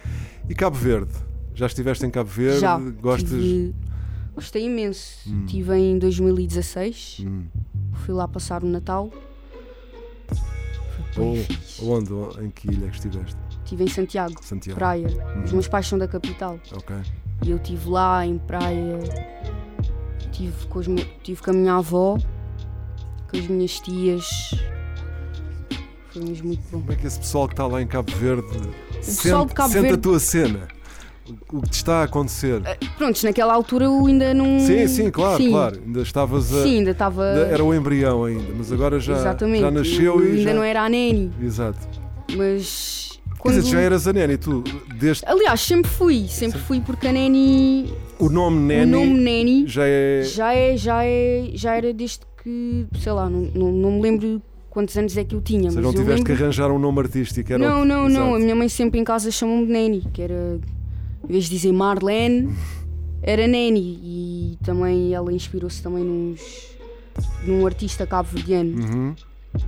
E 0.49 0.55
Cabo 0.55 0.77
Verde? 0.77 1.13
Já 1.55 1.67
estiveste 1.67 2.05
em 2.05 2.11
Cabo 2.11 2.29
Verde? 2.31 2.61
Já. 2.61 2.77
Gostas? 2.79 3.31
tive- 3.31 3.75
Gostei 4.35 4.67
imenso. 4.67 5.29
Estive 5.45 5.75
em 5.77 5.99
2016. 5.99 7.25
Hum. 7.27 7.45
Fui 8.05 8.15
lá 8.15 8.27
passar 8.29 8.63
o 8.63 8.67
Natal. 8.67 9.11
Ou, 11.17 11.97
onde? 11.97 12.13
Em 12.45 12.51
que 12.51 12.69
ilha 12.71 12.87
é 12.87 12.89
que 12.91 12.97
estiveste? 12.97 13.37
Estive 13.65 13.85
em 13.85 13.89
Santiago, 13.89 14.35
Santiago. 14.43 14.79
praia. 14.79 15.07
Os 15.07 15.15
Uhum. 15.51 15.53
meus 15.55 15.69
pais 15.69 15.87
são 15.87 15.99
da 15.99 16.09
capital. 16.09 16.59
Ok. 16.73 16.97
E 17.45 17.51
eu 17.51 17.57
estive 17.59 17.89
lá 17.91 18.25
em 18.27 18.39
praia. 18.39 18.99
Estive 20.21 20.67
com, 20.67 20.79
os 20.79 20.87
me- 20.89 21.05
tive 21.23 21.43
com 21.43 21.51
a 21.51 21.53
minha 21.55 21.75
avó, 21.75 22.19
com 23.31 23.37
as 23.37 23.47
minhas 23.47 23.79
tias. 23.81 24.27
Foi 26.11 26.23
mesmo 26.25 26.47
muito 26.49 26.63
bom. 26.71 26.81
Como 26.81 26.93
é 26.93 26.97
que 26.97 27.07
esse 27.07 27.19
pessoal 27.19 27.47
que 27.47 27.53
está 27.55 27.67
lá 27.67 27.83
em 27.83 27.87
Cabo 27.87 28.11
Verde 28.17 28.43
pessoal 28.97 29.41
sente, 29.43 29.49
de 29.49 29.55
Cabo 29.55 29.69
sente 29.69 29.79
a 29.79 29.83
Verde- 29.83 29.99
tua 30.03 30.19
cena? 30.19 30.69
O, 31.53 31.61
que 31.63 31.71
te 31.71 31.75
está 31.75 32.01
a 32.01 32.03
acontecer? 32.05 32.63
Prontos, 32.97 33.23
naquela 33.23 33.53
altura 33.55 33.85
eu 33.87 34.07
ainda 34.07 34.33
não. 34.35 34.61
Sim, 34.61 34.87
sim, 34.89 35.11
claro, 35.11 35.43
Sim. 35.43 35.51
claro. 35.51 35.81
Ainda 35.85 36.01
estavas 36.01 36.53
a. 36.55 36.63
Sim, 36.63 36.79
ainda 36.79 36.91
estava. 36.93 37.25
Era 37.25 37.63
o 37.65 37.75
embrião 37.75 38.25
ainda, 38.25 38.53
mas 38.57 38.73
agora 38.73 38.99
já, 39.01 39.15
Exatamente. 39.15 39.61
já 39.61 39.71
nasceu 39.71 40.21
eu 40.21 40.25
e 40.27 40.31
ainda 40.39 40.51
já. 40.51 40.55
não 40.55 40.63
era 40.63 40.83
a 40.83 40.89
Neni, 40.89 41.31
Exato. 41.43 41.87
mas. 42.37 43.09
Quer 43.39 43.43
Quando... 43.43 43.55
dizer, 43.61 43.71
já 43.71 43.81
eras 43.81 44.09
a 44.09 44.13
Neni, 44.13 44.37
tu, 44.37 44.65
desde 44.97 45.25
Aliás, 45.25 45.61
sempre 45.61 45.89
fui, 45.89 46.27
sempre 46.29 46.59
fui 46.59 46.81
porque 46.81 47.07
a 47.07 47.13
Neni. 47.13 47.93
o 48.19 48.29
nome 48.29 48.59
Neni, 48.59 48.83
O 48.95 48.99
nome 48.99 49.21
Neni 49.21 49.67
já 49.69 49.85
é. 49.87 50.23
já 50.25 50.53
é, 50.53 50.77
já 50.77 51.05
é, 51.05 51.51
já 51.55 51.77
era 51.77 51.93
desde 51.95 52.21
que, 52.43 52.87
sei 53.01 53.13
lá, 53.13 53.31
não, 53.31 53.43
não, 53.55 53.71
não 53.71 53.93
me 53.93 54.01
lembro 54.03 54.43
quantos 54.69 54.97
anos 54.97 55.17
é 55.17 55.23
que 55.25 55.37
eu 55.37 55.41
tinha, 55.41 55.71
mas 55.73 55.77
não 55.77 55.93
tiveste 55.93 56.25
que 56.25 56.31
lembro... 56.31 56.45
arranjar 56.45 56.71
um 56.73 56.79
nome 56.81 56.99
artístico. 57.01 57.53
Era 57.53 57.65
Não, 57.65 57.85
não, 57.85 58.09
não, 58.09 58.23
a 58.23 58.29
Exato. 58.31 58.41
minha 58.41 58.55
mãe 58.57 58.69
sempre 58.69 58.99
em 58.99 59.05
casa 59.05 59.31
chamou-me 59.31 59.67
de 59.67 59.73
Neni, 59.73 60.05
que 60.13 60.21
era, 60.23 60.59
em 61.29 61.33
vez 61.33 61.45
de 61.45 61.51
dizer 61.51 61.73
Marlene, 61.73 62.53
era 63.23 63.47
Neni, 63.47 63.99
e 64.03 64.59
também 64.65 65.13
ela 65.13 65.33
inspirou-se 65.33 65.83
também 65.83 66.05
nos, 66.05 66.41
num 67.45 67.67
artista 67.67 68.07
cabo-verdiano, 68.07 68.81
Uhum. 68.81 69.15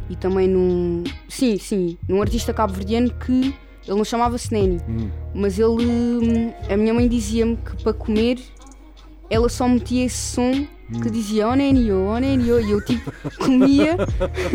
e 0.08 0.16
também 0.16 0.48
num, 0.48 1.04
sim, 1.28 1.58
sim, 1.58 1.98
num 2.08 2.22
artista 2.22 2.52
cabo-verdiano 2.54 3.11
que 3.11 3.54
ele 3.86 3.96
não 3.96 4.04
chamava-se 4.04 4.52
Neni, 4.52 4.78
Hum. 4.88 5.11
mas 5.34 5.58
ele, 5.58 5.84
hum, 5.86 6.52
a 6.68 6.76
minha 6.76 6.94
mãe 6.94 7.08
dizia-me 7.08 7.56
que 7.56 7.82
para 7.82 7.92
comer 7.92 8.38
ela 9.28 9.48
só 9.48 9.66
metia 9.68 10.04
esse 10.06 10.16
som 10.34 10.66
que 11.03 11.11
dizia 11.11 11.49
oh 11.49 11.55
Neni, 11.55 11.91
oh 11.93 12.18
Neni, 12.18 12.51
oh", 12.51 12.61
e 12.61 12.70
eu 12.70 12.84
tipo 12.84 13.12
comia 13.38 13.97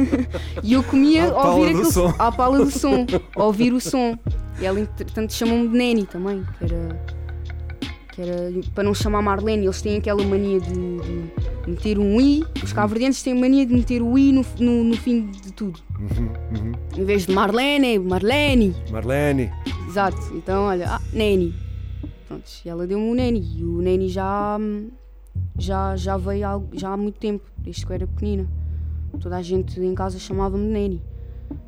e 0.63 0.73
eu 0.73 0.83
comia 0.83 1.25
À 1.25 1.29
a 1.29 1.31
pala 1.33 1.55
ouvir 1.55 1.69
aquele 1.69 1.91
som. 1.91 2.13
à 2.19 2.31
pala 2.31 2.57
do 2.65 2.71
som, 2.71 3.05
a 3.35 3.43
ouvir 3.43 3.73
o 3.73 3.79
som. 3.79 4.17
E 4.59 4.65
ela 4.65 4.79
entretanto 4.79 5.33
chamou-me 5.33 5.67
de 5.67 5.77
Neni 5.77 6.05
também, 6.05 6.43
que 6.57 6.63
era, 6.65 7.05
que 8.13 8.21
era 8.21 8.51
para 8.73 8.83
não 8.83 8.93
chamar 8.93 9.21
Marlene, 9.21 9.65
eles 9.65 9.81
têm 9.81 9.97
aquela 9.97 10.23
mania 10.23 10.59
de, 10.59 10.73
de 10.73 11.69
meter 11.69 11.97
um 11.99 12.19
i, 12.21 12.43
os 12.63 12.71
cabo-verdianos 12.71 13.21
têm 13.21 13.33
mania 13.33 13.65
de 13.65 13.73
meter 13.73 14.01
o 14.01 14.17
i 14.17 14.31
no, 14.31 14.45
no, 14.59 14.83
no 14.83 14.97
fim 14.97 15.29
de 15.31 15.51
tudo. 15.51 15.79
Uhum, 15.99 16.29
uhum. 16.57 16.71
Em 16.97 17.03
vez 17.05 17.25
de 17.25 17.33
Marlene, 17.33 17.97
Marlene. 17.99 18.75
Marlene. 18.91 19.51
Exato, 19.87 20.17
então 20.33 20.63
olha, 20.65 20.89
ah, 20.89 21.01
Neni. 21.13 21.53
Pronto, 22.27 22.43
e 22.65 22.69
ela 22.69 22.85
deu-me 22.87 23.09
o 23.11 23.13
Neni. 23.15 23.41
E 23.57 23.63
o 23.63 23.81
Neni 23.81 24.09
já, 24.09 24.57
hum, 24.59 24.89
já, 25.57 25.95
já 25.95 26.17
veio 26.17 26.47
há, 26.47 26.61
já 26.73 26.89
há 26.89 26.97
muito 26.97 27.19
tempo, 27.19 27.43
desde 27.57 27.85
que 27.85 27.91
eu 27.91 27.95
era 27.95 28.07
pequenina. 28.07 28.47
Toda 29.19 29.37
a 29.37 29.41
gente 29.41 29.79
em 29.79 29.95
casa 29.95 30.19
chamava-me 30.19 30.65
Neni. 30.67 31.01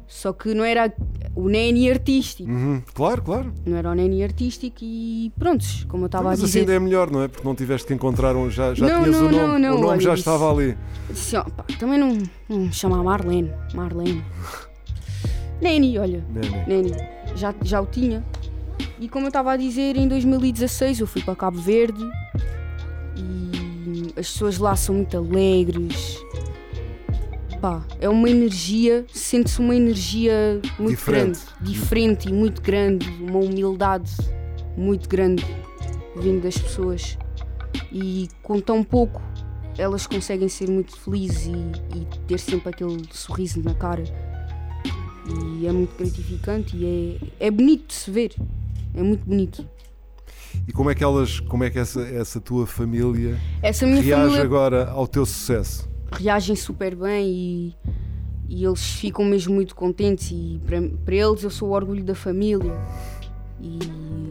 Só 0.08 0.34
que 0.34 0.54
não 0.54 0.64
era 0.64 0.92
o 1.36 1.48
Neni 1.50 1.90
artístico. 1.90 2.50
Uhum. 2.50 2.82
Claro, 2.94 3.22
claro. 3.22 3.54
Não 3.66 3.78
era 3.78 3.90
o 3.92 3.94
Neni 3.94 4.24
artístico 4.24 4.78
e 4.82 5.32
prontos, 5.38 5.84
como 5.86 6.04
eu 6.04 6.08
estava 6.08 6.30
a 6.30 6.32
Mas 6.32 6.40
assim 6.40 6.48
dizer. 6.48 6.60
ainda 6.62 6.74
é 6.74 6.80
melhor, 6.80 7.12
não 7.12 7.22
é? 7.24 7.28
Porque 7.28 7.46
não 7.48 7.54
tiveste 7.56 7.88
que 7.88 7.94
encontrar 7.94 8.36
um. 8.36 8.50
Já, 8.50 8.74
já 8.74 8.86
Não, 8.88 9.04
tinhas 9.04 9.18
não, 9.22 9.28
o 9.28 9.32
nome. 9.32 9.38
não, 9.48 9.60
não, 9.60 9.70
o 9.70 9.76
nome 9.76 9.88
olha 9.88 10.02
já 10.02 10.14
isso. 10.14 10.20
estava 10.22 10.52
ali. 10.52 10.78
Disse, 11.10 11.36
ó, 11.38 11.44
pá, 11.44 11.64
também 11.80 12.00
não, 12.00 12.18
não 12.50 12.58
me 12.62 12.74
chamar 12.74 13.04
Marlene. 13.04 13.52
Marlene. 13.74 14.24
Neni, 15.62 15.98
olha. 15.98 16.24
Neni. 16.34 16.66
Neni, 16.68 16.92
já, 17.36 17.54
já 17.64 17.82
o 17.82 17.86
tinha. 17.86 18.24
E 19.00 19.08
como 19.08 19.26
eu 19.26 19.30
estava 19.30 19.52
a 19.54 19.58
dizer, 19.58 19.96
em 19.96 20.08
2016 20.08 21.00
eu 21.00 21.08
fui 21.08 21.22
para 21.22 21.36
Cabo 21.36 21.60
Verde 21.60 22.04
e 23.16 23.47
as 24.16 24.32
pessoas 24.32 24.58
lá 24.58 24.76
são 24.76 24.96
muito 24.96 25.18
alegres. 25.18 26.18
Pá, 27.62 27.84
é 28.00 28.08
uma 28.08 28.30
energia, 28.30 29.06
sente-se 29.12 29.60
uma 29.60 29.76
energia 29.76 30.62
muito 30.78 30.98
Diferente. 30.98 31.40
grande, 31.40 31.72
diferente 31.72 32.30
e 32.30 32.34
muito 32.34 32.62
grande, 32.62 33.10
uma 33.20 33.40
humildade 33.40 34.12
muito 34.78 35.10
grande 35.10 35.44
vindo 36.16 36.44
das 36.44 36.58
pessoas. 36.58 37.18
E 37.92 38.28
com 38.44 38.60
tão 38.60 38.84
pouco 38.84 39.22
elas 39.78 40.08
conseguem 40.08 40.50
ser 40.50 40.70
muito 40.70 40.98
felizes 40.98 41.46
e, 41.48 41.98
e 41.98 42.06
ter 42.28 42.40
sempre 42.40 42.70
aquele 42.70 43.04
sorriso 43.12 43.62
na 43.62 43.74
cara. 43.74 44.04
E 45.60 45.68
é 45.68 45.72
muito 45.72 45.96
gratificante 45.96 46.76
e 46.76 47.20
é, 47.40 47.48
é 47.48 47.52
bonito 47.52 47.88
de 47.88 47.94
se 47.94 48.10
ver. 48.10 48.34
É 48.96 49.04
muito 49.04 49.26
bonito. 49.26 49.68
E 50.68 50.72
como 50.74 50.90
é 50.90 50.96
que 50.96 51.04
elas, 51.04 51.40
como 51.40 51.64
é 51.64 51.70
que 51.70 51.80
essa, 51.80 52.02
essa 52.02 52.42
tua 52.42 52.68
família 52.68 53.38
Essa 53.62 53.86
reage 53.86 54.12
família 54.12 54.42
agora 54.44 54.90
ao 54.90 55.08
teu 55.08 55.26
sucesso? 55.26 55.88
reagem 56.12 56.56
super 56.56 56.96
bem 56.96 57.28
e, 57.30 57.76
e 58.48 58.64
eles 58.66 58.82
ficam 58.94 59.26
mesmo 59.26 59.54
muito 59.54 59.76
contentes 59.76 60.30
e 60.32 60.60
para, 60.66 60.82
para 61.04 61.16
eles 61.16 61.44
eu 61.44 61.50
sou 61.50 61.70
o 61.70 61.72
orgulho 61.74 62.04
da 62.04 62.16
família 62.16 62.72
e 63.60 63.78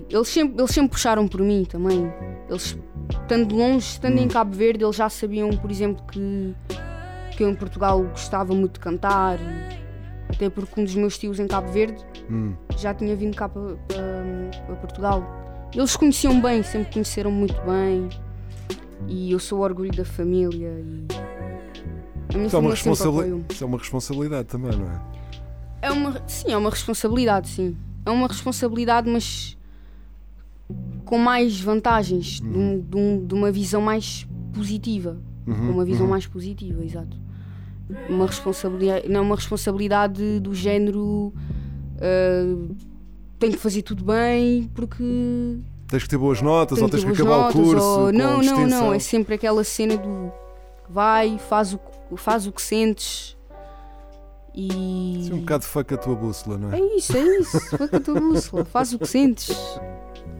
eles 0.08 0.28
sempre, 0.28 0.58
eles 0.58 0.70
sempre 0.70 0.90
puxaram 0.92 1.28
por 1.28 1.40
mim 1.42 1.66
também 1.68 2.10
eles 2.48 2.78
estando 3.10 3.54
longe, 3.54 3.78
estando 3.86 4.18
em 4.18 4.26
Cabo 4.28 4.54
Verde 4.56 4.84
eles 4.84 4.96
já 4.96 5.08
sabiam 5.10 5.50
por 5.50 5.70
exemplo 5.70 6.02
que, 6.10 6.54
que 7.36 7.42
eu 7.44 7.50
em 7.50 7.54
Portugal 7.54 8.02
gostava 8.04 8.54
muito 8.54 8.74
de 8.74 8.80
cantar 8.80 9.38
até 10.30 10.48
porque 10.48 10.80
um 10.80 10.84
dos 10.84 10.94
meus 10.94 11.18
tios 11.18 11.38
em 11.38 11.46
Cabo 11.46 11.70
Verde 11.72 12.02
Hum. 12.30 12.54
já 12.78 12.92
tinha 12.94 13.14
vindo 13.14 13.36
cá 13.36 13.48
para, 13.48 13.76
para- 13.86 14.64
para 14.66 14.76
Portugal. 14.76 15.45
Eles 15.74 15.96
conheciam 15.96 16.40
bem, 16.40 16.62
sempre 16.62 16.92
conheceram 16.92 17.30
muito 17.30 17.54
bem. 17.62 18.08
E 19.08 19.30
eu 19.32 19.38
sou 19.38 19.58
o 19.58 19.62
orgulho 19.62 19.92
da 19.92 20.04
família. 20.04 20.68
E 22.34 22.44
Isso 22.46 22.56
é, 22.56 22.58
uma 22.58 22.70
isso 23.50 23.64
é 23.64 23.66
uma 23.66 23.78
responsabilidade 23.78 24.48
também, 24.48 24.72
não 24.76 24.86
é? 24.90 25.00
É 25.82 25.90
uma, 25.92 26.22
sim, 26.26 26.50
é 26.52 26.56
uma 26.56 26.70
responsabilidade, 26.70 27.48
sim. 27.48 27.76
É 28.04 28.10
uma 28.10 28.26
responsabilidade, 28.26 29.08
mas 29.10 29.56
com 31.04 31.18
mais 31.18 31.60
vantagens, 31.60 32.40
de, 32.40 32.48
um- 32.48 32.80
de 32.80 32.96
um- 32.96 33.26
de 33.26 33.34
uma 33.34 33.52
visão 33.52 33.80
mais 33.80 34.26
positiva. 34.52 35.16
Uhum, 35.46 35.70
uma 35.70 35.84
visão 35.84 36.08
mais 36.08 36.26
positiva, 36.26 36.84
exato. 36.84 37.16
Uma 38.08 38.26
responsabilidade, 38.26 39.08
não 39.08 39.22
uma 39.22 39.36
responsabilidade 39.36 40.40
do 40.40 40.52
género. 40.54 41.32
ah, 42.00 42.74
tenho 43.38 43.52
que 43.52 43.58
fazer 43.58 43.82
tudo 43.82 44.04
bem 44.04 44.70
porque 44.74 45.58
Tens 45.88 46.02
que 46.02 46.08
ter 46.08 46.18
boas 46.18 46.42
notas 46.42 46.80
ou 46.82 46.88
tens 46.88 47.04
que 47.04 47.10
acabar 47.12 47.36
notas, 47.38 47.54
o 47.54 47.62
curso. 47.62 47.84
ou- 47.84 48.12
Não, 48.12 48.42
não, 48.42 48.66
não. 48.66 48.92
É 48.94 48.98
sempre 48.98 49.34
aquela 49.34 49.62
cena 49.62 49.96
do 49.96 50.32
vai, 50.88 51.38
faz 51.48 51.72
o, 51.74 51.78
que- 51.78 52.16
faz 52.16 52.46
o 52.46 52.52
que 52.52 52.60
sentes 52.62 53.36
e. 54.54 55.20
Isso 55.22 55.32
é 55.32 55.34
um 55.36 55.40
bocado 55.40 55.64
fuck 55.64 55.94
a 55.94 55.96
tua 55.96 56.14
bússola, 56.14 56.58
não 56.58 56.72
é? 56.72 56.80
É 56.80 56.96
isso, 56.96 57.16
é 57.16 57.20
isso. 57.38 57.78
Com 57.78 57.84
a 57.96 58.00
tua 58.00 58.20
bússola. 58.20 58.64
Faz 58.64 58.92
o 58.92 58.98
que 58.98 59.06
sentes. 59.06 59.50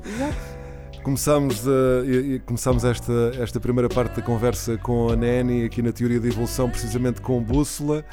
Exato. 0.05 0.57
Começámos, 1.03 1.63
e 2.05 2.41
começámos 2.45 2.85
esta, 2.85 3.13
esta 3.41 3.61
primeira 3.61 3.89
parte 3.89 4.17
da 4.17 4.23
conversa 4.23 4.77
com 4.77 5.09
a 5.11 5.15
Neni 5.15 5.65
aqui 5.65 5.81
na 5.81 5.93
Teoria 5.93 6.19
da 6.19 6.27
Evolução, 6.27 6.69
precisamente 6.69 7.21
com 7.21 7.41
Bússola, 7.41 8.05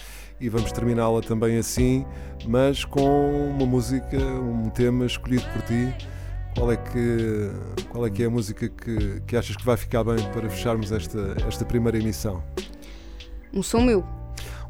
e 0.43 0.49
vamos 0.49 0.73
terminá-la 0.73 1.21
também 1.21 1.57
assim, 1.57 2.05
mas 2.45 2.83
com 2.83 3.49
uma 3.55 3.65
música, 3.65 4.17
um 4.17 4.69
tema 4.69 5.05
escolhido 5.05 5.45
por 5.53 5.61
ti. 5.61 5.93
Qual 6.53 6.69
é 6.69 6.75
que, 6.75 7.49
qual 7.89 8.05
é, 8.05 8.09
que 8.09 8.23
é 8.23 8.25
a 8.25 8.29
música 8.29 8.67
que, 8.67 9.21
que 9.25 9.37
achas 9.37 9.55
que 9.55 9.65
vai 9.65 9.77
ficar 9.77 10.03
bem 10.03 10.17
para 10.33 10.49
fecharmos 10.49 10.91
esta, 10.91 11.35
esta 11.47 11.63
primeira 11.63 11.97
emissão? 11.97 12.43
Um 13.53 13.63
som 13.63 13.79
meu. 13.79 14.03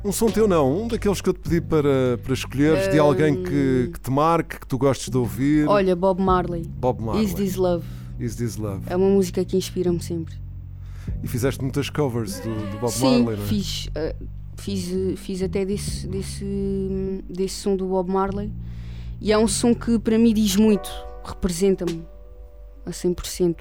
Um 0.05 0.11
som 0.11 0.29
teu 0.29 0.47
não, 0.47 0.83
um 0.83 0.87
daqueles 0.87 1.21
que 1.21 1.29
eu 1.29 1.33
te 1.33 1.39
pedi 1.39 1.59
para, 1.59 2.19
para 2.21 2.33
escolheres, 2.33 2.87
de 2.91 2.99
alguém 2.99 3.41
que, 3.43 3.89
que 3.93 3.99
te 3.99 4.11
marque, 4.11 4.59
que 4.59 4.67
tu 4.67 4.77
gostes 4.77 5.09
de 5.09 5.17
ouvir. 5.17 5.67
Olha, 5.67 5.95
Bob 5.95 6.21
Marley. 6.21 6.65
Bob 6.67 7.01
Marley. 7.01 7.25
Is 7.25 7.33
This 7.33 7.55
Love. 7.55 7.83
Is 8.19 8.35
This 8.35 8.57
Love. 8.57 8.83
É 8.85 8.95
uma 8.95 9.09
música 9.09 9.43
que 9.43 9.57
inspira-me 9.57 10.01
sempre. 10.01 10.35
E 11.23 11.27
fizeste 11.27 11.61
muitas 11.61 11.89
covers 11.89 12.39
do, 12.41 12.53
do 12.71 12.77
Bob 12.77 12.91
Sim, 12.91 13.23
Marley, 13.23 13.37
não 13.37 13.43
é? 13.43 13.47
fiz. 13.47 13.89
eh, 13.95 14.15
fiz, 14.57 15.19
fiz 15.19 15.41
até 15.41 15.65
desse, 15.65 16.07
desse, 16.07 17.23
desse 17.29 17.55
som 17.55 17.75
do 17.75 17.87
Bob 17.87 18.11
Marley 18.11 18.51
e 19.19 19.31
é 19.31 19.37
um 19.37 19.47
som 19.47 19.73
que 19.73 19.97
para 19.99 20.17
mim 20.17 20.33
diz 20.33 20.55
muito, 20.55 20.89
representa-me 21.23 22.05
a 22.85 22.91
100%. 22.91 23.55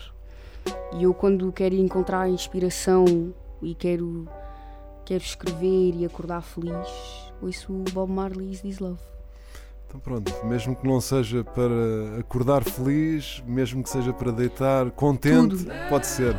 E 0.99 1.05
eu 1.05 1.14
quando 1.14 1.51
quero 1.53 1.74
encontrar 1.74 2.28
inspiração 2.28 3.32
e 3.61 3.74
quero, 3.74 4.28
quero 5.05 5.22
escrever 5.22 5.95
e 5.95 6.05
acordar 6.05 6.43
feliz, 6.43 7.32
ouço 7.40 7.72
o 7.72 7.84
Bob 7.93 8.11
Marley's 8.11 8.61
This 8.61 8.78
Love. 8.78 9.01
Então 9.86 10.01
pronto, 10.01 10.32
mesmo 10.47 10.74
que 10.74 10.86
não 10.86 11.01
seja 11.01 11.45
para 11.45 12.18
acordar 12.18 12.64
feliz, 12.64 13.43
mesmo 13.47 13.82
que 13.82 13.90
seja 13.90 14.12
para 14.12 14.32
deitar 14.32 14.90
contente, 14.90 15.59
Tudo. 15.59 15.70
pode 15.88 16.07
ser. 16.07 16.34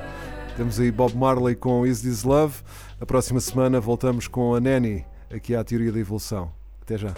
Temos 0.58 0.80
aí 0.80 0.92
Bob 0.92 1.16
Marley 1.16 1.56
com 1.56 1.86
Is 1.86 2.02
This 2.02 2.24
Love. 2.24 2.56
A 3.04 3.06
próxima 3.06 3.42
semana 3.42 3.82
voltamos 3.82 4.30
com 4.30 4.56
a 4.56 4.62
Nanny, 4.62 5.06
aqui 5.30 5.54
à 5.54 5.62
Teoria 5.62 5.92
da 5.92 6.00
Evolução. 6.00 6.54
Até 6.82 6.98
já. 6.98 7.14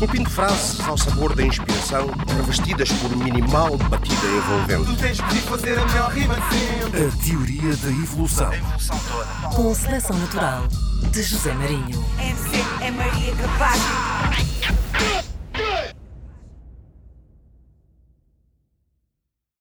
Esculpindo 0.00 0.30
frases 0.30 0.80
ao 0.88 0.96
sabor 0.96 1.36
da 1.36 1.42
inspiração, 1.42 2.06
revestidas 2.34 2.90
por 2.90 3.14
minimal 3.18 3.76
batida 3.76 4.26
envolvente. 4.28 4.86
Tu 4.86 4.96
tens 4.96 5.20
fazer 5.40 5.78
a 5.78 5.84
melhor 5.84 6.10
rima 6.10 6.34
de 6.36 6.56
sempre. 6.56 7.04
A 7.04 7.10
Teoria 7.22 7.76
da 7.76 7.88
Evolução. 7.90 8.48
A 8.48 8.56
evolução 8.56 8.98
toda. 9.10 9.54
Com 9.54 9.74
seleção 9.74 10.16
natural 10.16 10.66
de 11.12 11.22
José 11.22 11.52
Marinho. 11.52 12.02
MC 12.18 12.64
é 12.80 12.90
Maria 12.90 13.34
Capaz. 13.36 14.09